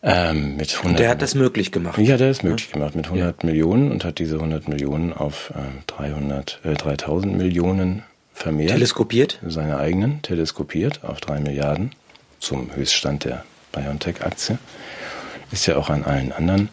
Ähm, 0.00 0.56
mit 0.56 0.76
100 0.76 0.98
der 1.00 1.10
hat 1.10 1.22
das 1.22 1.34
möglich 1.34 1.72
gemacht. 1.72 1.98
Ja, 1.98 2.16
der 2.16 2.30
ist 2.30 2.44
möglich 2.44 2.70
gemacht 2.70 2.94
mit 2.94 3.06
100 3.06 3.42
ja. 3.42 3.46
Millionen 3.46 3.90
und 3.90 4.04
hat 4.04 4.20
diese 4.20 4.36
100 4.36 4.68
Millionen 4.68 5.12
auf 5.12 5.50
äh, 5.50 5.82
300, 5.88 6.60
äh, 6.64 6.74
3000 6.74 7.36
Millionen 7.36 8.04
vermehrt. 8.32 8.70
Teleskopiert? 8.70 9.40
Seine 9.44 9.78
eigenen, 9.78 10.22
teleskopiert 10.22 11.02
auf 11.02 11.20
3 11.20 11.40
Milliarden 11.40 11.90
zum 12.38 12.74
Höchststand 12.74 13.24
der 13.24 13.44
BioNTech-Aktie. 13.72 14.58
Ist 15.50 15.66
ja 15.66 15.76
auch 15.76 15.90
an 15.90 16.04
allen 16.04 16.30
anderen 16.32 16.68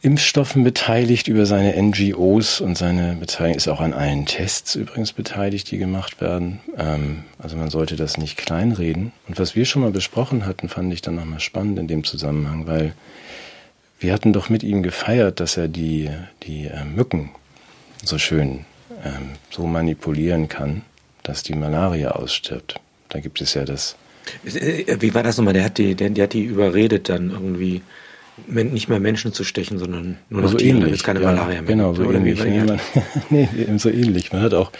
Impfstoffen 0.00 0.62
beteiligt 0.62 1.26
über 1.26 1.44
seine 1.44 1.80
NGOs 1.80 2.60
und 2.60 2.78
seine 2.78 3.16
Beteiligung 3.18 3.56
ist 3.56 3.68
auch 3.68 3.80
an 3.80 3.92
allen 3.92 4.26
Tests 4.26 4.76
übrigens 4.76 5.12
beteiligt, 5.12 5.70
die 5.70 5.78
gemacht 5.78 6.20
werden. 6.20 6.60
Ähm, 6.76 7.24
also 7.38 7.56
man 7.56 7.70
sollte 7.70 7.96
das 7.96 8.16
nicht 8.16 8.36
kleinreden. 8.36 9.12
Und 9.26 9.40
was 9.40 9.56
wir 9.56 9.64
schon 9.64 9.82
mal 9.82 9.90
besprochen 9.90 10.46
hatten, 10.46 10.68
fand 10.68 10.92
ich 10.92 11.02
dann 11.02 11.16
nochmal 11.16 11.40
spannend 11.40 11.80
in 11.80 11.88
dem 11.88 12.04
Zusammenhang, 12.04 12.68
weil 12.68 12.94
wir 13.98 14.12
hatten 14.12 14.32
doch 14.32 14.48
mit 14.48 14.62
ihm 14.62 14.84
gefeiert, 14.84 15.40
dass 15.40 15.56
er 15.56 15.66
die, 15.66 16.10
die 16.44 16.66
äh, 16.66 16.84
Mücken 16.84 17.30
so 18.04 18.18
schön 18.18 18.64
ähm, 19.04 19.30
so 19.50 19.66
manipulieren 19.66 20.48
kann, 20.48 20.82
dass 21.24 21.42
die 21.42 21.54
Malaria 21.54 22.12
ausstirbt. 22.12 22.80
Da 23.08 23.18
gibt 23.18 23.40
es 23.40 23.54
ja 23.54 23.64
das. 23.64 23.96
Äh, 24.44 24.96
wie 25.00 25.14
war 25.14 25.24
das 25.24 25.38
nochmal? 25.38 25.54
Der 25.54 25.64
hat 25.64 25.78
die, 25.78 25.96
der, 25.96 26.10
der 26.10 26.24
hat 26.24 26.34
die 26.34 26.44
überredet 26.44 27.08
dann 27.08 27.30
irgendwie 27.30 27.82
nicht 28.46 28.88
mehr 28.88 29.00
Menschen 29.00 29.32
zu 29.32 29.44
stechen, 29.44 29.78
sondern 29.78 30.18
nur 30.30 30.42
noch 30.42 30.50
so 30.50 30.56
Tiere, 30.56 30.78
ähnlich, 30.78 31.02
keine 31.02 31.20
ja, 31.20 31.26
Malaria 31.32 31.62
mehr. 31.62 31.68
Genau, 31.68 31.94
so 31.94 32.02
Oder 32.02 32.18
ähnlich. 32.18 32.42
Nee, 32.44 32.60
man, 32.60 32.80
nee, 33.30 33.48
so 33.78 33.90
ähnlich. 33.90 34.32
Man 34.32 34.42
hat 34.42 34.54
auch 34.54 34.72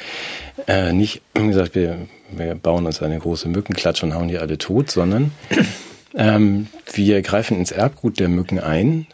äh, 0.67 0.93
nicht 0.93 1.23
gesagt, 1.35 1.75
wir, 1.75 1.99
wir 2.31 2.55
bauen 2.55 2.87
uns 2.87 3.03
eine 3.03 3.19
große 3.19 3.49
Mückenklatsche 3.49 4.07
und 4.07 4.15
hauen 4.15 4.29
die 4.29 4.39
alle 4.39 4.59
tot, 4.59 4.91
sondern 4.91 5.33
ähm, 6.15 6.69
wir 6.93 7.23
greifen 7.23 7.59
ins 7.59 7.71
Erbgut 7.71 8.21
der 8.21 8.29
Mücken 8.29 8.59
ein 8.59 9.07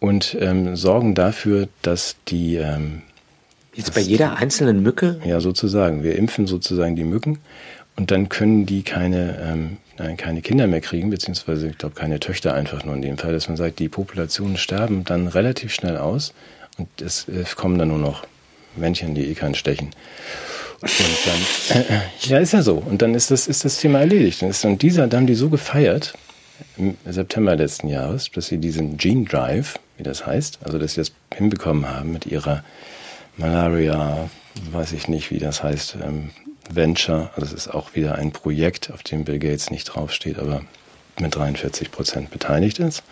und 0.00 0.36
ähm, 0.40 0.76
sorgen 0.76 1.14
dafür, 1.14 1.68
dass 1.82 2.16
die 2.28 2.56
ähm, 2.56 3.02
Jetzt 3.74 3.94
bei 3.94 4.00
jeder 4.00 4.36
einzelnen 4.36 4.82
Mücke? 4.82 5.18
Ja, 5.24 5.40
sozusagen. 5.40 6.02
Wir 6.02 6.16
impfen 6.16 6.46
sozusagen 6.46 6.94
die 6.94 7.04
Mücken 7.04 7.38
und 7.96 8.10
dann 8.10 8.28
können 8.28 8.66
die 8.66 8.82
keine 8.82 9.38
ähm, 9.42 9.76
keine 9.96 10.42
Kinder 10.42 10.66
mehr 10.66 10.80
kriegen, 10.80 11.10
beziehungsweise 11.10 11.68
ich 11.68 11.78
glaube 11.78 11.94
keine 11.94 12.20
Töchter 12.20 12.54
einfach 12.54 12.84
nur 12.84 12.94
in 12.94 13.02
dem 13.02 13.18
Fall, 13.18 13.32
dass 13.32 13.48
man 13.48 13.56
sagt, 13.56 13.78
die 13.78 13.88
Populationen 13.88 14.56
sterben 14.56 15.04
dann 15.04 15.28
relativ 15.28 15.72
schnell 15.72 15.96
aus 15.96 16.32
und 16.78 16.88
es, 17.00 17.28
es 17.28 17.56
kommen 17.56 17.78
dann 17.78 17.88
nur 17.88 17.98
noch 17.98 18.26
Männchen, 18.76 19.14
die 19.14 19.26
eh 19.26 19.34
keinen 19.34 19.54
stechen. 19.54 19.90
Und 20.80 20.90
dann, 21.24 21.80
äh, 21.82 22.00
ja, 22.22 22.38
ist 22.38 22.52
ja 22.52 22.62
so. 22.62 22.74
Und 22.74 23.02
dann 23.02 23.14
ist 23.14 23.30
das, 23.30 23.46
ist 23.46 23.64
das 23.64 23.78
Thema 23.78 24.00
erledigt. 24.00 24.42
Und, 24.42 24.82
dieser, 24.82 25.06
da 25.06 25.18
haben 25.18 25.28
die 25.28 25.36
so 25.36 25.48
gefeiert, 25.48 26.14
im 26.76 26.96
September 27.04 27.54
letzten 27.54 27.88
Jahres, 27.88 28.30
dass 28.30 28.46
sie 28.46 28.58
diesen 28.58 28.96
Gene 28.96 29.24
Drive, 29.24 29.78
wie 29.96 30.02
das 30.02 30.26
heißt, 30.26 30.60
also 30.64 30.78
dass 30.78 30.94
sie 30.94 31.00
das 31.02 31.12
hinbekommen 31.34 31.88
haben 31.88 32.12
mit 32.12 32.26
ihrer 32.26 32.64
Malaria, 33.36 34.28
weiß 34.72 34.92
ich 34.92 35.08
nicht, 35.08 35.30
wie 35.30 35.38
das 35.38 35.62
heißt, 35.62 35.98
ähm, 36.02 36.30
Venture. 36.74 37.30
Also 37.34 37.46
es 37.46 37.52
ist 37.66 37.68
auch 37.68 37.94
wieder 37.94 38.16
ein 38.16 38.32
Projekt, 38.32 38.90
auf 38.92 39.02
dem 39.02 39.24
Bill 39.24 39.38
Gates 39.38 39.70
nicht 39.70 39.84
draufsteht, 39.84 40.38
aber 40.38 40.62
mit 41.18 41.34
43 41.34 41.90
Prozent 41.90 42.30
beteiligt 42.30 42.78
ist. 42.78 43.02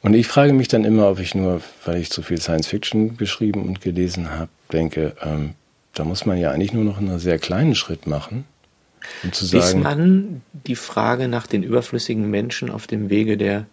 Und 0.00 0.14
ich 0.14 0.28
frage 0.28 0.52
mich 0.52 0.68
dann 0.68 0.84
immer, 0.84 1.10
ob 1.10 1.18
ich 1.18 1.34
nur, 1.34 1.60
weil 1.84 1.96
ich 1.96 2.10
zu 2.10 2.22
viel 2.22 2.40
Science 2.40 2.68
Fiction 2.68 3.16
geschrieben 3.16 3.66
und 3.66 3.80
gelesen 3.80 4.30
habe, 4.30 4.50
denke, 4.72 5.16
ähm, 5.22 5.54
da 5.94 6.04
muss 6.04 6.24
man 6.24 6.38
ja 6.38 6.52
eigentlich 6.52 6.72
nur 6.72 6.84
noch 6.84 6.98
einen 6.98 7.18
sehr 7.18 7.38
kleinen 7.38 7.74
Schritt 7.74 8.06
machen, 8.06 8.44
um 9.24 9.32
zu 9.32 9.44
sagen. 9.44 9.64
Bis 9.64 9.74
man 9.74 10.42
die 10.52 10.76
Frage 10.76 11.26
nach 11.26 11.46
den 11.46 11.64
überflüssigen 11.64 12.30
Menschen 12.30 12.70
auf 12.70 12.86
dem 12.86 13.10
Wege 13.10 13.36
der 13.36 13.66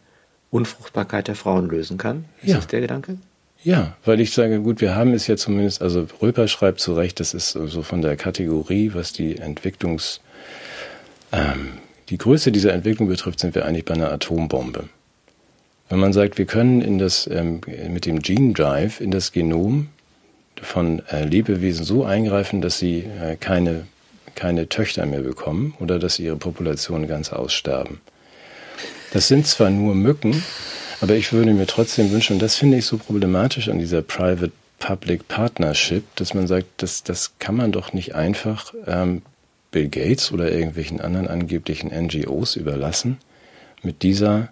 Unfruchtbarkeit 0.49 1.27
der 1.27 1.35
Frauen 1.35 1.69
lösen 1.69 1.97
kann. 1.97 2.25
Ist 2.41 2.49
ja. 2.49 2.55
das 2.55 2.67
der 2.67 2.81
Gedanke? 2.81 3.17
Ja, 3.65 3.97
weil 4.05 4.21
ich 4.21 4.31
sage, 4.31 4.61
gut, 4.61 4.79
wir 4.79 4.93
haben 4.93 5.11
es 5.13 5.25
ja 5.25 5.37
zumindest, 5.37 5.81
also 5.81 6.05
Röper 6.21 6.47
schreibt 6.47 6.79
zu 6.79 6.93
Recht, 6.93 7.19
das 7.19 7.33
ist 7.33 7.49
so 7.49 7.81
von 7.81 8.03
der 8.03 8.15
Kategorie, 8.15 8.91
was 8.93 9.11
die 9.11 9.39
Entwicklungs, 9.39 10.21
ähm, 11.31 11.79
die 12.09 12.19
Größe 12.19 12.51
dieser 12.51 12.73
Entwicklung 12.73 13.07
betrifft, 13.07 13.39
sind 13.39 13.55
wir 13.55 13.65
eigentlich 13.65 13.83
bei 13.83 13.95
einer 13.95 14.11
Atombombe. 14.11 14.83
Wenn 15.89 15.99
man 15.99 16.13
sagt, 16.13 16.37
wir 16.37 16.45
können 16.45 16.83
in 16.83 16.99
das, 16.99 17.25
ähm, 17.25 17.61
mit 17.89 18.05
dem 18.05 18.19
Gene 18.19 18.53
Drive 18.53 19.01
in 19.01 19.09
das 19.09 19.31
Genom 19.31 19.87
von 20.61 21.01
äh, 21.07 21.25
Lebewesen 21.25 21.85
so 21.85 22.05
eingreifen, 22.05 22.61
dass 22.61 22.77
sie 22.77 22.99
äh, 22.99 23.35
keine, 23.35 23.87
keine 24.35 24.69
Töchter 24.69 25.07
mehr 25.07 25.21
bekommen 25.21 25.73
oder 25.79 25.97
dass 25.97 26.19
ihre 26.19 26.35
Populationen 26.35 27.07
ganz 27.07 27.33
aussterben. 27.33 27.99
Das 29.11 29.27
sind 29.27 29.47
zwar 29.47 29.71
nur 29.71 29.95
Mücken, 29.95 30.43
aber 31.01 31.15
ich 31.15 31.33
würde 31.33 31.53
mir 31.53 31.67
trotzdem 31.67 32.11
wünschen, 32.11 32.33
und 32.33 32.41
das 32.41 32.55
finde 32.55 32.77
ich 32.77 32.85
so 32.85 32.97
problematisch 32.97 33.69
an 33.69 33.79
dieser 33.79 34.01
Private-Public 34.01 35.27
Partnership, 35.27 36.03
dass 36.15 36.33
man 36.33 36.47
sagt, 36.47 36.67
das, 36.77 37.03
das 37.03 37.33
kann 37.39 37.55
man 37.55 37.71
doch 37.71 37.93
nicht 37.93 38.15
einfach 38.15 38.73
ähm, 38.87 39.21
Bill 39.71 39.89
Gates 39.89 40.31
oder 40.31 40.51
irgendwelchen 40.51 41.01
anderen 41.01 41.27
angeblichen 41.27 41.91
NGOs 41.91 42.55
überlassen, 42.55 43.17
mit 43.83 44.03
dieser 44.03 44.49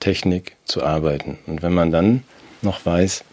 Technik 0.00 0.56
zu 0.64 0.82
arbeiten. 0.82 1.38
Und 1.46 1.62
wenn 1.62 1.72
man 1.72 1.92
dann 1.92 2.24
noch 2.62 2.84
weiß, 2.84 3.24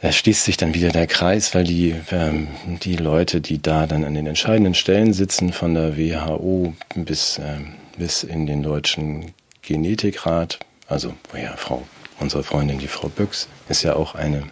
da 0.00 0.10
schließt 0.10 0.44
sich 0.44 0.56
dann 0.56 0.74
wieder 0.74 0.88
der 0.88 1.06
Kreis, 1.06 1.54
weil 1.54 1.62
die, 1.62 1.94
ähm, 2.10 2.48
die 2.82 2.96
Leute, 2.96 3.40
die 3.40 3.62
da 3.62 3.86
dann 3.86 4.04
an 4.04 4.14
den 4.14 4.26
entscheidenden 4.26 4.74
Stellen 4.74 5.12
sitzen, 5.12 5.52
von 5.52 5.74
der 5.74 5.96
WHO 5.96 6.74
bis, 6.96 7.38
ähm, 7.38 7.74
bis 7.96 8.24
in 8.24 8.46
den 8.46 8.64
deutschen 8.64 9.32
Genetikrat, 9.62 10.58
also, 10.92 11.14
ja, 11.34 11.56
Frau, 11.56 11.86
unsere 12.20 12.42
Freundin, 12.42 12.78
die 12.78 12.86
Frau 12.86 13.08
Büchs, 13.08 13.48
ist 13.70 13.82
ja 13.82 13.96
auch 13.96 14.14
eine 14.14 14.44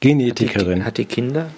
Genetikerin. 0.00 0.84
Hat 0.84 0.98
die, 0.98 1.02
hat 1.04 1.10
die 1.10 1.14
Kinder? 1.14 1.50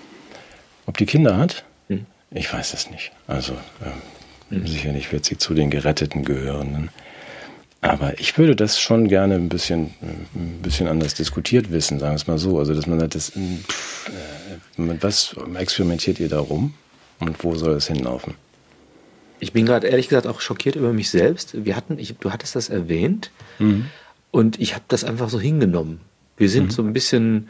Ob 0.86 0.96
die 0.96 1.06
Kinder 1.06 1.36
hat? 1.36 1.64
Hm. 1.88 2.06
Ich 2.30 2.52
weiß 2.52 2.72
es 2.72 2.90
nicht. 2.90 3.10
Also, 3.26 3.54
ähm, 3.84 4.60
hm. 4.60 4.66
sicherlich 4.66 5.12
wird 5.12 5.24
sie 5.24 5.38
zu 5.38 5.54
den 5.54 5.70
Geretteten 5.70 6.24
gehören. 6.24 6.90
Aber 7.80 8.18
ich 8.18 8.38
würde 8.38 8.54
das 8.54 8.80
schon 8.80 9.08
gerne 9.08 9.34
ein 9.34 9.48
bisschen, 9.48 9.92
ein 10.34 10.60
bisschen 10.62 10.86
anders 10.86 11.14
diskutiert 11.14 11.70
wissen, 11.70 11.98
sagen 11.98 12.12
wir 12.12 12.16
es 12.16 12.26
mal 12.26 12.38
so. 12.38 12.58
Also, 12.58 12.74
dass 12.74 12.86
man 12.86 13.00
sagt, 13.00 13.16
das, 13.16 13.32
pff, 13.32 14.08
äh, 14.08 14.80
mit 14.80 15.02
was 15.02 15.34
experimentiert 15.56 16.20
ihr 16.20 16.28
da 16.28 16.38
rum 16.38 16.74
und 17.18 17.42
wo 17.42 17.56
soll 17.56 17.74
es 17.74 17.88
hinlaufen? 17.88 18.34
Ich 19.44 19.52
bin 19.52 19.66
gerade 19.66 19.88
ehrlich 19.88 20.08
gesagt 20.08 20.26
auch 20.26 20.40
schockiert 20.40 20.74
über 20.74 20.94
mich 20.94 21.10
selbst. 21.10 21.66
Wir 21.66 21.76
hatten, 21.76 21.98
ich, 21.98 22.16
du 22.16 22.32
hattest 22.32 22.56
das 22.56 22.70
erwähnt 22.70 23.30
mhm. 23.58 23.90
und 24.30 24.58
ich 24.58 24.74
habe 24.74 24.86
das 24.88 25.04
einfach 25.04 25.28
so 25.28 25.38
hingenommen. 25.38 26.00
Wir 26.38 26.48
sind 26.48 26.64
mhm. 26.64 26.70
so 26.70 26.82
ein 26.82 26.94
bisschen 26.94 27.48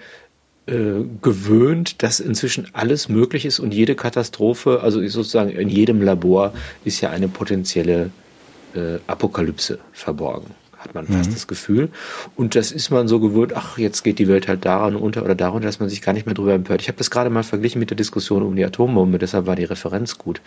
äh, 0.66 1.04
gewöhnt, 1.22 2.02
dass 2.02 2.18
inzwischen 2.18 2.66
alles 2.72 3.08
möglich 3.08 3.46
ist 3.46 3.60
und 3.60 3.72
jede 3.72 3.94
Katastrophe, 3.94 4.80
also 4.82 5.06
sozusagen 5.06 5.50
in 5.50 5.68
jedem 5.68 6.02
Labor 6.02 6.52
ist 6.84 7.00
ja 7.00 7.10
eine 7.10 7.28
potenzielle 7.28 8.10
äh, 8.74 8.98
Apokalypse 9.06 9.78
verborgen 9.92 10.50
hat 10.84 10.94
man 10.94 11.06
fast 11.06 11.30
mhm. 11.30 11.34
das 11.34 11.46
Gefühl. 11.46 11.88
Und 12.36 12.54
das 12.54 12.72
ist 12.72 12.90
man 12.90 13.08
so 13.08 13.20
gewöhnt, 13.20 13.54
ach, 13.54 13.78
jetzt 13.78 14.02
geht 14.02 14.18
die 14.18 14.28
Welt 14.28 14.48
halt 14.48 14.64
daran 14.64 14.96
unter 14.96 15.24
oder 15.24 15.34
darunter, 15.34 15.66
dass 15.66 15.80
man 15.80 15.88
sich 15.88 16.02
gar 16.02 16.12
nicht 16.12 16.26
mehr 16.26 16.34
drüber 16.34 16.52
empört. 16.52 16.82
Ich 16.82 16.88
habe 16.88 16.98
das 16.98 17.10
gerade 17.10 17.30
mal 17.30 17.42
verglichen 17.42 17.78
mit 17.78 17.90
der 17.90 17.96
Diskussion 17.96 18.42
um 18.42 18.56
die 18.56 18.64
Atombombe, 18.64 19.18
deshalb 19.18 19.46
war 19.46 19.56
die 19.56 19.64
Referenz 19.64 20.18
gut. 20.18 20.40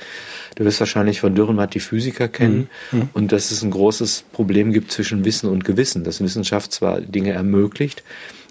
Du 0.55 0.65
wirst 0.65 0.79
wahrscheinlich 0.79 1.19
von 1.19 1.35
Dürrenmatt 1.35 1.73
die 1.73 1.79
Physiker 1.79 2.27
kennen 2.27 2.69
mhm. 2.91 2.99
mhm. 2.99 3.09
und 3.13 3.31
dass 3.31 3.51
es 3.51 3.63
ein 3.63 3.71
großes 3.71 4.25
Problem 4.31 4.71
gibt 4.71 4.91
zwischen 4.91 5.25
Wissen 5.25 5.49
und 5.49 5.65
Gewissen, 5.65 6.03
dass 6.03 6.21
Wissenschaft 6.21 6.71
zwar 6.71 7.01
Dinge 7.01 7.31
ermöglicht, 7.31 8.03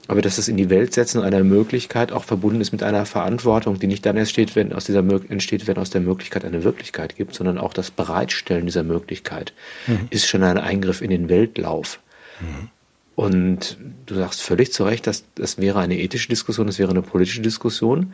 aber 0.09 0.23
dass 0.23 0.37
das 0.37 0.49
in 0.49 0.57
die 0.57 0.71
Welt 0.71 0.95
setzen 0.95 1.23
einer 1.23 1.43
Möglichkeit 1.43 2.13
auch 2.13 2.25
verbunden 2.25 2.61
ist 2.61 2.73
mit 2.73 2.83
einer 2.83 3.07
Verantwortung, 3.07 3.79
die 3.79 3.87
nicht 3.87 4.07
dann 4.07 4.17
entsteht, 4.17 4.55
wenn 4.55 4.73
aus 4.73 4.85
dieser 4.85 5.01
entsteht, 5.31 5.67
wenn 5.67 5.79
aus 5.79 5.91
der 5.91 6.01
Möglichkeit 6.01 6.45
eine 6.45 6.65
Wirklichkeit 6.65 7.17
gibt, 7.17 7.35
sondern 7.35 7.59
auch 7.59 7.73
das 7.73 7.91
Bereitstellen 7.91 8.67
dieser 8.67 8.85
Möglichkeit 8.85 9.53
mhm. 9.87 10.07
ist 10.11 10.27
schon 10.27 10.43
ein 10.43 10.59
Eingriff 10.59 11.03
in 11.03 11.11
den 11.11 11.29
Weltlauf. 11.29 12.01
Mhm. 12.41 12.69
Und 13.17 13.79
du 14.05 14.15
sagst 14.15 14.43
völlig 14.43 14.73
zu 14.73 14.85
Recht, 14.85 15.07
dass 15.07 15.25
das 15.35 15.59
wäre 15.59 15.81
eine 15.81 15.99
ethische 15.99 16.29
Diskussion, 16.29 16.67
das 16.67 16.79
wäre 16.79 16.91
eine 16.91 17.03
politische 17.03 17.41
Diskussion. 17.41 18.13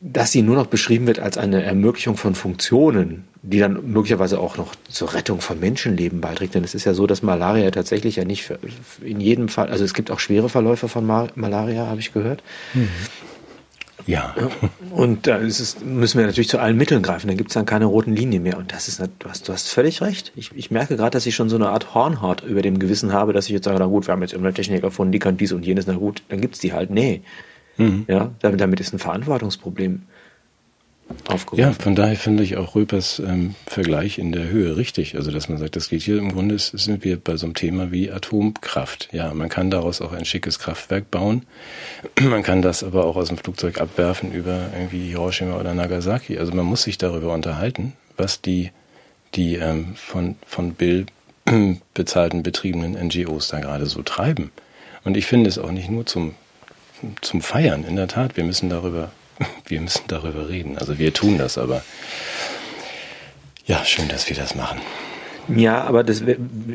Dass 0.00 0.30
sie 0.30 0.42
nur 0.42 0.54
noch 0.54 0.66
beschrieben 0.66 1.06
wird 1.06 1.18
als 1.18 1.38
eine 1.38 1.62
Ermöglichung 1.62 2.16
von 2.16 2.34
Funktionen, 2.34 3.24
die 3.42 3.58
dann 3.58 3.90
möglicherweise 3.92 4.38
auch 4.38 4.56
noch 4.56 4.74
zur 4.88 5.14
Rettung 5.14 5.40
von 5.40 5.58
Menschenleben 5.58 6.20
beiträgt. 6.20 6.54
Denn 6.54 6.64
es 6.64 6.74
ist 6.74 6.84
ja 6.84 6.94
so, 6.94 7.06
dass 7.06 7.22
Malaria 7.22 7.70
tatsächlich 7.70 8.16
ja 8.16 8.24
nicht 8.24 8.44
für, 8.44 8.58
in 9.02 9.20
jedem 9.20 9.48
Fall, 9.48 9.68
also 9.68 9.84
es 9.84 9.94
gibt 9.94 10.10
auch 10.10 10.20
schwere 10.20 10.48
Verläufe 10.48 10.88
von 10.88 11.06
Malaria, 11.06 11.86
habe 11.86 12.00
ich 12.00 12.12
gehört. 12.12 12.42
Mhm. 12.74 12.88
Ja. 14.06 14.34
Und 14.90 15.26
da 15.26 15.36
ist 15.36 15.60
es, 15.60 15.80
müssen 15.80 16.18
wir 16.18 16.26
natürlich 16.26 16.48
zu 16.48 16.58
allen 16.58 16.76
Mitteln 16.76 17.02
greifen. 17.02 17.28
Dann 17.28 17.36
gibt 17.36 17.50
es 17.50 17.54
dann 17.54 17.66
keine 17.66 17.84
roten 17.84 18.14
Linien 18.14 18.42
mehr. 18.42 18.56
Und 18.56 18.72
das 18.72 18.88
ist, 18.88 19.00
du 19.00 19.28
hast, 19.28 19.48
du 19.48 19.52
hast 19.52 19.68
völlig 19.68 20.00
recht. 20.00 20.32
Ich, 20.34 20.50
ich 20.54 20.70
merke 20.70 20.96
gerade, 20.96 21.10
dass 21.10 21.26
ich 21.26 21.34
schon 21.34 21.50
so 21.50 21.56
eine 21.56 21.68
Art 21.68 21.94
Hornhaut 21.94 22.42
über 22.42 22.62
dem 22.62 22.78
Gewissen 22.78 23.12
habe, 23.12 23.32
dass 23.32 23.46
ich 23.46 23.52
jetzt 23.52 23.64
sage, 23.64 23.78
na 23.78 23.86
gut, 23.86 24.06
wir 24.06 24.12
haben 24.12 24.22
jetzt 24.22 24.32
irgendeine 24.32 24.54
Technik 24.54 24.82
erfunden, 24.82 25.12
die 25.12 25.18
kann 25.18 25.36
dies 25.36 25.52
und 25.52 25.66
jenes, 25.66 25.86
na 25.86 25.94
gut, 25.94 26.22
dann 26.28 26.40
gibt's 26.40 26.58
die 26.58 26.72
halt. 26.72 26.90
Nee. 26.90 27.22
Mhm. 27.78 28.04
Ja, 28.08 28.30
damit, 28.40 28.60
damit 28.60 28.80
ist 28.80 28.92
ein 28.92 28.98
Verantwortungsproblem 28.98 30.02
aufgerufen. 31.28 31.60
Ja, 31.60 31.72
von 31.72 31.94
daher 31.94 32.16
finde 32.16 32.42
ich 32.42 32.56
auch 32.56 32.74
Röpers 32.74 33.20
ähm, 33.20 33.54
Vergleich 33.66 34.18
in 34.18 34.32
der 34.32 34.48
Höhe 34.48 34.76
richtig. 34.76 35.16
Also, 35.16 35.30
dass 35.30 35.48
man 35.48 35.58
sagt, 35.58 35.76
das 35.76 35.88
geht 35.88 36.02
hier 36.02 36.18
im 36.18 36.32
Grunde, 36.32 36.58
sind 36.58 37.04
wir 37.04 37.18
bei 37.18 37.36
so 37.36 37.46
einem 37.46 37.54
Thema 37.54 37.90
wie 37.90 38.10
Atomkraft. 38.10 39.08
Ja, 39.12 39.32
man 39.32 39.48
kann 39.48 39.70
daraus 39.70 40.00
auch 40.00 40.12
ein 40.12 40.24
schickes 40.24 40.58
Kraftwerk 40.58 41.10
bauen. 41.10 41.46
Man 42.20 42.42
kann 42.42 42.62
das 42.62 42.82
aber 42.82 43.04
auch 43.04 43.16
aus 43.16 43.28
dem 43.28 43.38
Flugzeug 43.38 43.80
abwerfen 43.80 44.32
über 44.32 44.68
irgendwie 44.74 45.08
Hiroshima 45.08 45.58
oder 45.58 45.74
Nagasaki. 45.74 46.38
Also, 46.38 46.52
man 46.52 46.66
muss 46.66 46.82
sich 46.82 46.98
darüber 46.98 47.32
unterhalten, 47.32 47.94
was 48.16 48.40
die, 48.40 48.70
die 49.34 49.54
ähm, 49.54 49.94
von, 49.94 50.36
von 50.46 50.74
Bill 50.74 51.06
bezahlten 51.94 52.42
betriebenen 52.42 52.92
NGOs 52.92 53.48
da 53.48 53.60
gerade 53.60 53.86
so 53.86 54.02
treiben. 54.02 54.50
Und 55.04 55.16
ich 55.16 55.26
finde 55.26 55.48
es 55.48 55.58
auch 55.58 55.70
nicht 55.70 55.90
nur 55.90 56.06
zum, 56.06 56.34
zum 57.20 57.40
Feiern. 57.40 57.84
In 57.84 57.96
der 57.96 58.08
Tat, 58.08 58.36
wir 58.36 58.44
müssen 58.44 58.68
darüber 58.68 59.10
wir 59.66 59.80
müssen 59.80 60.02
darüber 60.08 60.48
reden. 60.48 60.78
Also 60.78 60.98
wir 60.98 61.12
tun 61.12 61.38
das, 61.38 61.58
aber 61.58 61.82
ja, 63.66 63.84
schön, 63.84 64.08
dass 64.08 64.28
wir 64.28 64.36
das 64.36 64.54
machen. 64.54 64.80
Ja, 65.54 65.82
aber 65.82 66.04
das, 66.04 66.22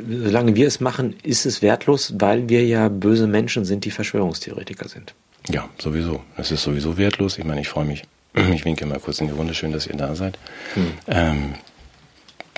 solange 0.10 0.56
wir 0.56 0.68
es 0.68 0.80
machen, 0.80 1.16
ist 1.22 1.46
es 1.46 1.62
wertlos, 1.62 2.16
weil 2.18 2.50
wir 2.50 2.66
ja 2.66 2.90
böse 2.90 3.28
Menschen 3.28 3.66
sind, 3.66 3.86
die 3.86 3.92
Verschwörungstheoretiker 3.92 4.90
sind. 4.90 5.14
Ja, 5.50 5.70
sowieso. 5.78 6.22
Es 6.38 6.52
ist 6.52 6.64
sowieso 6.64 6.98
wertlos. 6.98 7.38
Ich 7.38 7.44
meine, 7.44 7.62
ich 7.62 7.70
freue 7.70 7.86
mich. 7.86 8.04
Ich 8.54 8.66
winke 8.66 8.88
mal 8.88 9.00
kurz 9.00 9.22
in 9.22 9.28
die 9.28 9.34
Runde. 9.34 9.54
Schön, 9.54 9.72
dass 9.72 9.86
ihr 9.86 9.96
da 9.96 10.16
seid. 10.16 10.40
Hm. 10.74 10.92
Ähm, 11.08 11.54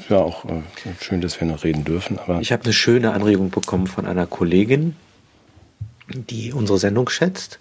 ja, 0.08 0.18
auch 0.18 0.46
äh, 0.46 0.62
schön, 1.02 1.20
dass 1.20 1.40
wir 1.42 1.48
noch 1.48 1.66
reden 1.66 1.84
dürfen. 1.84 2.18
Aber 2.18 2.40
ich 2.40 2.54
habe 2.54 2.64
eine 2.64 2.72
schöne 2.74 3.12
Anregung 3.12 3.50
bekommen 3.50 3.88
von 3.88 4.06
einer 4.06 4.26
Kollegin, 4.26 4.96
die 6.08 6.54
unsere 6.54 6.78
Sendung 6.78 7.10
schätzt 7.10 7.60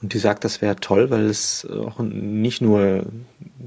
und 0.00 0.14
die 0.14 0.18
sagt, 0.18 0.44
das 0.44 0.62
wäre 0.62 0.76
toll, 0.76 1.10
weil 1.10 1.26
es 1.26 1.66
auch 1.66 1.98
nicht 1.98 2.60
nur 2.60 3.04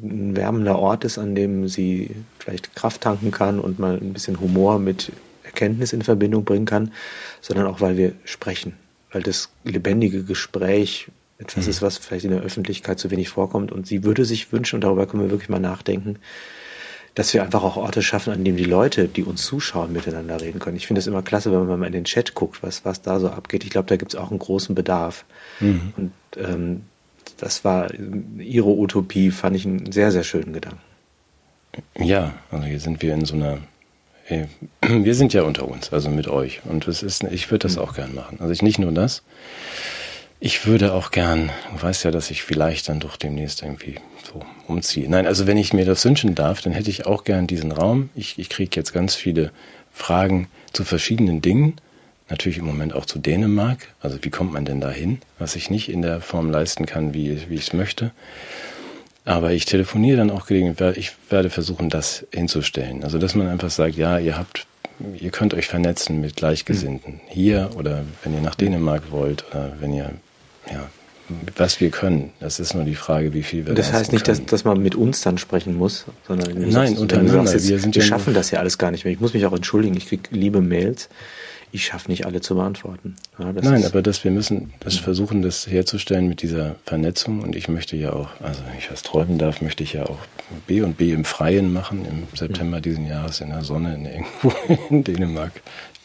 ein 0.02 0.36
wärmender 0.36 0.80
Ort 0.80 1.04
ist, 1.04 1.18
an 1.18 1.36
dem 1.36 1.68
sie 1.68 2.16
vielleicht 2.40 2.76
Kraft 2.76 3.02
tanken 3.02 3.32
kann 3.32 3.60
und 3.60 3.80
mal 3.80 3.98
ein 3.98 4.14
bisschen 4.14 4.40
Humor 4.40 4.80
mit 4.80 5.12
Erkenntnis 5.44 5.92
in 5.92 6.02
Verbindung 6.02 6.46
bringen 6.46 6.66
kann, 6.66 6.94
sondern 7.42 7.68
auch, 7.68 7.82
weil 7.82 7.98
wir 7.98 8.14
sprechen. 8.24 8.74
Weil 9.12 9.24
das 9.24 9.50
lebendige 9.66 10.24
Gespräch 10.24 11.10
etwas 11.38 11.66
mhm. 11.66 11.72
ist, 11.72 11.82
was 11.82 11.98
vielleicht 11.98 12.26
in 12.26 12.32
der 12.32 12.42
Öffentlichkeit 12.42 13.00
zu 13.00 13.12
wenig 13.12 13.28
vorkommt. 13.28 13.74
Und 13.74 13.86
sie 13.86 14.04
würde 14.04 14.24
sich 14.24 14.54
wünschen, 14.54 14.76
und 14.76 14.82
darüber 14.82 15.08
können 15.08 15.24
wir 15.24 15.32
wirklich 15.32 15.50
mal 15.50 15.60
nachdenken, 15.60 16.18
dass 17.16 17.34
wir 17.34 17.44
einfach 17.44 17.64
auch 17.64 17.78
Orte 17.78 18.02
schaffen, 18.02 18.34
an 18.34 18.44
denen 18.44 18.58
die 18.58 18.64
Leute, 18.64 19.08
die 19.08 19.24
uns 19.24 19.44
zuschauen, 19.44 19.92
miteinander 19.92 20.40
reden 20.40 20.60
können. 20.60 20.78
Ich 20.78 20.88
finde 20.88 21.00
es 21.00 21.08
immer 21.08 21.22
klasse, 21.22 21.52
wenn 21.52 21.68
man 21.68 21.80
mal 21.80 21.86
in 21.86 21.92
den 21.92 22.06
Chat 22.06 22.36
guckt, 22.36 22.64
was, 22.64 22.86
was 22.86 23.02
da 23.02 23.20
so 23.20 23.30
abgeht. 23.30 23.64
Ich 23.64 23.70
glaube, 23.70 23.88
da 23.88 23.98
gibt 23.98 24.14
es 24.14 24.20
auch 24.20 24.30
einen 24.30 24.40
großen 24.40 24.76
Bedarf. 24.76 25.26
Mhm. 25.60 25.94
Und 25.98 26.12
ähm, 26.38 26.84
das 27.38 27.66
war 27.66 27.90
ihre 28.38 28.70
Utopie, 28.70 29.32
fand 29.32 29.56
ich 29.56 29.66
einen 29.66 29.92
sehr, 29.92 30.12
sehr 30.12 30.24
schönen 30.24 30.54
Gedanken. 30.54 30.80
Ja, 31.98 32.34
also 32.50 32.66
hier 32.66 32.80
sind 32.80 33.02
wir 33.02 33.14
in 33.14 33.26
so 33.26 33.36
einer 33.36 33.60
äh, 34.28 34.46
wir 34.82 35.16
sind 35.16 35.34
ja 35.34 35.44
unter 35.44 35.68
uns, 35.68 35.92
also 35.92 36.10
mit 36.10 36.28
euch. 36.28 36.62
Und 36.66 36.88
es 36.88 37.04
ist, 37.04 37.24
ich 37.24 37.50
würde 37.52 37.64
das 37.64 37.76
mhm. 37.76 37.82
auch 37.82 37.94
gern 37.94 38.16
machen. 38.16 38.38
Also 38.40 38.52
ich 38.54 38.62
nicht 38.62 38.80
nur 38.80 38.92
das. 38.92 39.24
Ich 40.44 40.66
würde 40.66 40.94
auch 40.94 41.12
gern, 41.12 41.52
du 41.72 41.84
weißt 41.84 42.04
ja, 42.04 42.10
dass 42.10 42.32
ich 42.32 42.42
vielleicht 42.42 42.90
dann 42.90 43.00
doch 43.00 43.16
demnächst 43.16 43.62
irgendwie 43.62 43.98
so 44.24 44.42
umziehe. 44.66 45.08
Nein, 45.08 45.28
also 45.28 45.46
wenn 45.46 45.56
ich 45.56 45.72
mir 45.72 45.86
das 45.86 46.04
wünschen 46.04 46.34
darf, 46.34 46.62
dann 46.62 46.74
hätte 46.74 46.90
ich 46.90 47.06
auch 47.06 47.26
gern 47.26 47.46
diesen 47.46 47.72
Raum. 47.72 48.10
Ich, 48.16 48.40
ich 48.40 48.50
kriege 48.50 48.72
jetzt 48.76 48.92
ganz 48.92 49.14
viele 49.14 49.52
Fragen 49.94 50.48
zu 50.74 50.84
verschiedenen 50.84 51.44
Dingen. 51.44 51.76
Natürlich 52.28 52.58
im 52.58 52.66
Moment 52.66 52.96
auch 52.96 53.06
zu 53.06 53.20
Dänemark. 53.20 53.90
Also 54.00 54.18
wie 54.24 54.32
kommt 54.32 54.52
man 54.52 54.66
denn 54.66 54.82
da 54.82 54.90
hin, 54.90 55.20
was 55.38 55.56
ich 55.56 55.70
nicht 55.70 55.90
in 55.90 56.02
der 56.02 56.22
Form 56.22 56.50
leisten 56.50 56.88
kann, 56.88 57.14
wie, 57.14 57.48
wie 57.48 57.56
ich 57.56 57.68
es 57.68 57.74
möchte. 57.74 58.10
Aber 59.26 59.52
ich 59.52 59.66
telefoniere 59.66 60.18
dann 60.18 60.32
auch 60.32 60.48
gelegentlich. 60.48 60.98
Ich 60.98 61.12
werde 61.30 61.52
versuchen, 61.52 61.90
das 61.90 62.26
hinzustellen. 62.34 63.04
Also 63.04 63.20
dass 63.20 63.36
man 63.36 63.48
einfach 63.48 63.70
sagt, 63.70 63.96
ja, 63.96 64.18
ihr 64.18 64.40
habt 64.40 64.66
ihr 65.20 65.30
könnt 65.30 65.54
euch 65.54 65.68
vernetzen 65.68 66.20
mit 66.20 66.36
Gleichgesinnten. 66.36 67.22
Hier 67.28 67.70
oder 67.76 68.04
wenn 68.24 68.34
ihr 68.34 68.42
nach 68.42 68.56
Dänemark 68.56 69.12
wollt 69.12 69.46
oder 69.52 69.74
wenn 69.80 69.94
ihr 69.94 70.12
ja, 70.72 70.90
was 71.56 71.80
wir 71.80 71.90
können. 71.90 72.32
Das 72.40 72.60
ist 72.60 72.74
nur 72.74 72.84
die 72.84 72.96
Frage, 72.96 73.34
wie 73.34 73.44
viel 73.44 73.66
wir 73.66 73.74
Das 73.74 73.94
heißt 73.94 74.12
nicht, 74.12 74.28
dass, 74.28 74.46
dass 74.46 74.64
man 74.64 74.82
mit 74.82 74.96
uns 74.96 75.22
dann 75.22 75.38
sprechen 75.38 75.76
muss, 75.76 76.06
sondern 76.28 76.70
Nein, 76.70 76.98
untereinander. 76.98 77.48
Sagst, 77.48 77.70
wir, 77.70 77.80
sind 77.80 77.96
wir 77.96 78.02
ja 78.02 78.08
schaffen 78.08 78.34
das 78.34 78.52
ja 78.52 78.60
alles 78.60 78.78
gar 78.78 78.92
nicht 78.92 79.06
mehr. 79.06 79.14
Ich 79.14 79.20
muss 79.20 79.34
mich 79.34 79.46
auch 79.46 79.54
entschuldigen, 79.54 79.96
ich 79.96 80.08
kriege 80.08 80.24
liebe 80.32 80.62
Mails. 80.62 81.10
Ich 81.74 81.86
schaffe 81.86 82.12
nicht 82.12 82.26
alle 82.26 82.42
zu 82.42 82.56
beantworten. 82.56 83.16
Ja, 83.40 83.54
Nein, 83.54 83.86
aber 83.86 84.02
dass 84.02 84.26
wir 84.26 84.32
müssen 84.32 84.74
das 84.82 84.98
versuchen, 84.98 85.42
das 85.42 85.68
herzustellen 85.68 86.28
mit 86.28 86.42
dieser 86.42 86.76
Vernetzung. 86.86 87.42
Und 87.42 87.56
ich 87.56 87.70
möchte 87.70 87.96
ja 87.96 88.12
auch, 88.12 88.28
also 88.42 88.60
wenn 88.68 88.78
ich 88.78 88.92
was 88.92 89.04
träumen 89.04 89.38
darf, 89.38 89.62
möchte 89.62 89.82
ich 89.82 89.94
ja 89.94 90.06
auch 90.06 90.20
B 90.68 90.82
und 90.82 90.98
B 90.98 91.14
im 91.14 91.24
Freien 91.24 91.72
machen 91.72 92.06
im 92.06 92.28
September 92.38 92.80
mhm. 92.80 92.82
diesen 92.82 93.08
Jahres 93.08 93.40
in 93.40 93.52
der 93.52 93.64
Sonne 93.64 93.96
in 93.96 94.06
irgendwo 94.06 94.54
in 94.90 95.06
Dänemark 95.06 95.54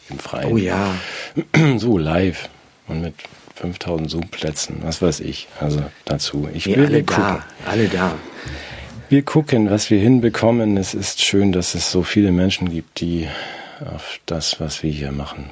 im 0.09 0.19
Freien. 0.19 0.53
Oh 0.53 0.57
ja. 0.57 0.95
So 1.77 1.97
live 1.97 2.47
und 2.87 3.01
mit 3.01 3.15
5000 3.57 4.09
Zoom-Plätzen, 4.09 4.77
was 4.81 5.01
weiß 5.01 5.19
ich. 5.21 5.47
Also 5.59 5.83
dazu. 6.05 6.47
Ich 6.53 6.67
will 6.67 6.85
alle 6.85 7.03
da, 7.03 7.45
alle 7.65 7.87
da. 7.87 8.15
Wir 9.09 9.23
gucken, 9.23 9.69
was 9.69 9.89
wir 9.89 9.99
hinbekommen. 9.99 10.77
Es 10.77 10.93
ist 10.93 11.23
schön, 11.23 11.51
dass 11.51 11.75
es 11.75 11.91
so 11.91 12.03
viele 12.03 12.31
Menschen 12.31 12.69
gibt, 12.69 12.99
die 12.99 13.27
auf 13.85 14.19
das, 14.25 14.59
was 14.59 14.83
wir 14.83 14.91
hier 14.91 15.11
machen, 15.11 15.49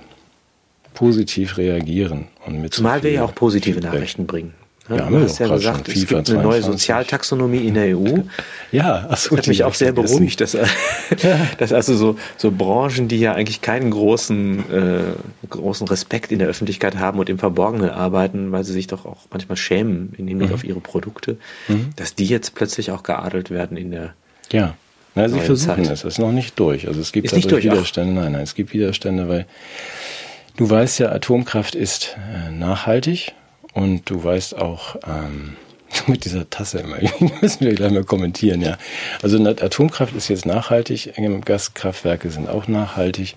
positiv 0.94 1.58
reagieren 1.58 2.28
und 2.46 2.62
mit 2.62 2.74
Zumal 2.74 3.04
wir 3.04 3.12
ja 3.12 3.24
auch 3.24 3.34
positive 3.34 3.76
Feedback. 3.76 3.94
Nachrichten 3.94 4.26
bringen. 4.28 4.54
Ja, 4.88 4.98
ja, 4.98 5.10
du 5.10 5.20
hast 5.20 5.40
ja 5.40 5.48
gesagt, 5.48 5.90
es 5.90 6.06
gibt 6.06 6.30
eine 6.30 6.44
neue 6.44 6.62
Sozialtaxonomie 6.62 7.68
in 7.68 7.74
der 7.74 7.98
EU. 7.98 8.20
Ja, 8.72 9.08
achso, 9.10 9.30
das 9.30 9.44
hat 9.44 9.48
mich 9.48 9.64
auch 9.64 9.74
sehr 9.74 9.94
beruhigt, 9.94 10.42
dass, 10.42 10.58
dass 11.58 11.72
also 11.72 11.96
so, 11.96 12.18
so 12.36 12.52
Branchen, 12.52 13.08
die 13.08 13.20
ja 13.20 13.34
eigentlich 13.34 13.62
keinen 13.62 13.90
großen, 13.90 14.70
äh, 14.70 15.48
großen 15.50 15.88
Respekt 15.88 16.34
in 16.34 16.40
der 16.40 16.50
Öffentlichkeit 16.50 16.98
haben 16.98 17.20
und 17.20 17.30
im 17.30 17.40
Verborgenen 17.40 17.90
arbeiten, 17.90 18.52
weil 18.52 18.66
sie 18.66 18.74
sich 18.74 18.88
doch 18.88 19.06
auch 19.06 19.20
manchmal 19.32 19.56
schämen 19.56 20.14
im 20.18 20.28
Hinblick 20.28 20.50
mhm. 20.50 20.56
auf 20.56 20.64
ihre 20.66 20.82
Produkte, 20.82 21.38
mhm. 21.70 21.92
dass 21.96 22.16
die 22.16 22.26
jetzt 22.26 22.54
plötzlich 22.54 22.92
auch 22.92 23.04
geadelt 23.04 23.50
werden 23.50 23.78
in 23.78 23.92
der 23.92 24.14
Ja, 24.52 24.76
Na, 25.14 25.30
sie 25.30 25.40
versuchen 25.40 25.86
Zeit. 25.86 25.94
es, 25.94 26.04
es 26.04 26.16
ist 26.16 26.20
noch 26.20 26.34
nicht 26.34 26.60
durch. 26.60 26.88
Also 26.88 27.00
es 27.00 27.14
gibt 27.14 27.32
ist 27.32 27.50
durch, 27.50 27.64
Widerstände, 27.64 28.14
nein, 28.14 28.34
nein, 28.34 28.42
es 28.42 28.56
gibt 28.56 28.74
Widerstände, 28.74 29.30
weil 29.30 29.46
du 30.58 30.70
weißt 30.70 31.00
ja, 31.00 31.14
Atomkraft 31.14 31.76
ist 31.76 32.18
äh, 32.18 32.52
nachhaltig 32.52 33.34
und 33.76 34.10
du 34.10 34.24
weißt 34.24 34.58
auch, 34.58 34.96
ähm, 35.06 35.56
mit 36.08 36.26
dieser 36.26 36.50
Tasse 36.50 36.80
immer, 36.80 36.98
müssen 37.42 37.66
wir 37.66 37.76
gleich 37.76 37.92
mal 37.92 38.04
kommentieren, 38.04 38.62
ja. 38.62 38.78
Also 39.22 39.38
Atomkraft 39.38 40.16
ist 40.16 40.30
jetzt 40.30 40.48
nachhaltig, 40.48 41.14
Gaskraftwerke 41.46 42.32
sind 42.32 42.50
auch 42.50 42.68
nachhaltig. 42.68 43.36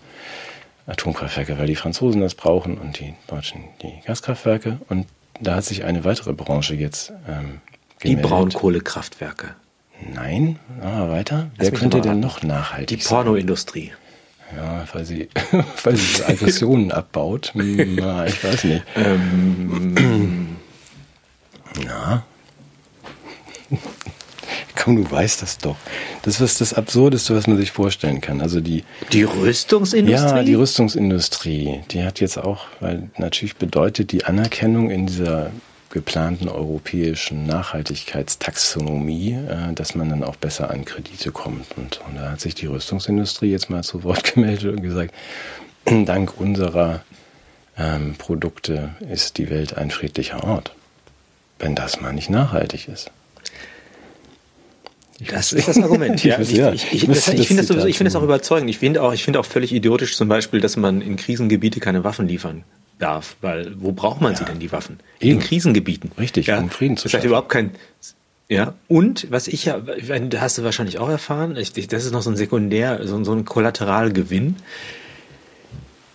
Atomkraftwerke, 0.86 1.58
weil 1.58 1.66
die 1.66 1.76
Franzosen 1.76 2.22
das 2.22 2.34
brauchen 2.34 2.78
und 2.78 2.98
die 2.98 3.12
Deutschen 3.26 3.64
die 3.82 3.92
Gaskraftwerke. 4.06 4.78
Und 4.88 5.06
da 5.38 5.56
hat 5.56 5.64
sich 5.64 5.84
eine 5.84 6.04
weitere 6.04 6.32
Branche 6.32 6.74
jetzt 6.74 7.12
ähm, 7.28 7.60
gemeldet. 7.98 8.24
Die 8.24 8.28
Braunkohlekraftwerke. 8.28 9.54
Nein, 10.14 10.58
aber 10.80 11.10
weiter. 11.10 11.50
Lass 11.58 11.70
Wer 11.70 11.78
könnte 11.78 12.00
denn 12.00 12.20
noch 12.20 12.42
nachhaltig 12.42 13.00
Die 13.00 13.04
Pornoindustrie. 13.04 13.92
Ja, 14.56 14.86
weil 14.92 15.04
sie, 15.04 15.28
weil 15.84 15.96
sie 15.96 16.24
Aggressionen 16.24 16.92
abbaut. 16.92 17.52
Na, 17.54 18.26
ich 18.26 18.42
weiß 18.42 18.64
nicht. 18.64 18.82
Ähm, 18.96 20.56
na. 21.84 22.24
Komm, 24.74 24.96
du 24.96 25.10
weißt 25.10 25.42
das 25.42 25.58
doch. 25.58 25.76
Das 26.22 26.40
ist 26.40 26.60
das 26.60 26.72
Absurdeste, 26.72 27.34
was 27.34 27.46
man 27.46 27.56
sich 27.56 27.72
vorstellen 27.72 28.20
kann. 28.20 28.40
Also 28.40 28.60
die. 28.60 28.84
Die 29.12 29.24
Rüstungsindustrie? 29.24 30.36
Ja, 30.36 30.42
die 30.42 30.54
Rüstungsindustrie. 30.54 31.80
Die 31.90 32.04
hat 32.04 32.20
jetzt 32.20 32.38
auch, 32.38 32.66
weil 32.80 33.10
natürlich 33.18 33.56
bedeutet 33.56 34.12
die 34.12 34.24
Anerkennung 34.24 34.90
in 34.90 35.06
dieser 35.06 35.50
geplanten 35.90 36.48
europäischen 36.48 37.46
Nachhaltigkeitstaxonomie, 37.46 39.32
äh, 39.32 39.72
dass 39.74 39.94
man 39.94 40.10
dann 40.10 40.24
auch 40.24 40.36
besser 40.36 40.70
an 40.70 40.84
Kredite 40.84 41.32
kommt. 41.32 41.66
Und, 41.76 42.00
und 42.06 42.16
da 42.16 42.32
hat 42.32 42.40
sich 42.40 42.54
die 42.54 42.66
Rüstungsindustrie 42.66 43.50
jetzt 43.50 43.70
mal 43.70 43.82
zu 43.82 44.04
Wort 44.04 44.34
gemeldet 44.34 44.76
und 44.76 44.82
gesagt, 44.82 45.14
dank 45.84 46.38
unserer 46.38 47.02
ähm, 47.76 48.16
Produkte 48.16 48.90
ist 49.10 49.38
die 49.38 49.50
Welt 49.50 49.76
ein 49.76 49.90
friedlicher 49.90 50.44
Ort. 50.44 50.74
Wenn 51.58 51.74
das 51.74 52.00
mal 52.00 52.12
nicht 52.12 52.30
nachhaltig 52.30 52.88
ist. 52.88 53.10
Das 55.26 55.52
ist 55.52 55.68
das 55.68 55.78
Argument. 55.78 56.22
ja, 56.22 56.38
ich, 56.40 56.52
ja. 56.52 56.72
ich, 56.72 56.92
ich, 56.92 57.08
ich 57.08 57.48
finde 57.48 57.64
das, 57.64 57.96
find 57.96 58.06
das 58.06 58.16
auch 58.16 58.22
überzeugend. 58.22 58.70
Ich 58.70 58.78
finde 58.78 59.02
auch, 59.02 59.12
ich 59.12 59.24
finde 59.24 59.40
auch 59.40 59.46
völlig 59.46 59.72
idiotisch 59.72 60.16
zum 60.16 60.28
Beispiel, 60.28 60.60
dass 60.60 60.76
man 60.76 61.00
in 61.00 61.16
Krisengebiete 61.16 61.80
keine 61.80 62.04
Waffen 62.04 62.28
liefern 62.28 62.64
darf, 62.98 63.36
weil 63.40 63.74
wo 63.80 63.92
braucht 63.92 64.20
man 64.20 64.32
ja. 64.32 64.38
sie 64.38 64.44
denn 64.44 64.58
die 64.58 64.72
Waffen? 64.72 64.98
Eben. 65.20 65.40
In 65.40 65.40
Krisengebieten. 65.40 66.12
Richtig, 66.18 66.46
ja. 66.46 66.58
um 66.58 66.70
Frieden 66.70 66.96
zu 66.96 67.08
schaffen. 67.08 67.18
Das 67.18 67.24
hat 67.24 67.26
überhaupt 67.26 67.48
kein 67.48 67.72
ja, 68.50 68.74
und 68.88 69.30
was 69.30 69.46
ich 69.46 69.66
ja, 69.66 69.82
hast 70.38 70.56
du 70.56 70.64
wahrscheinlich 70.64 70.98
auch 70.98 71.10
erfahren, 71.10 71.54
ich, 71.56 71.72
das 71.72 72.06
ist 72.06 72.12
noch 72.12 72.22
so 72.22 72.30
ein 72.30 72.36
Sekundär, 72.36 73.06
so, 73.06 73.22
so 73.22 73.34
ein 73.34 73.44
Kollateralgewinn. 73.44 74.56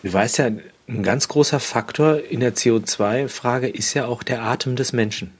Du 0.01 0.11
weißt 0.11 0.39
ja, 0.39 0.49
ein 0.87 1.03
ganz 1.03 1.27
großer 1.27 1.59
Faktor 1.59 2.21
in 2.23 2.39
der 2.39 2.55
CO2-Frage 2.55 3.67
ist 3.67 3.93
ja 3.93 4.07
auch 4.07 4.23
der 4.23 4.41
Atem 4.41 4.75
des 4.75 4.93
Menschen. 4.93 5.31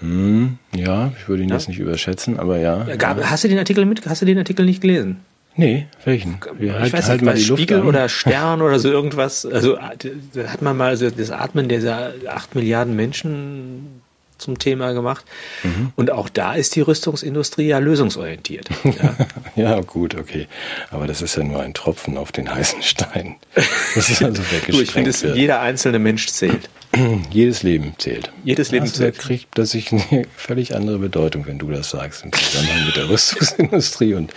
Hm, 0.00 0.58
ja, 0.74 1.12
ich 1.18 1.28
würde 1.28 1.42
ihn 1.42 1.48
ja? 1.48 1.54
jetzt 1.56 1.68
nicht 1.68 1.78
überschätzen, 1.78 2.38
aber 2.38 2.58
ja. 2.58 2.84
Gab, 2.96 3.18
ja. 3.18 3.30
Hast 3.30 3.44
du 3.44 3.48
den 3.48 3.58
Artikel 3.58 3.84
mit? 3.86 4.06
Hast 4.06 4.22
du 4.22 4.26
den 4.26 4.38
Artikel 4.38 4.64
nicht 4.64 4.80
gelesen? 4.80 5.20
Nee, 5.56 5.86
welchen? 6.04 6.38
Wir 6.58 6.70
ich 6.70 6.80
halt, 6.80 6.92
weiß 6.92 6.92
nicht, 6.92 7.08
halt 7.08 7.22
mal 7.22 7.34
die 7.36 7.44
Spiegel 7.44 7.78
Luft 7.78 7.88
oder 7.88 8.08
Stern 8.08 8.60
oder 8.60 8.80
so 8.80 8.90
irgendwas. 8.90 9.46
Also 9.46 9.76
da 9.76 10.48
hat 10.48 10.62
man 10.62 10.76
mal 10.76 10.96
so 10.96 11.08
das 11.10 11.30
Atmen 11.30 11.68
dieser 11.68 12.12
acht 12.28 12.56
Milliarden 12.56 12.96
Menschen 12.96 14.02
zum 14.38 14.58
Thema 14.58 14.92
gemacht. 14.92 15.24
Mhm. 15.62 15.92
Und 15.94 16.10
auch 16.10 16.28
da 16.28 16.54
ist 16.54 16.74
die 16.74 16.80
Rüstungsindustrie 16.80 17.68
ja 17.68 17.78
lösungsorientiert. 17.78 18.68
Ja. 18.84 19.16
ja, 19.56 19.80
gut, 19.80 20.14
okay. 20.14 20.46
Aber 20.90 21.06
das 21.06 21.20
ist 21.20 21.36
ja 21.36 21.42
nur 21.42 21.60
ein 21.60 21.74
Tropfen 21.74 22.16
auf 22.16 22.30
den 22.32 22.52
heißen 22.52 22.82
Stein. 22.82 23.36
Das 23.94 24.10
ist 24.10 24.22
also 24.22 24.42
weggesprengt. 24.50 25.08
ich 25.08 25.16
finde, 25.16 25.36
jeder 25.36 25.60
einzelne 25.60 25.98
Mensch 25.98 26.28
zählt. 26.28 26.68
Jedes 27.30 27.62
Leben 27.62 27.94
zählt. 27.98 28.30
Jedes 28.44 28.70
Leben 28.70 28.86
das 28.86 28.94
zählt. 28.94 29.18
kriegt 29.18 29.58
das 29.58 29.74
ich 29.74 29.92
eine 29.92 30.26
völlig 30.36 30.74
andere 30.74 30.98
Bedeutung, 30.98 31.46
wenn 31.46 31.58
du 31.58 31.70
das 31.70 31.90
sagst, 31.90 32.24
im 32.24 32.32
Zusammenhang 32.32 32.86
mit 32.86 32.96
der 32.96 33.08
Rüstungsindustrie 33.08 34.14
und 34.14 34.32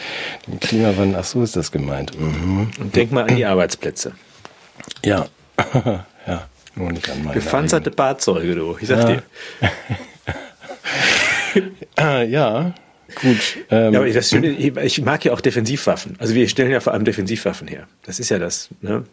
dem 0.47 0.59
Klimawandel. 0.59 1.19
Ach 1.19 1.23
so 1.23 1.43
ist 1.43 1.55
das 1.55 1.71
gemeint. 1.71 2.19
Mhm. 2.19 2.69
Und 2.79 2.95
denk 2.95 3.11
mal 3.11 3.27
an 3.27 3.35
die 3.35 3.45
Arbeitsplätze. 3.45 4.13
Ja, 5.03 5.27
ja. 6.27 6.47
Nur 6.75 6.91
nicht 6.91 7.09
an 7.09 7.23
meine 7.23 7.39
Gepanzerte 7.39 7.91
Fahrzeuge, 7.91 8.55
du. 8.55 8.77
Ich 8.79 8.87
sag 8.87 9.09
ja. 9.09 9.15
dir. 9.15 9.23
ah, 11.95 12.21
ja, 12.21 12.75
gut. 13.15 13.37
Ähm, 13.71 13.93
ja, 13.93 13.99
aber 13.99 14.09
das 14.11 14.29
Schöne, 14.29 14.49
ich 14.49 15.01
mag 15.01 15.25
ja 15.25 15.33
auch 15.33 15.41
Defensivwaffen. 15.41 16.15
Also 16.19 16.35
wir 16.35 16.47
stellen 16.47 16.69
ja 16.69 16.79
vor 16.79 16.93
allem 16.93 17.03
Defensivwaffen 17.03 17.67
her. 17.67 17.87
Das 18.03 18.19
ist 18.19 18.29
ja 18.29 18.37
das, 18.37 18.69
ne? 18.81 19.05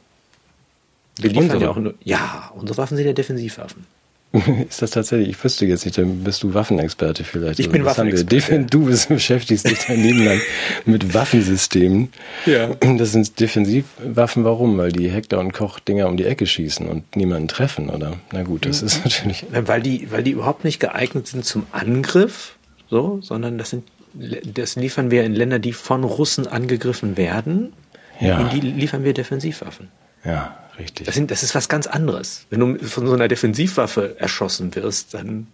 Wir 1.20 1.30
liefern 1.30 1.44
unsere? 1.44 1.62
ja 1.62 1.70
auch 1.70 1.76
nur, 1.76 1.94
ja, 2.02 2.52
unsere 2.54 2.78
Waffen 2.78 2.96
sind 2.96 3.06
ja 3.06 3.12
Defensivwaffen. 3.12 3.86
Ist 4.68 4.82
das 4.82 4.90
tatsächlich? 4.90 5.28
Ich 5.28 5.44
wüsste 5.44 5.64
jetzt 5.64 5.84
nicht, 5.84 5.96
dann 5.96 6.24
bist 6.24 6.42
du 6.42 6.54
Waffenexperte 6.54 7.22
vielleicht. 7.22 7.60
Ich 7.60 7.66
also, 7.66 7.72
bin 7.72 7.84
Waffenexperte. 7.84 8.64
Du 8.64 8.86
bist, 8.86 9.08
beschäftigst 9.08 9.68
dich 9.68 9.78
dein 9.86 10.02
Leben 10.02 10.24
lang 10.24 10.40
mit 10.86 11.14
Waffensystemen. 11.14 12.12
Ja. 12.44 12.74
Das 12.74 13.12
sind 13.12 13.38
Defensivwaffen. 13.38 14.42
Warum? 14.42 14.76
Weil 14.76 14.90
die 14.90 15.08
Hektar 15.08 15.38
und 15.38 15.52
Koch 15.52 15.78
Dinger 15.78 16.08
um 16.08 16.16
die 16.16 16.24
Ecke 16.24 16.46
schießen 16.46 16.88
und 16.88 17.14
niemanden 17.14 17.46
treffen, 17.46 17.90
oder? 17.90 18.16
Na 18.32 18.42
gut, 18.42 18.66
das 18.66 18.82
ist 18.82 19.04
natürlich. 19.04 19.46
Weil 19.52 19.82
die, 19.82 20.10
weil 20.10 20.24
die 20.24 20.32
überhaupt 20.32 20.64
nicht 20.64 20.80
geeignet 20.80 21.28
sind 21.28 21.44
zum 21.44 21.66
Angriff, 21.70 22.56
so, 22.90 23.20
sondern 23.22 23.56
das 23.56 23.70
sind, 23.70 23.84
das 24.14 24.74
liefern 24.74 25.12
wir 25.12 25.22
in 25.22 25.34
Länder, 25.34 25.60
die 25.60 25.72
von 25.72 26.02
Russen 26.02 26.48
angegriffen 26.48 27.16
werden. 27.16 27.72
Ja. 28.20 28.40
In 28.40 28.50
die 28.50 28.66
liefern 28.66 29.04
wir 29.04 29.14
Defensivwaffen. 29.14 29.88
Ja, 30.24 30.56
richtig. 30.78 31.06
Das, 31.06 31.14
sind, 31.14 31.30
das 31.30 31.42
ist 31.42 31.54
was 31.54 31.68
ganz 31.68 31.86
anderes. 31.86 32.46
Wenn 32.50 32.60
du 32.60 32.78
von 32.86 33.06
so 33.06 33.14
einer 33.14 33.28
Defensivwaffe 33.28 34.16
erschossen 34.18 34.74
wirst, 34.74 35.14
dann 35.14 35.46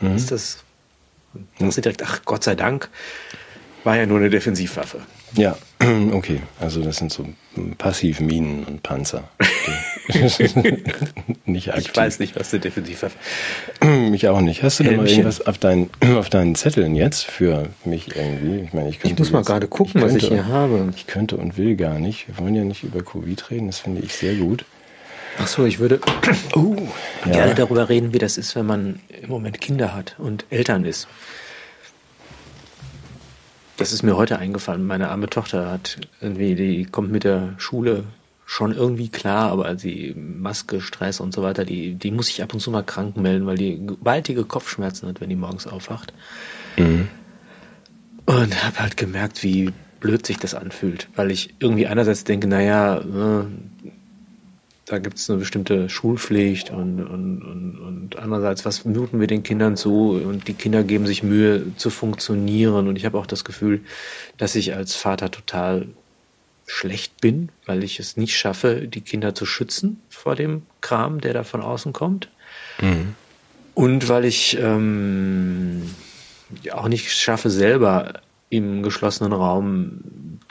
mhm. 0.00 0.16
ist 0.16 0.30
das, 0.30 0.58
dann 1.58 1.68
ist 1.68 1.76
direkt, 1.76 2.02
ach 2.02 2.22
Gott 2.24 2.44
sei 2.44 2.54
Dank, 2.54 2.88
war 3.84 3.96
ja 3.96 4.06
nur 4.06 4.18
eine 4.18 4.30
Defensivwaffe. 4.30 5.00
Ja, 5.34 5.56
okay. 6.12 6.40
Also 6.60 6.82
das 6.82 6.96
sind 6.96 7.12
so 7.12 7.26
Passivminen 7.76 8.64
und 8.64 8.82
Panzer. 8.82 9.28
nicht 11.44 11.68
aktiv. 11.70 11.88
Ich 11.90 11.96
weiß 11.96 12.18
nicht, 12.18 12.36
was 12.36 12.52
eine 12.52 12.60
Defensivwaffe 12.60 13.16
Mich 13.84 14.28
auch 14.28 14.40
nicht. 14.40 14.62
Hast 14.62 14.80
du 14.80 14.84
denn 14.84 14.96
mal 14.96 15.08
irgendwas 15.08 15.46
auf, 15.46 15.58
dein, 15.58 15.90
auf 16.16 16.30
deinen 16.30 16.54
Zetteln 16.54 16.94
jetzt 16.94 17.24
für 17.24 17.68
mich 17.84 18.16
irgendwie? 18.16 18.64
Ich 18.64 18.72
meine, 18.72 18.88
ich, 18.88 19.00
könnte 19.00 19.14
ich 19.14 19.18
muss 19.18 19.32
mal 19.32 19.42
gerade 19.42 19.68
gucken, 19.68 19.92
ich 19.96 20.00
könnte, 20.00 20.14
was 20.16 20.22
ich 20.22 20.28
hier 20.28 20.46
habe. 20.46 20.92
Ich 20.96 21.06
könnte 21.06 21.36
und 21.36 21.56
will 21.58 21.76
gar 21.76 21.98
nicht. 21.98 22.28
Wir 22.28 22.38
wollen 22.38 22.54
ja 22.54 22.64
nicht 22.64 22.84
über 22.84 23.02
Covid 23.02 23.50
reden, 23.50 23.66
das 23.66 23.80
finde 23.80 24.02
ich 24.02 24.14
sehr 24.14 24.34
gut. 24.34 24.64
Ach 25.40 25.46
so, 25.46 25.64
ich 25.64 25.78
würde 25.78 26.00
oh, 26.54 26.76
gerne 27.24 27.48
ja. 27.48 27.54
darüber 27.54 27.88
reden, 27.88 28.12
wie 28.12 28.18
das 28.18 28.38
ist, 28.38 28.56
wenn 28.56 28.66
man 28.66 29.00
im 29.22 29.28
Moment 29.28 29.60
Kinder 29.60 29.94
hat 29.94 30.16
und 30.18 30.46
Eltern 30.50 30.84
ist. 30.84 31.06
Das 33.78 33.92
ist 33.92 34.02
mir 34.02 34.16
heute 34.16 34.38
eingefallen. 34.38 34.86
Meine 34.86 35.08
arme 35.08 35.30
Tochter 35.30 35.70
hat 35.70 35.98
irgendwie, 36.20 36.56
die 36.56 36.84
kommt 36.84 37.12
mit 37.12 37.24
der 37.24 37.54
Schule 37.58 38.04
schon 38.44 38.74
irgendwie 38.74 39.08
klar, 39.08 39.52
aber 39.52 39.72
die 39.74 40.14
Maske, 40.14 40.80
Stress 40.80 41.20
und 41.20 41.32
so 41.32 41.42
weiter, 41.42 41.64
die, 41.64 41.94
die 41.94 42.10
muss 42.10 42.28
ich 42.28 42.42
ab 42.42 42.52
und 42.52 42.60
zu 42.60 42.72
mal 42.72 42.82
krank 42.82 43.16
melden, 43.16 43.46
weil 43.46 43.56
die 43.56 43.86
gewaltige 43.86 44.44
Kopfschmerzen 44.44 45.08
hat, 45.08 45.20
wenn 45.20 45.28
die 45.28 45.36
morgens 45.36 45.68
aufwacht. 45.68 46.12
Mhm. 46.76 47.08
Und 48.26 48.64
habe 48.64 48.80
halt 48.80 48.96
gemerkt, 48.96 49.44
wie 49.44 49.70
blöd 50.00 50.26
sich 50.26 50.38
das 50.38 50.54
anfühlt, 50.54 51.08
weil 51.14 51.30
ich 51.30 51.54
irgendwie 51.60 51.86
einerseits 51.86 52.24
denke, 52.24 52.48
naja, 52.48 53.00
ne, 53.04 53.46
da 54.88 54.98
gibt 54.98 55.18
es 55.18 55.28
eine 55.28 55.38
bestimmte 55.38 55.90
Schulpflicht 55.90 56.70
und, 56.70 57.00
und, 57.00 57.42
und, 57.42 57.78
und 57.78 58.18
andererseits, 58.18 58.64
was 58.64 58.86
muten 58.86 59.20
wir 59.20 59.26
den 59.26 59.42
Kindern 59.42 59.76
zu? 59.76 60.12
Und 60.12 60.48
die 60.48 60.54
Kinder 60.54 60.82
geben 60.82 61.06
sich 61.06 61.22
Mühe 61.22 61.76
zu 61.76 61.90
funktionieren. 61.90 62.88
Und 62.88 62.96
ich 62.96 63.04
habe 63.04 63.18
auch 63.18 63.26
das 63.26 63.44
Gefühl, 63.44 63.82
dass 64.38 64.54
ich 64.54 64.74
als 64.74 64.94
Vater 64.94 65.30
total 65.30 65.88
schlecht 66.66 67.20
bin, 67.20 67.50
weil 67.66 67.84
ich 67.84 68.00
es 68.00 68.16
nicht 68.16 68.36
schaffe, 68.36 68.88
die 68.88 69.02
Kinder 69.02 69.34
zu 69.34 69.44
schützen 69.44 70.00
vor 70.08 70.34
dem 70.34 70.62
Kram, 70.80 71.20
der 71.20 71.34
da 71.34 71.44
von 71.44 71.60
außen 71.60 71.92
kommt. 71.92 72.30
Mhm. 72.80 73.14
Und 73.74 74.08
weil 74.08 74.24
ich 74.24 74.56
ähm, 74.58 75.82
auch 76.72 76.88
nicht 76.88 77.12
schaffe, 77.12 77.50
selber 77.50 78.20
im 78.48 78.82
geschlossenen 78.82 79.34
Raum 79.34 80.00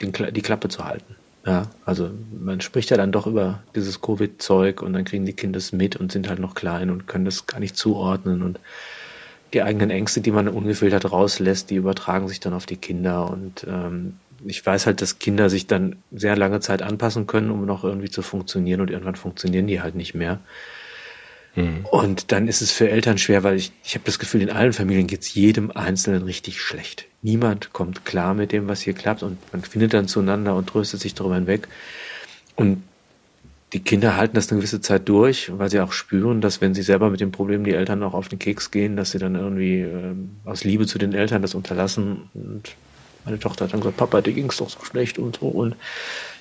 den, 0.00 0.12
die 0.32 0.42
Klappe 0.42 0.68
zu 0.68 0.84
halten. 0.84 1.17
Ja, 1.48 1.66
also 1.86 2.10
man 2.38 2.60
spricht 2.60 2.90
ja 2.90 2.98
dann 2.98 3.10
doch 3.10 3.26
über 3.26 3.62
dieses 3.74 4.02
Covid-Zeug 4.02 4.82
und 4.82 4.92
dann 4.92 5.06
kriegen 5.06 5.24
die 5.24 5.32
Kinder 5.32 5.56
es 5.56 5.72
mit 5.72 5.96
und 5.96 6.12
sind 6.12 6.28
halt 6.28 6.40
noch 6.40 6.54
klein 6.54 6.90
und 6.90 7.06
können 7.06 7.24
das 7.24 7.46
gar 7.46 7.58
nicht 7.58 7.74
zuordnen 7.74 8.42
und 8.42 8.60
die 9.54 9.62
eigenen 9.62 9.88
Ängste, 9.88 10.20
die 10.20 10.30
man 10.30 10.46
ungefiltert 10.46 11.10
rauslässt, 11.10 11.70
die 11.70 11.76
übertragen 11.76 12.28
sich 12.28 12.38
dann 12.38 12.52
auf 12.52 12.66
die 12.66 12.76
Kinder 12.76 13.30
und 13.30 13.66
ähm, 13.66 14.16
ich 14.44 14.64
weiß 14.64 14.84
halt, 14.84 15.00
dass 15.00 15.18
Kinder 15.18 15.48
sich 15.48 15.66
dann 15.66 15.96
sehr 16.12 16.36
lange 16.36 16.60
Zeit 16.60 16.82
anpassen 16.82 17.26
können, 17.26 17.50
um 17.50 17.64
noch 17.64 17.82
irgendwie 17.82 18.10
zu 18.10 18.20
funktionieren 18.20 18.82
und 18.82 18.90
irgendwann 18.90 19.16
funktionieren 19.16 19.66
die 19.66 19.80
halt 19.80 19.94
nicht 19.94 20.14
mehr. 20.14 20.40
Mhm. 21.58 21.86
Und 21.90 22.32
dann 22.32 22.48
ist 22.48 22.62
es 22.62 22.70
für 22.70 22.88
Eltern 22.88 23.18
schwer, 23.18 23.42
weil 23.42 23.56
ich, 23.56 23.72
ich 23.84 23.94
habe 23.94 24.04
das 24.04 24.18
Gefühl, 24.18 24.42
in 24.42 24.50
allen 24.50 24.72
Familien 24.72 25.06
geht 25.06 25.22
es 25.22 25.34
jedem 25.34 25.70
Einzelnen 25.70 26.22
richtig 26.22 26.60
schlecht. 26.60 27.06
Niemand 27.22 27.72
kommt 27.72 28.04
klar 28.04 28.34
mit 28.34 28.52
dem, 28.52 28.68
was 28.68 28.80
hier 28.80 28.94
klappt 28.94 29.22
und 29.22 29.38
man 29.52 29.62
findet 29.62 29.92
dann 29.94 30.08
zueinander 30.08 30.54
und 30.54 30.68
tröstet 30.68 31.00
sich 31.00 31.14
darüber 31.14 31.34
hinweg. 31.34 31.68
Und 32.54 32.82
die 33.72 33.80
Kinder 33.80 34.16
halten 34.16 34.34
das 34.34 34.50
eine 34.50 34.60
gewisse 34.60 34.80
Zeit 34.80 35.08
durch, 35.08 35.50
weil 35.58 35.68
sie 35.68 35.80
auch 35.80 35.92
spüren, 35.92 36.40
dass 36.40 36.60
wenn 36.60 36.74
sie 36.74 36.82
selber 36.82 37.10
mit 37.10 37.20
dem 37.20 37.32
Problem 37.32 37.64
die 37.64 37.74
Eltern 37.74 38.02
auch 38.02 38.14
auf 38.14 38.28
den 38.28 38.38
Keks 38.38 38.70
gehen, 38.70 38.96
dass 38.96 39.10
sie 39.10 39.18
dann 39.18 39.34
irgendwie 39.34 39.80
äh, 39.80 40.14
aus 40.44 40.64
Liebe 40.64 40.86
zu 40.86 40.98
den 40.98 41.12
Eltern 41.12 41.42
das 41.42 41.54
unterlassen. 41.54 42.30
Und 42.32 42.76
meine 43.24 43.38
Tochter 43.38 43.64
hat 43.64 43.74
dann 43.74 43.80
gesagt, 43.80 43.98
Papa, 43.98 44.22
dir 44.22 44.32
ging 44.32 44.48
es 44.48 44.56
doch 44.56 44.70
so 44.70 44.82
schlecht 44.84 45.18
und 45.18 45.38
so. 45.40 45.48
Und 45.48 45.76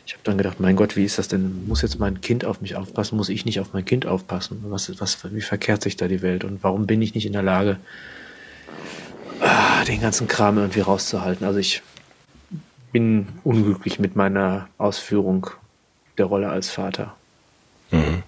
ich 0.08 0.14
habe 0.14 0.24
dann 0.24 0.38
gedacht, 0.38 0.62
mein 0.62 0.78
Gott, 0.78 0.96
wie 0.96 1.04
ist 1.04 1.18
das 1.18 1.28
denn? 1.28 1.68
Muss 1.68 1.82
jetzt 1.82 2.00
mein 2.00 2.22
Kind 2.22 2.46
auf 2.46 2.62
mich 2.62 2.78
aufpassen? 2.78 3.18
Muss 3.18 3.28
ich 3.28 3.44
nicht 3.44 3.60
auf 3.60 3.74
mein 3.74 3.84
Kind 3.84 4.06
aufpassen? 4.06 4.64
Was, 4.70 4.90
was, 5.02 5.18
wie 5.34 5.42
verkehrt 5.42 5.82
sich 5.82 5.98
da 5.98 6.08
die 6.08 6.22
Welt? 6.22 6.46
Und 6.46 6.64
warum 6.64 6.88
bin 6.88 7.02
ich 7.02 7.14
nicht 7.14 7.26
in 7.26 7.34
der 7.34 7.44
Lage, 7.44 7.76
ah, 9.42 9.84
den 9.84 10.00
ganzen 10.00 10.30
Kram 10.30 10.58
irgendwie 10.58 10.80
rauszuhalten? 10.80 11.46
Also 11.46 11.60
ich 11.60 11.82
bin 12.94 13.28
unglücklich 13.44 14.00
mit 14.00 14.16
meiner 14.16 14.70
Ausführung 14.78 15.48
der 16.18 16.28
Rolle 16.28 16.48
als 16.48 16.70
Vater. 16.70 17.14
Mhm. 17.92 18.24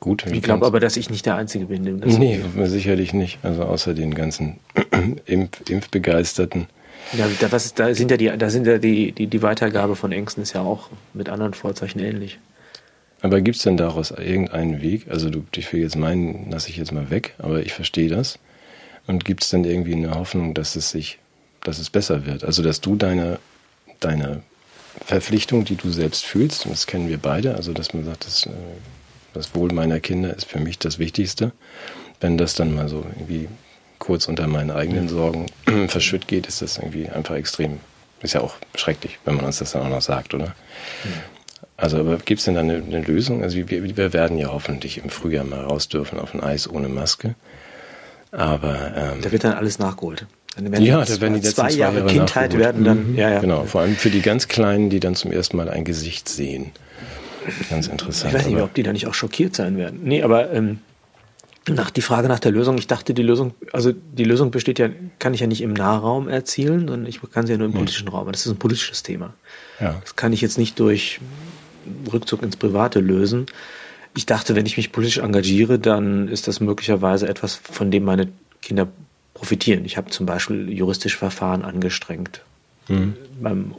Gut. 0.00 0.26
Ich 0.26 0.42
glaube 0.42 0.66
aber, 0.66 0.80
dass 0.80 0.98
ich 0.98 1.08
nicht 1.08 1.24
der 1.24 1.36
Einzige 1.36 1.64
bin. 1.64 1.82
Dem 1.86 1.98
das 1.98 2.18
nee, 2.18 2.42
sicherlich 2.64 3.14
nicht. 3.14 3.38
Also 3.42 3.62
außer 3.62 3.94
den 3.94 4.14
ganzen 4.14 4.60
Impf 5.24 5.62
Impfbegeisterten 5.66 6.66
ja, 7.12 7.28
da, 7.40 7.52
was 7.52 7.74
da 7.74 7.94
sind 7.94 8.10
ja 8.10 8.16
die, 8.16 8.32
da 8.36 8.50
sind 8.50 8.66
ja 8.66 8.78
die, 8.78 9.12
die, 9.12 9.26
die 9.26 9.42
Weitergabe 9.42 9.96
von 9.96 10.12
Ängsten 10.12 10.42
ist 10.42 10.52
ja 10.52 10.62
auch 10.62 10.90
mit 11.14 11.28
anderen 11.28 11.54
Vorzeichen 11.54 12.00
ähnlich. 12.00 12.38
Aber 13.22 13.40
gibt 13.40 13.56
es 13.56 13.62
denn 13.62 13.76
daraus 13.76 14.10
irgendeinen 14.10 14.82
Weg? 14.82 15.08
Also 15.10 15.30
du, 15.30 15.44
ich 15.54 15.72
will 15.72 15.80
jetzt 15.80 15.96
meinen, 15.96 16.50
lasse 16.50 16.68
ich 16.68 16.76
jetzt 16.76 16.92
mal 16.92 17.10
weg, 17.10 17.34
aber 17.38 17.60
ich 17.60 17.72
verstehe 17.72 18.08
das. 18.08 18.38
Und 19.06 19.24
gibt 19.24 19.42
es 19.42 19.50
denn 19.50 19.64
irgendwie 19.64 19.94
eine 19.94 20.14
Hoffnung, 20.14 20.52
dass 20.52 20.76
es 20.76 20.90
sich, 20.90 21.18
dass 21.62 21.78
es 21.78 21.90
besser 21.90 22.26
wird? 22.26 22.44
Also 22.44 22.62
dass 22.62 22.80
du 22.80 22.96
deine, 22.96 23.38
deine 24.00 24.42
Verpflichtung, 25.04 25.64
die 25.64 25.76
du 25.76 25.90
selbst 25.90 26.24
fühlst, 26.24 26.66
und 26.66 26.72
das 26.72 26.86
kennen 26.86 27.08
wir 27.08 27.18
beide, 27.18 27.54
also 27.54 27.72
dass 27.72 27.94
man 27.94 28.04
sagt, 28.04 28.26
das, 28.26 28.46
äh, 28.46 28.50
das 29.32 29.54
Wohl 29.54 29.72
meiner 29.72 30.00
Kinder 30.00 30.34
ist 30.34 30.46
für 30.46 30.58
mich 30.58 30.78
das 30.78 30.98
Wichtigste. 30.98 31.52
Wenn 32.20 32.38
das 32.38 32.54
dann 32.54 32.74
mal 32.74 32.88
so 32.88 33.04
irgendwie 33.16 33.48
kurz 34.06 34.28
unter 34.28 34.46
meinen 34.46 34.70
eigenen 34.70 35.08
Sorgen 35.08 35.46
verschütt 35.88 36.28
geht, 36.28 36.46
ist 36.46 36.62
das 36.62 36.78
irgendwie 36.78 37.08
einfach 37.08 37.34
extrem. 37.34 37.80
Ist 38.22 38.34
ja 38.34 38.40
auch 38.40 38.54
schrecklich, 38.76 39.18
wenn 39.24 39.34
man 39.34 39.44
uns 39.44 39.58
das 39.58 39.72
dann 39.72 39.82
auch 39.82 39.88
noch 39.88 40.00
sagt, 40.00 40.32
oder? 40.32 40.46
Mhm. 40.46 41.12
Also, 41.76 41.98
aber 41.98 42.16
gibt 42.16 42.38
es 42.38 42.44
denn 42.46 42.54
da 42.54 42.60
eine, 42.60 42.76
eine, 42.76 43.02
Lösung? 43.02 43.42
Also, 43.42 43.56
wir, 43.56 43.96
wir 43.96 44.12
werden 44.12 44.38
ja 44.38 44.48
hoffentlich 44.52 44.98
im 45.02 45.10
Frühjahr 45.10 45.44
mal 45.44 45.60
raus 45.60 45.88
dürfen 45.88 46.18
auf 46.18 46.32
ein 46.34 46.42
Eis 46.42 46.70
ohne 46.70 46.88
Maske. 46.88 47.34
Aber 48.30 48.92
ähm, 48.96 49.20
da 49.22 49.32
wird 49.32 49.44
dann 49.44 49.54
alles 49.54 49.78
nachgeholt. 49.78 50.26
Dann 50.54 50.72
ja, 50.82 51.04
da 51.04 51.20
werden 51.20 51.34
die 51.34 51.40
letzten 51.40 51.60
zwei, 51.60 51.70
Jahre, 51.72 51.98
Jahre 51.98 52.08
Kindheit 52.08 52.52
nachgeholt. 52.52 52.64
werden 52.64 52.84
dann. 52.84 53.10
Mhm. 53.12 53.18
Ja, 53.18 53.30
ja. 53.30 53.40
Genau, 53.40 53.64
vor 53.64 53.82
allem 53.82 53.96
für 53.96 54.10
die 54.10 54.22
ganz 54.22 54.48
Kleinen, 54.48 54.88
die 54.88 55.00
dann 55.00 55.14
zum 55.14 55.32
ersten 55.32 55.56
Mal 55.56 55.68
ein 55.68 55.84
Gesicht 55.84 56.28
sehen. 56.28 56.70
Ganz 57.68 57.88
interessant. 57.88 58.32
Ich 58.32 58.38
weiß 58.38 58.46
nicht, 58.46 58.60
ob 58.60 58.72
die 58.72 58.82
da 58.82 58.92
nicht 58.92 59.06
auch 59.06 59.14
schockiert 59.14 59.54
sein 59.54 59.76
werden. 59.76 60.00
Nee, 60.04 60.22
aber 60.22 60.52
ähm, 60.52 60.78
nach 61.68 61.90
die 61.90 62.02
Frage 62.02 62.28
nach 62.28 62.38
der 62.38 62.52
Lösung, 62.52 62.78
ich 62.78 62.86
dachte, 62.86 63.12
die 63.12 63.22
Lösung, 63.22 63.54
also 63.72 63.92
die 63.92 64.24
Lösung 64.24 64.50
besteht 64.50 64.78
ja, 64.78 64.88
kann 65.18 65.34
ich 65.34 65.40
ja 65.40 65.46
nicht 65.46 65.62
im 65.62 65.72
Nahraum 65.72 66.28
erzielen, 66.28 66.88
sondern 66.88 67.06
ich 67.06 67.20
kann 67.32 67.46
sie 67.46 67.52
ja 67.52 67.58
nur 67.58 67.66
im 67.66 67.72
politischen 67.72 68.08
Raum. 68.08 68.30
Das 68.30 68.46
ist 68.46 68.52
ein 68.52 68.58
politisches 68.58 69.02
Thema. 69.02 69.34
Ja. 69.80 69.96
Das 70.00 70.16
kann 70.16 70.32
ich 70.32 70.40
jetzt 70.40 70.58
nicht 70.58 70.78
durch 70.78 71.20
Rückzug 72.12 72.42
ins 72.42 72.56
Private 72.56 73.00
lösen. 73.00 73.46
Ich 74.14 74.26
dachte, 74.26 74.54
wenn 74.54 74.64
ich 74.64 74.76
mich 74.76 74.92
politisch 74.92 75.18
engagiere, 75.18 75.78
dann 75.78 76.28
ist 76.28 76.48
das 76.48 76.60
möglicherweise 76.60 77.28
etwas, 77.28 77.56
von 77.56 77.90
dem 77.90 78.04
meine 78.04 78.28
Kinder 78.62 78.88
profitieren. 79.34 79.84
Ich 79.84 79.96
habe 79.96 80.10
zum 80.10 80.24
Beispiel 80.24 80.72
juristische 80.72 81.18
Verfahren 81.18 81.62
angestrengt 81.62 82.42
mhm. 82.88 83.14
beim 83.40 83.74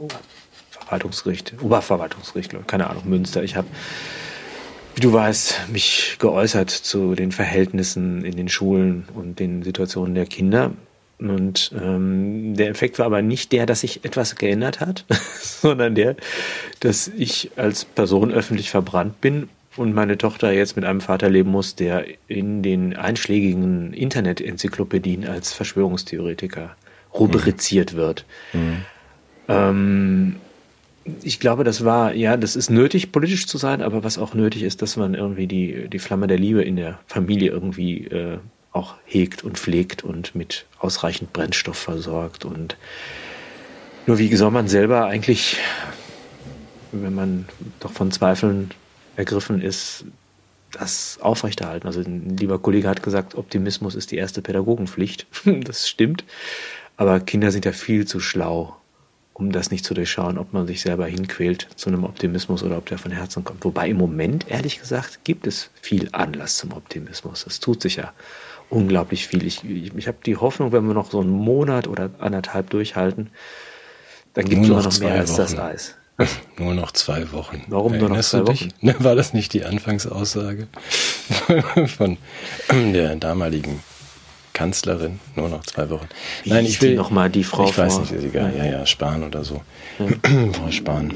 Verwaltungsgericht, 0.70 1.54
Oberverwaltungsgericht, 1.60 2.54
keine 2.66 2.88
Ahnung, 2.88 3.08
Münster. 3.08 3.42
Ich 3.42 3.56
habe 3.56 3.66
wie 4.98 5.00
du 5.00 5.12
weißt, 5.12 5.68
mich 5.70 6.16
geäußert 6.18 6.70
zu 6.70 7.14
den 7.14 7.30
Verhältnissen 7.30 8.24
in 8.24 8.34
den 8.34 8.48
Schulen 8.48 9.04
und 9.14 9.38
den 9.38 9.62
Situationen 9.62 10.16
der 10.16 10.26
Kinder. 10.26 10.72
Und 11.20 11.70
ähm, 11.80 12.56
der 12.56 12.70
Effekt 12.70 12.98
war 12.98 13.06
aber 13.06 13.22
nicht 13.22 13.52
der, 13.52 13.64
dass 13.64 13.82
sich 13.82 14.04
etwas 14.04 14.34
geändert 14.34 14.80
hat, 14.80 15.04
sondern 15.40 15.94
der, 15.94 16.16
dass 16.80 17.06
ich 17.16 17.52
als 17.54 17.84
Person 17.84 18.32
öffentlich 18.32 18.70
verbrannt 18.70 19.20
bin 19.20 19.48
und 19.76 19.94
meine 19.94 20.18
Tochter 20.18 20.50
jetzt 20.50 20.74
mit 20.74 20.84
einem 20.84 21.00
Vater 21.00 21.30
leben 21.30 21.52
muss, 21.52 21.76
der 21.76 22.04
in 22.26 22.64
den 22.64 22.96
einschlägigen 22.96 23.92
Internet-Enzyklopädien 23.92 25.28
als 25.28 25.52
Verschwörungstheoretiker 25.52 26.74
rubriziert 27.14 27.94
wird. 27.94 28.24
Mhm. 28.52 28.84
Ähm, 29.46 30.36
ich 31.22 31.40
glaube, 31.40 31.64
das 31.64 31.84
war, 31.84 32.14
ja, 32.14 32.36
das 32.36 32.56
ist 32.56 32.70
nötig, 32.70 33.12
politisch 33.12 33.46
zu 33.46 33.58
sein, 33.58 33.82
aber 33.82 34.04
was 34.04 34.18
auch 34.18 34.34
nötig 34.34 34.62
ist, 34.62 34.82
dass 34.82 34.96
man 34.96 35.14
irgendwie 35.14 35.46
die, 35.46 35.88
die 35.88 35.98
Flamme 35.98 36.26
der 36.26 36.38
Liebe 36.38 36.62
in 36.62 36.76
der 36.76 36.98
Familie 37.06 37.50
irgendwie 37.50 38.06
äh, 38.06 38.38
auch 38.72 38.94
hegt 39.04 39.42
und 39.42 39.58
pflegt 39.58 40.04
und 40.04 40.34
mit 40.34 40.66
ausreichend 40.78 41.32
Brennstoff 41.32 41.78
versorgt. 41.78 42.44
Und 42.44 42.76
nur 44.06 44.18
wie 44.18 44.34
soll 44.36 44.50
man 44.50 44.68
selber 44.68 45.06
eigentlich, 45.06 45.56
wenn 46.92 47.14
man 47.14 47.48
doch 47.80 47.92
von 47.92 48.10
Zweifeln 48.10 48.70
ergriffen 49.16 49.60
ist, 49.60 50.04
das 50.72 51.18
aufrechterhalten. 51.20 51.86
Also 51.86 52.00
ein 52.00 52.36
lieber 52.36 52.58
Kollege 52.58 52.88
hat 52.88 53.02
gesagt, 53.02 53.34
Optimismus 53.34 53.94
ist 53.94 54.10
die 54.10 54.16
erste 54.16 54.42
Pädagogenpflicht. 54.42 55.26
das 55.64 55.88
stimmt. 55.88 56.24
Aber 56.96 57.20
Kinder 57.20 57.50
sind 57.50 57.64
ja 57.64 57.72
viel 57.72 58.06
zu 58.06 58.20
schlau, 58.20 58.76
um 59.38 59.52
das 59.52 59.70
nicht 59.70 59.84
zu 59.84 59.94
durchschauen, 59.94 60.36
ob 60.36 60.52
man 60.52 60.66
sich 60.66 60.80
selber 60.80 61.06
hinquält 61.06 61.68
zu 61.76 61.88
einem 61.88 62.02
Optimismus 62.02 62.64
oder 62.64 62.76
ob 62.76 62.86
der 62.86 62.98
von 62.98 63.12
Herzen 63.12 63.44
kommt. 63.44 63.64
Wobei 63.64 63.88
im 63.88 63.96
Moment, 63.96 64.50
ehrlich 64.50 64.80
gesagt, 64.80 65.20
gibt 65.22 65.46
es 65.46 65.70
viel 65.80 66.08
Anlass 66.10 66.56
zum 66.56 66.72
Optimismus. 66.72 67.46
Es 67.46 67.60
tut 67.60 67.80
sich 67.80 67.96
ja 67.96 68.12
unglaublich 68.68 69.28
viel. 69.28 69.46
Ich, 69.46 69.62
ich, 69.62 69.94
ich 69.94 70.08
habe 70.08 70.18
die 70.26 70.36
Hoffnung, 70.36 70.72
wenn 70.72 70.86
wir 70.88 70.94
noch 70.94 71.12
so 71.12 71.20
einen 71.20 71.30
Monat 71.30 71.86
oder 71.86 72.10
anderthalb 72.18 72.68
durchhalten, 72.70 73.30
dann 74.34 74.44
gibt 74.44 74.62
es 74.62 74.68
noch, 74.68 74.84
noch 74.84 74.98
mehr 74.98 75.10
Wochen. 75.10 75.18
als 75.18 75.36
das 75.36 75.56
Eis. 75.56 75.94
Nur 76.58 76.74
noch 76.74 76.90
zwei 76.90 77.30
Wochen. 77.30 77.62
Warum 77.68 77.94
Erinnerst 77.94 78.32
nur 78.34 78.42
noch 78.42 78.54
zwei 78.54 78.68
Wochen? 78.82 79.04
War 79.04 79.14
das 79.14 79.34
nicht 79.34 79.52
die 79.52 79.64
Anfangsaussage 79.64 80.66
von 81.96 82.18
der 82.70 83.14
damaligen 83.14 83.84
Kanzlerin, 84.58 85.20
nur 85.36 85.48
noch 85.48 85.62
zwei 85.62 85.88
Wochen. 85.88 86.08
Wie 86.42 86.50
Nein, 86.50 86.66
ich 86.66 86.82
will 86.82 86.96
noch 86.96 87.10
mal 87.10 87.30
die 87.30 87.44
Frau. 87.44 87.68
Ich 87.68 87.78
weiß 87.78 88.00
nicht, 88.00 88.10
ist 88.10 88.24
egal. 88.24 88.52
Ja, 88.58 88.64
ja, 88.64 88.86
Spahn 88.86 89.22
oder 89.22 89.44
so. 89.44 89.62
Ja. 90.00 90.06
Frau 90.52 90.70
Spahn. 90.72 91.14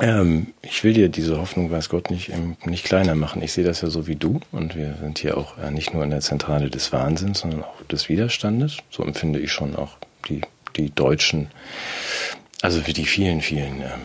Ähm, 0.00 0.48
ich 0.62 0.82
will 0.82 0.92
dir 0.92 1.08
diese 1.08 1.38
Hoffnung, 1.38 1.70
weiß 1.70 1.88
Gott, 1.90 2.10
nicht, 2.10 2.32
nicht 2.66 2.84
kleiner 2.84 3.14
machen. 3.14 3.40
Ich 3.40 3.52
sehe 3.52 3.62
das 3.62 3.82
ja 3.82 3.88
so 3.88 4.08
wie 4.08 4.16
du 4.16 4.40
und 4.50 4.74
wir 4.74 4.96
sind 5.00 5.20
hier 5.20 5.38
auch 5.38 5.56
äh, 5.58 5.70
nicht 5.70 5.94
nur 5.94 6.02
in 6.02 6.10
der 6.10 6.22
Zentrale 6.22 6.68
des 6.68 6.92
Wahnsinns, 6.92 7.38
sondern 7.38 7.62
auch 7.62 7.82
des 7.88 8.08
Widerstandes. 8.08 8.78
So 8.90 9.04
empfinde 9.04 9.38
ich 9.38 9.52
schon 9.52 9.76
auch 9.76 9.96
die, 10.28 10.40
die 10.76 10.92
Deutschen, 10.92 11.52
also 12.62 12.80
für 12.80 12.92
die 12.92 13.06
vielen, 13.06 13.42
vielen 13.42 13.80
ähm, 13.80 14.00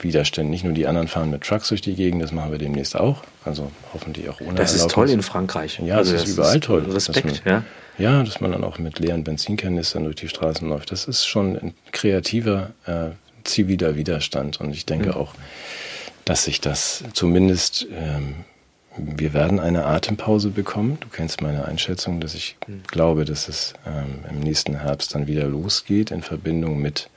Widerstände. 0.00 0.50
Nicht 0.50 0.64
nur 0.64 0.72
die 0.72 0.86
anderen 0.86 1.08
fahren 1.08 1.30
mit 1.30 1.42
Trucks 1.42 1.68
durch 1.68 1.80
die 1.80 1.94
Gegend, 1.94 2.22
das 2.22 2.32
machen 2.32 2.50
wir 2.50 2.58
demnächst 2.58 2.96
auch. 2.96 3.22
Also 3.44 3.70
hoffentlich 3.92 4.28
auch 4.28 4.40
ohne 4.40 4.54
Das 4.54 4.74
ist 4.74 4.90
toll 4.90 5.10
in 5.10 5.22
Frankreich. 5.22 5.80
Ja, 5.84 5.96
also 5.96 6.12
das, 6.12 6.22
das 6.22 6.30
ist 6.30 6.36
überall 6.36 6.60
toll. 6.60 6.86
Respekt, 6.90 7.44
man, 7.44 7.52
ja. 7.52 7.62
Ja, 7.98 8.22
dass 8.22 8.40
man 8.40 8.52
dann 8.52 8.64
auch 8.64 8.78
mit 8.78 8.98
leeren 8.98 9.24
Benzinkanistern 9.24 10.04
durch 10.04 10.16
die 10.16 10.28
Straßen 10.28 10.68
läuft. 10.68 10.92
Das 10.92 11.06
ist 11.06 11.24
schon 11.24 11.56
ein 11.56 11.74
kreativer 11.92 12.70
äh, 12.84 13.10
ziviler 13.44 13.96
Widerstand. 13.96 14.60
Und 14.60 14.72
ich 14.72 14.84
denke 14.84 15.10
mhm. 15.10 15.14
auch, 15.14 15.34
dass 16.24 16.44
sich 16.44 16.60
das 16.60 17.04
zumindest, 17.14 17.86
ähm, 17.92 18.44
wir 18.96 19.32
werden 19.32 19.60
eine 19.60 19.86
Atempause 19.86 20.50
bekommen. 20.50 20.98
Du 21.00 21.08
kennst 21.08 21.40
meine 21.40 21.64
Einschätzung, 21.64 22.20
dass 22.20 22.34
ich 22.34 22.56
mhm. 22.66 22.82
glaube, 22.86 23.24
dass 23.24 23.48
es 23.48 23.74
ähm, 23.86 24.24
im 24.30 24.40
nächsten 24.40 24.80
Herbst 24.80 25.14
dann 25.14 25.26
wieder 25.26 25.46
losgeht 25.46 26.10
in 26.10 26.22
Verbindung 26.22 26.80
mit, 26.80 27.08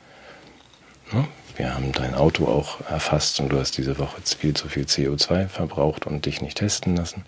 ne, 1.11 1.27
wir 1.59 1.75
haben 1.75 1.91
dein 1.91 2.15
Auto 2.15 2.45
auch 2.45 2.79
erfasst 2.89 3.41
und 3.41 3.49
du 3.49 3.59
hast 3.59 3.77
diese 3.77 3.99
Woche 3.99 4.21
viel 4.23 4.53
zu 4.53 4.69
viel 4.69 4.85
CO2 4.85 5.49
verbraucht 5.49 6.07
und 6.07 6.25
dich 6.25 6.41
nicht 6.41 6.57
testen 6.57 6.95
lassen. 6.95 7.25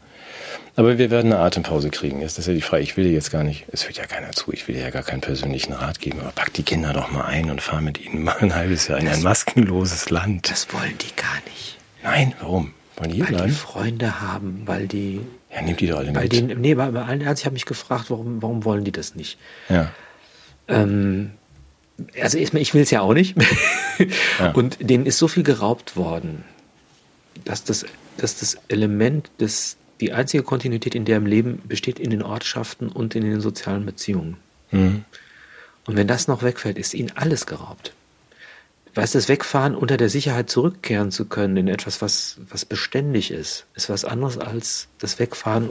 Aber 0.77 0.97
wir 0.97 1.11
werden 1.11 1.33
eine 1.33 1.41
Atempause 1.41 1.89
kriegen. 1.89 2.21
Ist 2.21 2.37
das 2.37 2.45
ja 2.47 2.53
die 2.53 2.61
Frage. 2.61 2.81
Ich 2.81 2.95
will 2.95 3.03
dir 3.03 3.11
jetzt 3.11 3.29
gar 3.29 3.43
nicht, 3.43 3.65
es 3.73 3.85
hört 3.85 3.97
ja 3.97 4.05
keiner 4.05 4.31
zu, 4.31 4.53
ich 4.53 4.69
will 4.69 4.75
dir 4.75 4.83
ja 4.83 4.89
gar 4.89 5.03
keinen 5.03 5.19
persönlichen 5.19 5.73
Rat 5.73 5.99
geben, 5.99 6.21
aber 6.21 6.31
pack 6.31 6.53
die 6.53 6.63
Kinder 6.63 6.93
doch 6.93 7.11
mal 7.11 7.25
ein 7.25 7.51
und 7.51 7.61
fahr 7.61 7.81
mit 7.81 7.99
ihnen 7.99 8.23
mal 8.23 8.37
ein 8.39 8.55
halbes 8.55 8.87
Jahr 8.87 8.99
in 8.99 9.09
ein 9.09 9.21
maskenloses 9.21 10.09
Land. 10.09 10.49
Das 10.49 10.71
wollen 10.71 10.97
die 10.97 11.13
gar 11.17 11.35
nicht. 11.49 11.77
Nein, 12.01 12.33
warum? 12.39 12.73
Wollen 12.95 13.11
die 13.11 13.19
weil 13.19 13.27
bleiben? 13.27 13.47
die 13.47 13.51
Freunde 13.51 14.21
haben, 14.21 14.61
weil 14.65 14.87
die. 14.87 15.19
Ja, 15.53 15.61
nehmt 15.61 15.81
die 15.81 15.87
doch 15.87 15.97
alle 15.97 16.13
bei 16.13 16.23
mit. 16.23 16.31
Denen, 16.31 16.61
nee, 16.61 16.73
bei, 16.73 16.89
bei 16.91 17.03
allen 17.03 17.19
Ernst, 17.19 17.41
ich 17.41 17.45
habe 17.45 17.53
mich 17.55 17.65
gefragt, 17.65 18.05
warum, 18.09 18.41
warum 18.41 18.63
wollen 18.63 18.85
die 18.85 18.93
das 18.93 19.13
nicht? 19.13 19.37
Ja. 19.67 19.91
Ähm, 20.69 21.31
also 22.21 22.37
ich 22.37 22.73
will 22.73 22.81
es 22.81 22.91
ja 22.91 23.01
auch 23.01 23.13
nicht. 23.13 23.35
ja. 24.39 24.51
Und 24.53 24.77
denen 24.79 25.05
ist 25.05 25.17
so 25.17 25.27
viel 25.27 25.43
geraubt 25.43 25.95
worden, 25.95 26.43
dass 27.45 27.63
das, 27.63 27.85
dass 28.17 28.39
das 28.39 28.57
Element 28.67 29.29
des 29.39 29.77
die 30.01 30.13
einzige 30.13 30.43
Kontinuität 30.43 30.95
in 30.95 31.05
deren 31.05 31.27
Leben 31.27 31.61
besteht 31.67 31.99
in 31.99 32.09
den 32.09 32.23
Ortschaften 32.23 32.89
und 32.89 33.15
in 33.15 33.21
den 33.21 33.39
sozialen 33.39 33.85
Beziehungen. 33.85 34.37
Mhm. 34.71 35.05
Und 35.85 35.95
wenn 35.95 36.07
das 36.07 36.27
noch 36.27 36.41
wegfällt, 36.41 36.79
ist 36.79 36.95
ihnen 36.95 37.11
alles 37.15 37.45
geraubt. 37.45 37.93
Weißt 38.95 39.15
das 39.15 39.29
Wegfahren 39.29 39.75
unter 39.75 39.97
der 39.97 40.09
Sicherheit 40.09 40.49
zurückkehren 40.49 41.11
zu 41.11 41.25
können 41.25 41.55
in 41.55 41.67
etwas, 41.67 42.01
was, 42.01 42.37
was 42.49 42.65
beständig 42.65 43.31
ist, 43.31 43.65
ist 43.75 43.89
was 43.89 44.03
anderes 44.03 44.37
als 44.37 44.87
das 44.97 45.19
Wegfahren 45.19 45.69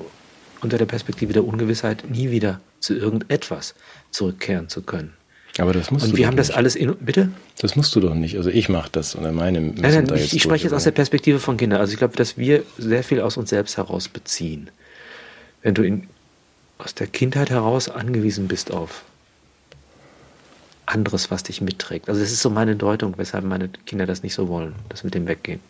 unter 0.63 0.79
der 0.79 0.87
Perspektive 0.87 1.33
der 1.33 1.45
Ungewissheit, 1.45 2.09
nie 2.09 2.31
wieder 2.31 2.61
zu 2.79 2.95
irgendetwas 2.95 3.75
zurückkehren 4.11 4.69
zu 4.69 4.83
können. 4.83 5.13
Aber 5.61 5.73
das 5.73 5.91
musst 5.91 6.07
und 6.07 6.13
du 6.13 6.17
wir 6.17 6.27
haben 6.27 6.37
das 6.37 6.51
alles 6.51 6.75
in, 6.75 6.95
bitte? 6.97 7.31
Das 7.59 7.77
musst 7.77 7.95
du 7.95 8.01
doch 8.01 8.15
nicht. 8.15 8.37
Also 8.37 8.49
ich 8.49 8.69
mache 8.69 8.89
das 8.91 9.15
oder 9.15 9.31
meine. 9.31 9.61
Nein, 9.61 9.75
nein, 9.77 10.07
da 10.07 10.15
ich, 10.15 10.35
ich 10.35 10.43
spreche 10.43 10.65
jetzt 10.65 10.73
aus 10.73 10.85
der 10.85 10.91
Perspektive 10.91 11.39
von 11.39 11.57
Kindern. 11.57 11.81
Also 11.81 11.93
ich 11.93 11.99
glaube, 11.99 12.17
dass 12.17 12.39
wir 12.39 12.63
sehr 12.79 13.05
viel 13.05 13.21
aus 13.21 13.37
uns 13.37 13.51
selbst 13.51 13.77
heraus 13.77 14.09
beziehen. 14.09 14.71
Wenn 15.63 15.75
du 15.75 15.83
in, 15.83 16.09
aus 16.79 16.95
der 16.95 17.07
Kindheit 17.07 17.51
heraus 17.51 17.91
angewiesen 17.91 18.49
bist 18.49 18.71
auf 18.71 19.05
anderes, 20.87 21.31
was 21.31 21.43
dich 21.43 21.61
mitträgt. 21.61 22.09
Also 22.09 22.21
das 22.21 22.33
ist 22.33 22.43
so 22.43 22.51
meine 22.51 22.75
Deutung, 22.77 23.15
weshalb 23.17 23.45
meine 23.45 23.69
Kinder 23.87 24.07
das 24.07 24.23
nicht 24.23 24.35
so 24.35 24.49
wollen, 24.49 24.75
das 24.89 25.05
mit 25.05 25.15
dem 25.15 25.29
Weggehen. 25.29 25.61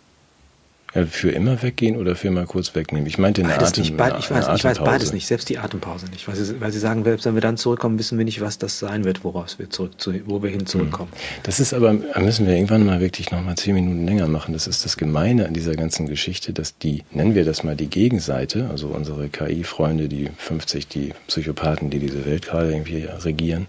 Ja, 0.94 1.06
für 1.06 1.30
immer 1.30 1.62
weggehen 1.62 1.96
oder 1.96 2.16
für 2.16 2.30
mal 2.32 2.46
kurz 2.46 2.74
wegnehmen? 2.74 3.06
Ich 3.06 3.16
meinte 3.16 3.42
den 3.42 3.50
Atem. 3.50 3.82
Nicht, 3.82 3.92
ich, 3.92 3.98
weiß, 3.98 4.48
ich 4.56 4.64
weiß 4.64 4.78
beides 4.80 5.12
nicht, 5.12 5.26
selbst 5.26 5.48
die 5.48 5.58
Atempause 5.58 6.06
nicht. 6.06 6.26
Weil 6.26 6.34
sie, 6.34 6.60
weil 6.60 6.72
sie 6.72 6.80
sagen, 6.80 7.04
selbst 7.04 7.26
wenn 7.26 7.34
wir 7.34 7.40
dann 7.40 7.56
zurückkommen, 7.56 7.98
wissen 7.98 8.18
wir 8.18 8.24
nicht, 8.24 8.40
was 8.40 8.58
das 8.58 8.78
sein 8.78 9.04
wird, 9.04 9.22
woraus 9.22 9.58
wir 9.60 9.70
zurück, 9.70 9.92
zu, 9.98 10.12
wo 10.26 10.42
wir 10.42 10.50
hin 10.50 10.66
zurückkommen. 10.66 11.12
Hm. 11.12 11.18
Das 11.44 11.60
ist 11.60 11.72
aber, 11.72 11.92
müssen 11.92 12.46
wir 12.46 12.54
irgendwann 12.54 12.84
mal 12.84 13.00
wirklich 13.00 13.30
noch 13.30 13.42
mal 13.42 13.54
zehn 13.54 13.74
Minuten 13.74 14.04
länger 14.04 14.26
machen. 14.26 14.52
Das 14.52 14.66
ist 14.66 14.84
das 14.84 14.96
Gemeine 14.96 15.46
an 15.46 15.54
dieser 15.54 15.76
ganzen 15.76 16.06
Geschichte, 16.06 16.52
dass 16.52 16.76
die, 16.76 17.04
nennen 17.12 17.36
wir 17.36 17.44
das 17.44 17.62
mal 17.62 17.76
die 17.76 17.88
Gegenseite, 17.88 18.68
also 18.70 18.88
unsere 18.88 19.28
KI-Freunde, 19.28 20.08
die 20.08 20.28
50, 20.36 20.88
die 20.88 21.14
Psychopathen, 21.28 21.90
die 21.90 22.00
diese 22.00 22.26
Welt 22.26 22.46
gerade 22.46 22.72
irgendwie 22.72 23.04
regieren, 23.04 23.68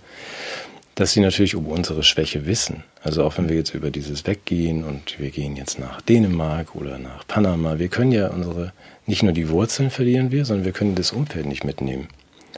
dass 1.02 1.14
sie 1.14 1.20
natürlich 1.20 1.56
um 1.56 1.66
unsere 1.66 2.04
Schwäche 2.04 2.46
wissen. 2.46 2.84
Also 3.02 3.24
auch 3.24 3.40
wenn 3.40 3.50
wir 3.50 3.56
jetzt 3.56 3.74
über 3.74 3.90
dieses 3.90 4.28
Weggehen 4.28 4.84
und 4.84 5.20
wir 5.20 5.32
gehen 5.32 5.56
jetzt 5.56 5.80
nach 5.80 6.00
Dänemark 6.00 6.76
oder 6.76 7.00
nach 7.00 7.26
Panama, 7.28 7.80
wir 7.80 7.88
können 7.88 8.12
ja 8.12 8.28
unsere, 8.28 8.72
nicht 9.08 9.24
nur 9.24 9.32
die 9.32 9.50
Wurzeln 9.50 9.90
verlieren 9.90 10.30
wir, 10.30 10.46
sondern 10.46 10.64
wir 10.64 10.74
können 10.74 10.94
das 10.94 11.12
Umfeld 11.12 11.48
nicht 11.48 11.64
mitnehmen. 11.64 12.08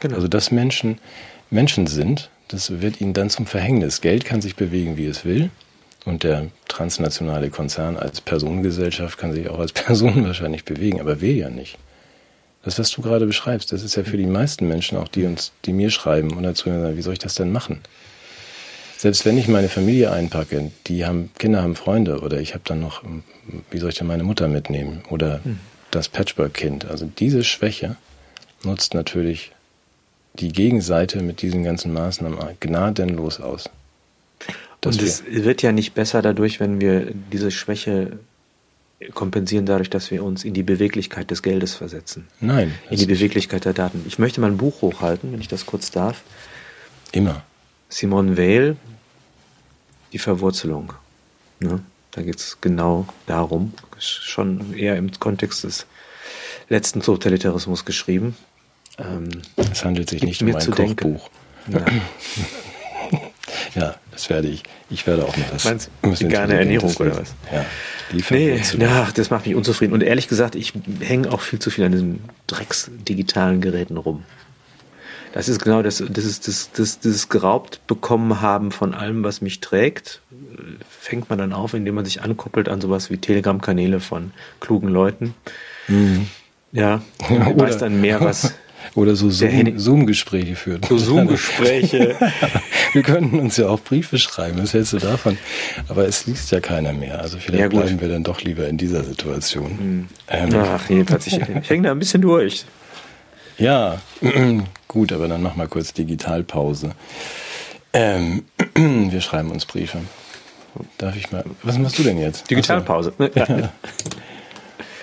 Genau. 0.02 0.16
Also 0.16 0.28
dass 0.28 0.52
Menschen 0.52 0.98
Menschen 1.52 1.88
sind, 1.88 2.30
das 2.50 2.82
wird 2.82 3.00
ihnen 3.00 3.14
dann 3.14 3.30
zum 3.30 3.46
Verhängnis. 3.46 4.02
Geld 4.02 4.26
kann 4.26 4.42
sich 4.42 4.58
bewegen, 4.58 4.98
wie 4.98 5.06
es 5.06 5.24
will. 5.24 5.50
Und 6.04 6.24
der 6.24 6.48
transnationale 6.68 7.50
Konzern 7.50 7.96
als 7.96 8.20
Personengesellschaft 8.20 9.18
kann 9.18 9.32
sich 9.32 9.48
auch 9.48 9.60
als 9.60 9.72
Person 9.72 10.26
wahrscheinlich 10.26 10.66
bewegen, 10.66 11.00
aber 11.00 11.22
wir 11.22 11.34
ja 11.34 11.50
nicht. 11.50 11.78
Das, 12.64 12.78
was 12.78 12.92
du 12.92 13.02
gerade 13.02 13.26
beschreibst, 13.26 13.72
das 13.72 13.84
ist 13.84 13.96
ja 13.96 14.04
für 14.04 14.18
die 14.18 14.26
meisten 14.26 14.68
Menschen, 14.68 14.98
auch 14.98 15.08
die 15.08 15.24
uns, 15.24 15.54
die 15.64 15.72
mir 15.72 15.92
schreiben 15.92 16.34
und 16.34 16.44
dazu 16.44 16.68
sagen, 16.68 16.98
wie 16.98 17.02
soll 17.02 17.14
ich 17.14 17.20
das 17.20 17.36
denn 17.36 17.50
machen? 17.50 17.80
Selbst 19.04 19.26
wenn 19.26 19.38
ich 19.38 19.50
meine 19.50 19.68
Familie 19.68 20.14
einpacke, 20.14 20.72
die 20.88 21.06
haben 21.06 21.30
Kinder, 21.38 21.62
haben 21.62 21.76
Freunde 21.76 22.22
oder 22.22 22.40
ich 22.40 22.54
habe 22.54 22.64
dann 22.64 22.80
noch, 22.80 23.04
wie 23.70 23.78
soll 23.78 23.90
ich 23.90 23.98
denn 23.98 24.08
meine 24.08 24.24
Mutter 24.24 24.48
mitnehmen 24.48 25.04
oder 25.10 25.44
hm. 25.44 25.60
das 25.92 26.08
Patchwork-Kind. 26.08 26.86
Also 26.86 27.12
diese 27.20 27.44
Schwäche 27.44 27.98
nutzt 28.64 28.94
natürlich 28.94 29.52
die 30.36 30.54
Gegenseite 30.54 31.22
mit 31.22 31.42
diesen 31.42 31.66
ganzen 31.66 31.92
Maßnahmen 31.92 32.40
gnadenlos 32.62 33.42
aus. 33.42 33.70
Und 34.86 35.02
es 35.02 35.26
wird 35.28 35.62
ja 35.64 35.74
nicht 35.74 35.96
besser 35.96 36.22
dadurch, 36.22 36.62
wenn 36.62 36.80
wir 36.80 37.12
diese 37.30 37.52
Schwäche 37.52 38.20
kompensieren 39.14 39.66
dadurch, 39.66 39.90
dass 39.90 40.12
wir 40.12 40.24
uns 40.24 40.46
in 40.46 40.54
die 40.54 40.64
Beweglichkeit 40.64 41.30
des 41.30 41.44
Geldes 41.44 41.76
versetzen. 41.76 42.30
Nein. 42.40 42.74
In 42.90 43.00
die 43.00 43.06
Beweglichkeit 43.06 43.66
der 43.66 43.74
Daten. 43.74 44.06
Ich 44.08 44.18
möchte 44.18 44.40
mal 44.40 44.50
ein 44.50 44.56
Buch 44.56 44.82
hochhalten, 44.82 45.34
wenn 45.34 45.42
ich 45.42 45.50
das 45.50 45.66
kurz 45.66 45.92
darf. 45.92 46.22
Immer. 47.12 47.44
Simone 47.94 48.38
Weil, 48.38 48.76
Die 50.12 50.18
Verwurzelung. 50.20 50.94
Ne? 51.60 51.80
Da 52.12 52.22
geht 52.24 52.38
es 52.38 52.58
genau 52.60 53.08
darum, 53.28 53.74
schon 54.00 54.74
eher 54.74 54.96
im 54.98 55.12
Kontext 55.20 55.64
des 55.64 55.86
letzten 56.70 57.02
Totalitarismus 57.02 57.86
geschrieben. 57.86 58.36
Ähm, 58.98 59.30
es 59.58 59.86
handelt 59.86 60.10
sich 60.10 60.24
nicht 60.24 60.42
um 60.42 60.56
ein 60.56 60.72
Kochbuch. 60.72 61.30
Ja. 63.76 63.96
das 64.12 64.30
werde 64.30 64.48
ich. 64.50 64.64
Ich 64.90 65.08
werde 65.08 65.26
auch 65.26 65.36
mal 65.36 65.46
das. 65.52 65.66
Meinst 65.66 65.90
du 66.02 66.20
vegane 66.20 66.58
Ernährung 66.58 66.96
oder 66.96 67.18
was? 67.18 67.34
Ja. 67.52 67.66
Nee, 68.30 68.62
ach, 68.88 69.12
das 69.12 69.30
macht 69.32 69.48
mich 69.48 69.56
unzufrieden. 69.56 69.94
Und 69.94 70.02
ehrlich 70.02 70.28
gesagt, 70.28 70.56
ich 70.56 70.74
hänge 71.00 71.32
auch 71.32 71.42
viel 71.42 71.60
zu 71.60 71.72
viel 71.72 71.84
an 71.84 71.92
diesen 71.92 72.24
drecks 72.46 72.92
digitalen 73.08 73.62
Geräten 73.62 73.98
rum. 73.98 74.24
Das 75.34 75.50
ist 75.50 75.64
genau 75.64 75.82
das, 75.82 76.04
das 76.08 76.26
ist 76.26 76.48
das, 76.48 76.70
das, 76.72 77.00
das 77.00 77.28
geraubt 77.28 77.86
bekommen 77.88 78.40
haben 78.40 78.72
von 78.72 78.94
allem, 78.94 79.24
was 79.24 79.42
mich 79.42 79.60
trägt, 79.62 80.22
fängt 80.88 81.30
man 81.30 81.40
dann 81.40 81.54
auf, 81.54 81.74
indem 81.74 81.96
man 81.96 82.06
sich 82.06 82.22
ankoppelt 82.22 82.70
an 82.70 82.80
sowas 82.80 83.10
wie 83.10 83.18
Telegram-Kanäle 83.18 84.00
von 84.00 84.32
klugen 84.60 84.90
Leuten. 84.90 85.34
Mhm. 85.88 86.28
Ja, 86.72 87.02
ja 87.30 87.58
weiß 87.58 87.80
dann 87.80 88.00
mehr, 88.00 88.22
was 88.22 88.54
oder 88.96 89.16
so 89.16 89.32
Zoom-Gespräche 89.32 90.56
führen. 90.56 90.82
So 90.88 91.00
Zoom-Gespräche. 91.00 92.16
Wir 92.94 93.02
könnten 93.02 93.40
uns 93.40 93.58
ja 93.58 93.70
auch 93.70 93.80
Briefe 93.80 94.20
schreiben, 94.20 94.60
was 94.62 94.76
hältst 94.76 94.94
du 94.94 95.00
davon? 95.00 95.40
Aber 95.88 96.08
es 96.08 96.28
liest 96.28 96.52
ja 96.52 96.60
keiner 96.60 96.94
mehr. 96.94 97.22
Also 97.22 97.40
vielleicht 97.40 97.60
ja, 97.60 97.68
bleiben 97.70 98.00
wir 98.00 98.08
dann 98.08 98.24
doch 98.24 98.42
lieber 98.42 98.68
in 98.68 98.78
dieser 98.78 99.04
Situation. 99.04 99.72
Mhm. 99.72 100.08
Ähm, 100.28 100.50
Ach, 100.56 100.88
jedenfalls, 100.90 101.26
ich, 101.26 101.40
ich 101.62 101.70
hänge 101.72 101.88
da 101.88 101.92
ein 101.92 101.98
bisschen 101.98 102.22
durch. 102.22 102.66
Ja, 103.58 104.02
gut, 104.88 105.12
aber 105.12 105.28
dann 105.28 105.42
mach 105.42 105.56
mal 105.56 105.68
kurz 105.68 105.94
Digitalpause. 105.94 106.92
Ähm, 107.94 108.44
wir 108.76 109.22
schreiben 109.22 109.52
uns 109.52 109.66
Briefe. 109.66 110.00
Darf 110.98 111.16
ich 111.16 111.32
mal. 111.32 111.44
Was 111.62 111.78
machst 111.78 112.00
du 112.00 112.04
denn 112.04 112.20
jetzt? 112.20 112.50
Digitalpause. 112.50 113.14
So. 113.20 113.30
Ja. 113.36 113.72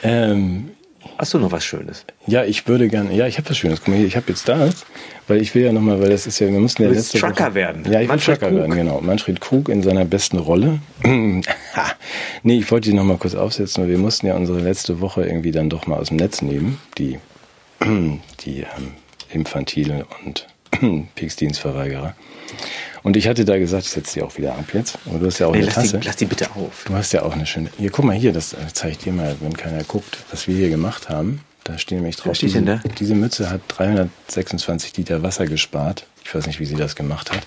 ähm, 0.02 0.70
Hast 1.18 1.34
du 1.34 1.38
noch 1.38 1.52
was 1.52 1.64
Schönes? 1.64 2.04
Ja, 2.26 2.44
ich 2.44 2.66
würde 2.66 2.88
gerne. 2.88 3.12
Ja, 3.14 3.26
ich 3.26 3.36
habe 3.36 3.48
was 3.50 3.58
Schönes. 3.58 3.80
Guck 3.80 3.88
mal 3.88 3.98
hier, 3.98 4.06
ich 4.06 4.16
habe 4.16 4.26
jetzt 4.28 4.48
das, 4.48 4.86
weil 5.28 5.40
ich 5.42 5.54
will 5.54 5.62
ja 5.64 5.72
nochmal, 5.72 6.00
weil 6.00 6.08
das 6.08 6.26
ist 6.26 6.38
ja, 6.38 6.50
wir 6.50 6.58
mussten 6.58 6.82
ja 6.82 6.88
du 6.88 6.94
letzte 6.94 7.18
Trucker 7.18 7.44
Woche, 7.46 7.54
werden. 7.54 7.84
Ja, 7.92 8.00
ich 8.00 8.08
Manfred 8.08 8.28
will 8.28 8.34
Trucker 8.36 8.50
Krug. 8.50 8.58
werden, 8.60 8.74
genau. 8.74 9.00
Manfred 9.02 9.40
Krug 9.40 9.68
in 9.68 9.82
seiner 9.82 10.04
besten 10.06 10.38
Rolle. 10.38 10.78
nee, 11.04 11.42
ich 12.58 12.70
wollte 12.70 12.88
die 12.88 12.96
nochmal 12.96 13.18
kurz 13.18 13.34
aufsetzen, 13.34 13.82
weil 13.84 13.90
wir 13.90 13.98
mussten 13.98 14.26
ja 14.26 14.34
unsere 14.34 14.60
letzte 14.60 15.00
Woche 15.00 15.24
irgendwie 15.24 15.52
dann 15.52 15.68
doch 15.68 15.86
mal 15.86 15.98
aus 15.98 16.08
dem 16.08 16.16
Netz 16.16 16.40
nehmen, 16.42 16.80
die, 16.96 17.18
die 17.84 18.60
ähm, 18.60 18.92
Infantile 19.30 20.06
und 20.24 20.46
Pieksdienstverweigerer. 21.14 22.14
Und 23.02 23.16
ich 23.16 23.28
hatte 23.28 23.44
da 23.44 23.58
gesagt, 23.58 23.84
ich 23.84 23.90
setze 23.90 24.14
die 24.14 24.22
auch 24.22 24.36
wieder 24.36 24.54
ab 24.54 24.66
jetzt. 24.74 24.98
Und 25.06 25.20
du 25.20 25.26
hast 25.26 25.38
ja 25.38 25.46
auch 25.46 25.52
nee, 25.52 25.58
eine 25.58 25.66
lass 25.66 25.74
Tasse. 25.76 25.98
Die, 25.98 26.06
lass 26.06 26.16
die 26.16 26.26
bitte 26.26 26.50
auf. 26.54 26.84
Du 26.86 26.94
hast 26.94 27.12
ja 27.12 27.22
auch 27.22 27.32
eine 27.32 27.46
schöne. 27.46 27.70
Hier, 27.78 27.90
guck 27.90 28.04
mal 28.04 28.14
hier, 28.14 28.32
das 28.32 28.54
zeige 28.72 28.92
ich 28.92 28.98
dir 28.98 29.12
mal, 29.12 29.36
wenn 29.40 29.56
keiner 29.56 29.82
guckt, 29.84 30.18
was 30.30 30.46
wir 30.48 30.56
hier 30.56 30.68
gemacht 30.68 31.08
haben. 31.08 31.40
Da 31.64 31.78
stehen 31.78 31.98
nämlich 31.98 32.16
drauf. 32.16 32.30
Was 32.30 32.38
steht 32.38 32.54
denn 32.54 32.66
da? 32.66 32.80
Diese 32.98 33.14
Mütze 33.14 33.50
hat 33.50 33.62
326 33.68 34.96
Liter 34.96 35.22
Wasser 35.22 35.46
gespart. 35.46 36.06
Ich 36.24 36.34
weiß 36.34 36.46
nicht, 36.46 36.60
wie 36.60 36.66
sie 36.66 36.74
das 36.74 36.96
gemacht 36.96 37.32
hat. 37.32 37.46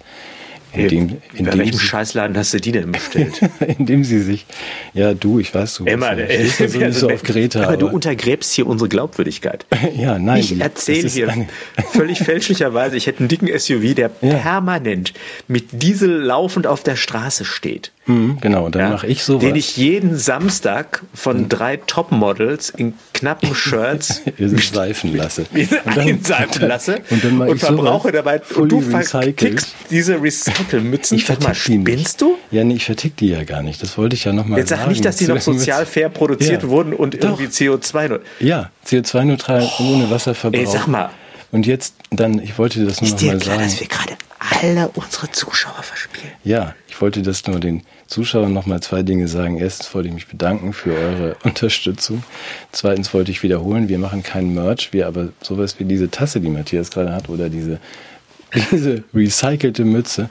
In 0.75 1.19
Bei 1.39 1.57
welchem 1.57 1.79
Scheißladen 1.79 2.35
hast 2.35 2.53
du 2.53 2.59
die 2.59 2.71
denn 2.71 2.91
bestellt? 2.91 3.39
indem 3.77 4.03
sie 4.03 4.21
sich, 4.21 4.45
ja 4.93 5.13
du, 5.13 5.39
ich 5.39 5.53
weiß, 5.53 5.75
du 5.75 5.85
Emma, 5.85 6.13
bist, 6.13 6.59
äh, 6.59 6.63
bist 6.63 6.73
so, 6.73 6.81
also, 6.81 7.09
auf 7.11 7.21
Greta. 7.21 7.59
Aber, 7.59 7.67
aber, 7.69 7.77
du 7.77 7.87
untergräbst 7.87 8.51
hier 8.53 8.65
unsere 8.65 8.89
Glaubwürdigkeit. 8.89 9.65
ja, 9.95 10.17
nein. 10.17 10.39
Ich 10.39 10.59
erzähle 10.59 11.07
hier 11.07 11.47
völlig 11.91 12.19
fälschlicherweise, 12.23 12.97
ich 12.97 13.05
hätte 13.05 13.19
einen 13.19 13.27
dicken 13.27 13.47
SUV, 13.47 13.93
der 13.93 14.11
ja. 14.21 14.35
permanent 14.35 15.13
mit 15.47 15.83
Diesel 15.83 16.09
laufend 16.09 16.65
auf 16.65 16.81
der 16.81 16.95
Straße 16.95 17.45
steht. 17.45 17.91
Mhm, 18.05 18.39
genau, 18.41 18.65
und 18.65 18.75
dann 18.75 18.81
ja, 18.81 18.89
mache 18.89 19.07
ich 19.07 19.23
sowas. 19.23 19.43
Den 19.43 19.55
ich 19.55 19.77
jeden 19.77 20.17
Samstag 20.17 21.03
von 21.13 21.43
mhm. 21.43 21.49
drei 21.49 21.77
Topmodels 21.77 22.69
in 22.69 22.93
knappen 23.13 23.55
Shirts 23.55 24.21
seifen 24.37 25.13
lasse. 25.15 25.45
einseifen 25.85 26.67
lasse 26.67 27.01
und, 27.09 27.23
dann 27.23 27.41
und 27.41 27.59
verbrauche 27.59 28.11
dabei. 28.11 28.41
Und 28.55 28.69
du 28.69 28.81
vertickst 28.81 29.73
diese 29.89 30.21
Recycle-Mützen. 30.21 31.17
Ich 31.17 31.25
vertick 31.25 31.53
die 31.53 31.81
Spinnst 31.81 32.21
du? 32.21 32.37
Ja, 32.51 32.63
nee, 32.63 32.75
ich 32.75 32.85
vertick 32.85 33.15
die 33.17 33.29
ja 33.29 33.43
gar 33.43 33.61
nicht. 33.63 33.81
Das 33.81 33.97
wollte 33.97 34.15
ich 34.15 34.25
ja 34.25 34.33
nochmal 34.33 34.59
sagen. 34.59 34.59
Jetzt 34.59 34.69
sag 34.69 34.87
nicht, 34.89 35.05
dass 35.05 35.15
die 35.17 35.27
noch 35.27 35.41
sozial 35.41 35.85
fair 35.85 36.09
produziert 36.09 36.63
ja. 36.63 36.69
wurden 36.69 36.93
und 36.93 37.15
Doch. 37.15 37.39
irgendwie 37.39 37.45
CO2... 37.45 38.19
Ja, 38.39 38.69
CO2-neutral 38.85 39.69
oh. 39.79 39.83
ohne 39.93 40.09
Wasserverbrauch. 40.09 40.59
Ey, 40.59 40.65
sag 40.65 40.87
mal. 40.87 41.09
Und 41.51 41.67
jetzt 41.67 41.95
dann, 42.09 42.39
ich 42.39 42.57
wollte 42.57 42.83
das 42.83 43.01
nur 43.01 43.11
nochmal 43.11 43.39
sagen. 43.39 43.61
dass 43.61 43.79
wir 43.79 43.87
gerade 43.87 44.13
alle 44.61 44.89
unsere 44.89 45.31
Zuschauer 45.31 45.83
verspielen? 45.83 46.31
Ja, 46.43 46.75
ich 46.93 47.01
wollte 47.01 47.23
das 47.23 47.47
nur 47.47 47.59
den 47.59 47.81
Zuschauern 48.05 48.53
nochmal 48.53 48.79
zwei 48.81 49.01
Dinge 49.01 49.27
sagen. 49.27 49.57
Erstens 49.57 49.95
wollte 49.95 50.09
ich 50.09 50.13
mich 50.13 50.27
bedanken 50.27 50.73
für 50.73 50.93
eure 50.93 51.35
Unterstützung. 51.43 52.23
Zweitens 52.71 53.15
wollte 53.15 53.31
ich 53.31 53.41
wiederholen, 53.41 53.89
wir 53.89 53.97
machen 53.97 54.21
keinen 54.21 54.53
Merch, 54.53 54.93
wir 54.93 55.07
aber 55.07 55.29
sowas 55.41 55.79
wie 55.79 55.85
diese 55.85 56.11
Tasse, 56.11 56.39
die 56.39 56.49
Matthias 56.49 56.91
gerade 56.91 57.11
hat, 57.11 57.29
oder 57.29 57.49
diese, 57.49 57.79
diese 58.71 59.03
recycelte 59.11 59.85
Mütze, 59.85 60.29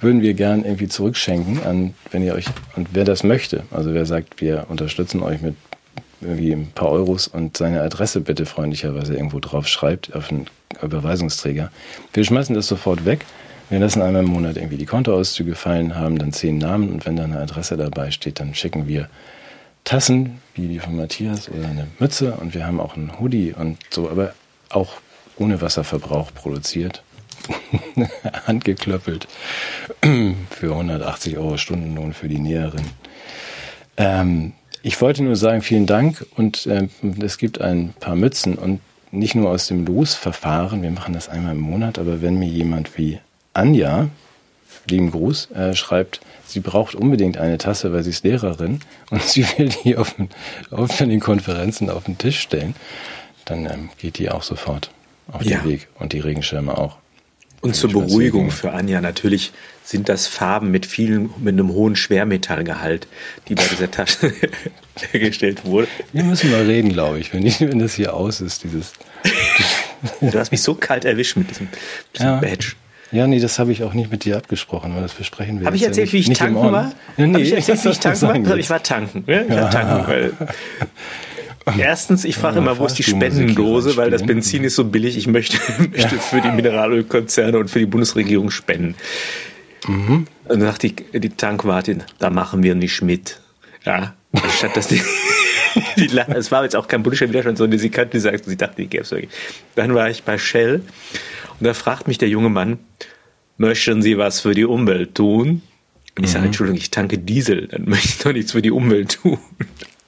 würden 0.00 0.22
wir 0.22 0.34
gern 0.34 0.64
irgendwie 0.64 0.86
zurückschenken 0.86 1.64
an, 1.64 1.94
wenn 2.12 2.22
ihr 2.22 2.34
euch, 2.34 2.46
und 2.76 2.90
wer 2.92 3.04
das 3.04 3.24
möchte, 3.24 3.64
also 3.72 3.92
wer 3.92 4.06
sagt, 4.06 4.40
wir 4.40 4.66
unterstützen 4.68 5.20
euch 5.20 5.42
mit 5.42 5.56
irgendwie 6.20 6.52
ein 6.52 6.70
paar 6.76 6.90
Euros 6.90 7.26
und 7.26 7.56
seine 7.56 7.82
Adresse 7.82 8.20
bitte 8.20 8.46
freundlicherweise 8.46 9.14
irgendwo 9.14 9.40
drauf 9.40 9.66
schreibt 9.66 10.14
auf 10.14 10.30
einen 10.30 10.46
Überweisungsträger. 10.80 11.72
Wir 12.12 12.22
schmeißen 12.22 12.54
das 12.54 12.68
sofort 12.68 13.04
weg 13.04 13.26
wir 13.74 13.80
lassen 13.80 14.02
einmal 14.02 14.22
im 14.22 14.30
Monat 14.30 14.56
irgendwie 14.56 14.76
die 14.76 14.86
Kontoauszüge 14.86 15.56
fallen, 15.56 15.96
haben 15.96 16.16
dann 16.16 16.32
zehn 16.32 16.58
Namen 16.58 16.92
und 16.92 17.06
wenn 17.06 17.16
da 17.16 17.24
eine 17.24 17.40
Adresse 17.40 17.76
dabei 17.76 18.12
steht, 18.12 18.38
dann 18.38 18.54
schicken 18.54 18.86
wir 18.86 19.08
Tassen, 19.82 20.38
wie 20.54 20.68
die 20.68 20.78
von 20.78 20.94
Matthias, 20.94 21.48
oder 21.48 21.66
eine 21.66 21.88
Mütze 21.98 22.34
und 22.34 22.54
wir 22.54 22.68
haben 22.68 22.78
auch 22.78 22.96
einen 22.96 23.18
Hoodie 23.18 23.52
und 23.52 23.78
so, 23.90 24.08
aber 24.08 24.32
auch 24.68 24.92
ohne 25.38 25.60
Wasserverbrauch 25.60 26.32
produziert. 26.32 27.02
Handgeklöppelt 28.46 29.26
für 30.50 30.70
180 30.70 31.36
Euro 31.36 31.56
Stundenlohn 31.56 32.12
für 32.12 32.28
die 32.28 32.38
Näherin. 32.38 32.86
Ähm, 33.96 34.52
ich 34.82 35.00
wollte 35.00 35.24
nur 35.24 35.34
sagen, 35.34 35.62
vielen 35.62 35.86
Dank 35.86 36.24
und 36.36 36.66
äh, 36.66 36.86
es 37.20 37.38
gibt 37.38 37.60
ein 37.60 37.92
paar 37.98 38.14
Mützen 38.14 38.54
und 38.54 38.78
nicht 39.10 39.34
nur 39.34 39.50
aus 39.50 39.66
dem 39.66 39.84
Losverfahren, 39.84 40.80
wir 40.80 40.92
machen 40.92 41.12
das 41.12 41.28
einmal 41.28 41.56
im 41.56 41.60
Monat, 41.60 41.98
aber 41.98 42.22
wenn 42.22 42.38
mir 42.38 42.48
jemand 42.48 42.96
wie 42.96 43.18
Anja, 43.54 44.08
lieben 44.88 45.10
Gruß, 45.10 45.50
äh, 45.52 45.74
schreibt, 45.74 46.20
sie 46.46 46.60
braucht 46.60 46.94
unbedingt 46.94 47.38
eine 47.38 47.58
Tasse, 47.58 47.92
weil 47.92 48.02
sie 48.02 48.10
ist 48.10 48.24
Lehrerin 48.24 48.80
und 49.10 49.22
sie 49.28 49.46
will 49.56 49.70
die 49.84 49.96
auf, 49.96 50.14
auf 50.70 50.96
den 50.98 51.20
Konferenzen 51.20 51.90
auf 51.90 52.04
den 52.04 52.18
Tisch 52.18 52.40
stellen, 52.40 52.74
dann 53.44 53.66
ähm, 53.66 53.90
geht 53.98 54.18
die 54.18 54.30
auch 54.30 54.42
sofort 54.42 54.90
auf 55.32 55.42
ja. 55.42 55.58
den 55.58 55.70
Weg 55.70 55.88
und 55.98 56.12
die 56.12 56.20
Regenschirme 56.20 56.76
auch. 56.76 56.98
Und 57.60 57.74
zur 57.74 57.90
Beruhigung 57.90 58.50
für 58.50 58.72
Anja, 58.72 59.00
natürlich 59.00 59.52
sind 59.84 60.10
das 60.10 60.26
Farben 60.26 60.70
mit 60.70 60.84
vielen, 60.84 61.30
mit 61.38 61.54
einem 61.54 61.70
hohen 61.70 61.96
Schwermetallgehalt, 61.96 63.08
die 63.48 63.54
bei 63.54 63.64
dieser 63.64 63.90
Tasche 63.90 64.34
hergestellt 65.12 65.64
wurden. 65.64 65.88
Wir 66.12 66.24
müssen 66.24 66.50
mal 66.50 66.66
reden, 66.66 66.92
glaube 66.92 67.20
ich, 67.20 67.32
wenn, 67.32 67.46
ich, 67.46 67.62
wenn 67.62 67.78
das 67.78 67.94
hier 67.94 68.12
aus 68.12 68.42
ist, 68.42 68.64
dieses. 68.64 68.92
du 70.20 70.38
hast 70.38 70.50
mich 70.50 70.60
so 70.60 70.74
kalt 70.74 71.06
erwischt 71.06 71.38
mit 71.38 71.48
diesem, 71.48 71.68
diesem 72.14 72.26
ja. 72.26 72.36
Badge. 72.36 72.74
Ja, 73.14 73.28
nee, 73.28 73.38
das 73.38 73.60
habe 73.60 73.70
ich 73.70 73.84
auch 73.84 73.94
nicht 73.94 74.10
mit 74.10 74.24
dir 74.24 74.36
abgesprochen, 74.36 74.92
weil 74.96 75.02
das 75.02 75.12
besprechen 75.12 75.60
wir. 75.60 75.66
Habe 75.66 75.76
ich 75.76 75.84
erzählt, 75.84 76.08
ja 76.12 76.18
nicht, 76.18 76.26
wie 76.26 76.32
ich 76.32 76.38
tanken 76.38 76.72
war? 76.72 76.92
Ja, 77.16 77.26
nee, 77.28 77.34
habe 77.34 77.42
ich 77.44 77.52
erzählt, 77.52 77.84
wie 77.84 77.88
ich 77.90 77.98
tanken 78.00 78.48
war? 78.48 78.56
Ich 78.56 78.70
war 78.70 78.82
tanken. 78.82 79.24
Ja, 79.28 79.42
ich 79.42 79.50
war 79.50 79.70
tanken. 79.70 80.06
Weil 81.64 81.78
Erstens, 81.78 82.24
ich 82.24 82.36
frage 82.36 82.56
ja, 82.56 82.62
immer, 82.62 82.78
wo 82.78 82.86
ist 82.86 82.98
die 82.98 83.04
Spendendose, 83.04 83.96
weil 83.96 84.10
das 84.10 84.22
Benzin 84.22 84.64
ist 84.64 84.74
so 84.74 84.84
billig. 84.84 85.16
Ich 85.16 85.26
möchte, 85.26 85.56
möchte 85.92 86.18
für 86.18 86.42
die 86.42 86.50
Mineralölkonzerne 86.50 87.56
und 87.56 87.70
für 87.70 87.78
die 87.78 87.86
Bundesregierung 87.86 88.50
spenden. 88.50 88.96
Mhm. 89.86 90.26
Und 90.44 90.48
dann 90.48 90.60
sagt 90.60 90.82
die, 90.82 90.94
die 90.94 91.30
Tankwartin, 91.30 92.02
da 92.18 92.28
machen 92.28 92.62
wir 92.62 92.74
nicht 92.74 93.00
mit. 93.00 93.40
Ja, 93.86 94.12
anstatt 94.32 94.76
dass 94.76 94.88
die 94.88 95.00
es 96.28 96.52
war 96.52 96.64
jetzt 96.64 96.76
auch 96.76 96.88
kein 96.88 97.02
politischer 97.02 97.28
Widerstand, 97.28 97.58
sondern 97.58 97.78
sie 97.78 97.90
kannte, 97.90 98.12
die 98.12 98.20
sagte, 98.20 98.48
sie 98.48 98.56
dachte, 98.56 98.76
die 98.76 98.86
gäbe 98.86 99.04
es 99.04 99.10
wirklich. 99.10 99.30
Dann 99.74 99.94
war 99.94 100.10
ich 100.10 100.22
bei 100.22 100.38
Shell 100.38 100.82
und 101.60 101.66
da 101.66 101.74
fragt 101.74 102.08
mich 102.08 102.18
der 102.18 102.28
junge 102.28 102.48
Mann, 102.48 102.78
möchten 103.56 104.02
Sie 104.02 104.18
was 104.18 104.40
für 104.40 104.54
die 104.54 104.64
Umwelt 104.64 105.14
tun? 105.14 105.62
Ich 106.20 106.30
sage, 106.30 106.40
mhm. 106.40 106.46
Entschuldigung, 106.46 106.78
ich 106.78 106.90
tanke 106.90 107.18
Diesel, 107.18 107.68
dann 107.68 107.84
möchte 107.88 108.08
ich 108.08 108.18
doch 108.18 108.32
nichts 108.32 108.52
für 108.52 108.62
die 108.62 108.70
Umwelt 108.70 109.20
tun. 109.22 109.38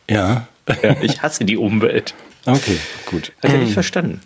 Ja. 0.08 0.48
ja 0.82 0.96
ich 1.02 1.22
hasse 1.22 1.44
die 1.44 1.56
Umwelt. 1.56 2.14
Okay, 2.44 2.78
gut. 3.06 3.32
Hat 3.42 3.52
er 3.52 3.58
nicht 3.58 3.72
verstanden. 3.72 4.20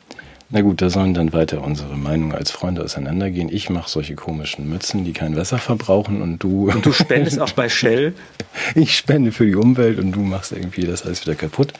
Na 0.52 0.62
gut, 0.62 0.82
da 0.82 0.90
sollen 0.90 1.14
dann 1.14 1.32
weiter 1.32 1.62
unsere 1.62 1.96
Meinungen 1.96 2.34
als 2.34 2.50
Freunde 2.50 2.82
auseinandergehen. 2.82 3.48
Ich 3.52 3.70
mache 3.70 3.88
solche 3.88 4.16
komischen 4.16 4.68
Mützen, 4.68 5.04
die 5.04 5.12
kein 5.12 5.36
Wasser 5.36 5.58
verbrauchen 5.58 6.22
und 6.22 6.42
du. 6.42 6.68
Und 6.70 6.84
du 6.84 6.92
spendest 6.92 7.38
auch 7.40 7.52
bei 7.52 7.68
Shell? 7.68 8.14
Ich 8.74 8.96
spende 8.96 9.30
für 9.30 9.46
die 9.46 9.54
Umwelt 9.54 10.00
und 10.00 10.10
du 10.10 10.20
machst 10.20 10.50
irgendwie 10.50 10.82
das 10.82 11.06
alles 11.06 11.24
wieder 11.24 11.36
kaputt. 11.36 11.72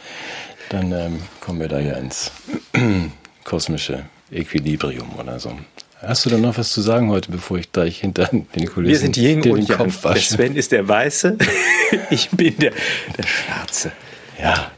Dann 0.69 0.93
ähm, 0.93 1.19
kommen 1.41 1.59
wir 1.59 1.67
da 1.67 1.81
ja 1.81 1.95
ins 1.95 2.31
kosmische 3.45 4.05
Equilibrium 4.31 5.19
oder 5.19 5.41
so. 5.41 5.53
Hast 6.01 6.25
du 6.25 6.31
da 6.31 6.39
noch 6.39 6.57
was 6.57 6.71
zu 6.73 6.81
sagen 6.81 7.11
heute, 7.11 7.33
bevor 7.33 7.59
ich 7.59 7.73
gleich 7.73 7.99
hinter 7.99 8.31
den 8.55 8.67
Kulissen 8.67 8.87
Wir 8.87 8.99
sind 8.99 9.17
Yin 9.17 9.51
und 9.51 9.69
Yang. 9.69 9.93
Der 10.03 10.17
Sven 10.17 10.55
ist 10.55 10.71
der 10.71 10.87
Weiße, 10.89 11.37
ich 12.11 12.31
bin 12.31 12.57
der, 12.59 12.73
der 13.19 13.27
Schwarze. 13.27 13.91
Ja. 14.41 14.71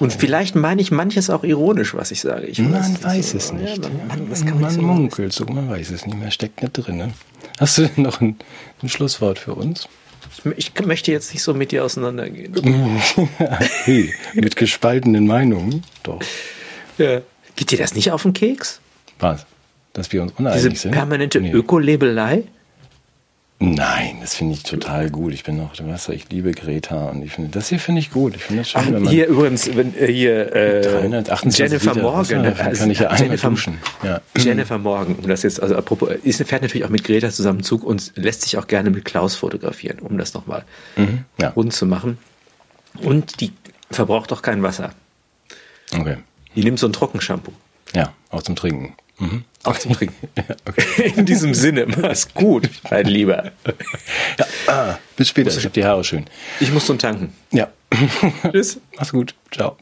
Und 0.00 0.12
vielleicht 0.12 0.56
meine 0.56 0.82
ich 0.82 0.90
manches 0.90 1.30
auch 1.30 1.44
ironisch, 1.44 1.94
was 1.94 2.10
ich 2.10 2.20
sage. 2.20 2.46
Ich 2.46 2.58
man 2.58 2.72
weiß, 2.72 3.04
weiß 3.04 3.34
es 3.34 3.52
nicht. 3.52 3.84
Ja, 3.84 3.88
man, 3.88 4.08
man, 4.08 4.30
das 4.30 4.40
kann 4.44 4.54
man, 4.54 4.62
man 4.62 4.70
so 4.72 4.82
munkelt 4.82 5.32
so, 5.32 5.44
man 5.46 5.68
weiß 5.68 5.90
es 5.90 6.04
nicht 6.06 6.18
mehr, 6.18 6.30
steckt 6.30 6.62
nicht 6.62 6.72
drin. 6.72 6.96
Ne? 6.96 7.12
Hast 7.60 7.78
du 7.78 7.88
noch 7.96 8.20
ein, 8.20 8.36
ein 8.82 8.88
Schlusswort 8.88 9.38
für 9.38 9.54
uns? 9.54 9.88
Ich, 10.56 10.72
ich, 10.74 10.86
möchte 10.86 11.12
jetzt 11.12 11.32
nicht 11.32 11.42
so 11.42 11.54
mit 11.54 11.70
dir 11.70 11.84
auseinandergehen. 11.84 12.54
hey, 13.84 14.12
mit 14.34 14.56
gespaltenen 14.56 15.26
Meinungen, 15.26 15.84
doch. 16.02 16.20
Ja. 16.98 17.20
Geht 17.56 17.70
dir 17.70 17.78
das 17.78 17.94
nicht 17.94 18.10
auf 18.10 18.22
den 18.22 18.32
Keks? 18.32 18.80
Was? 19.20 19.46
dass 19.94 20.12
wir 20.12 20.22
uns 20.22 20.32
uneinig 20.32 20.62
Diese 20.62 20.76
sind. 20.76 20.92
permanente 20.92 21.40
nee. 21.40 21.52
Ökolabelei? 21.52 22.44
Nein, 23.60 24.18
das 24.20 24.34
finde 24.34 24.54
ich 24.54 24.64
total 24.64 25.10
gut. 25.10 25.32
Ich 25.32 25.44
bin 25.44 25.56
noch, 25.56 25.74
du 25.76 25.86
weißt 25.86 26.08
ich 26.10 26.28
liebe 26.28 26.52
Greta 26.52 27.10
und 27.10 27.22
ich 27.22 27.32
finde, 27.32 27.50
das 27.50 27.68
hier 27.68 27.78
finde 27.78 28.00
ich 28.00 28.10
gut. 28.10 28.34
Ich 28.34 28.42
finde 28.42 28.62
das 28.62 28.70
schön, 28.70 28.80
Ach, 28.82 28.90
wenn 28.90 29.02
man 29.02 29.12
hier 29.12 29.28
übrigens, 29.28 29.74
wenn 29.76 29.96
äh, 29.96 30.12
hier 30.12 30.52
äh, 30.54 31.06
Jennifer 31.50 31.94
Morgan, 31.94 32.44
Wasser, 32.44 32.72
kann 32.72 32.90
ich 32.90 32.98
ja 32.98 33.06
also, 33.08 33.24
Jennifer, 33.24 33.50
duschen. 33.50 33.78
Ja. 34.02 34.20
Jennifer 34.36 34.78
Morgan, 34.78 35.14
um 35.14 35.28
das 35.28 35.44
jetzt, 35.44 35.62
also 35.62 35.76
apropos, 35.76 36.10
ist, 36.24 36.42
fährt 36.46 36.62
natürlich 36.62 36.84
auch 36.84 36.90
mit 36.90 37.04
Greta 37.04 37.30
zusammen 37.30 37.62
Zug 37.62 37.84
und 37.84 38.12
lässt 38.16 38.42
sich 38.42 38.58
auch 38.58 38.66
gerne 38.66 38.90
mit 38.90 39.04
Klaus 39.04 39.36
fotografieren, 39.36 40.00
um 40.00 40.18
das 40.18 40.34
nochmal 40.34 40.64
mhm, 40.96 41.24
ja. 41.40 41.50
rund 41.50 41.72
zu 41.72 41.86
machen. 41.86 42.18
Und 43.02 43.40
die 43.40 43.52
verbraucht 43.90 44.32
auch 44.32 44.42
kein 44.42 44.62
Wasser. 44.62 44.90
Okay. 45.96 46.16
Die 46.56 46.64
nimmt 46.64 46.80
so 46.80 46.88
ein 46.88 46.92
Trockenshampoo. 46.92 47.52
Ja, 47.94 48.12
auch 48.30 48.42
zum 48.42 48.56
Trinken. 48.56 48.94
Mhm. 49.18 49.44
Auch 49.64 49.78
zum 49.78 49.92
Trinken. 49.94 50.28
okay. 50.68 51.12
In 51.16 51.26
diesem 51.26 51.54
Sinne, 51.54 51.86
mach's 51.86 52.32
gut, 52.32 52.68
mein 52.90 53.06
Lieber. 53.06 53.52
Ja, 54.38 54.46
ah, 54.66 54.98
bis 55.16 55.28
später. 55.28 55.56
Ich 55.56 55.64
hab 55.64 55.72
die 55.72 55.84
Haare 55.84 56.04
schön. 56.04 56.26
Ich 56.60 56.70
muss 56.70 56.86
zum 56.86 56.98
Tanken. 56.98 57.32
Ja. 57.50 57.68
Tschüss. 58.52 58.78
Mach's 58.96 59.12
gut. 59.12 59.34
Ciao. 59.50 59.76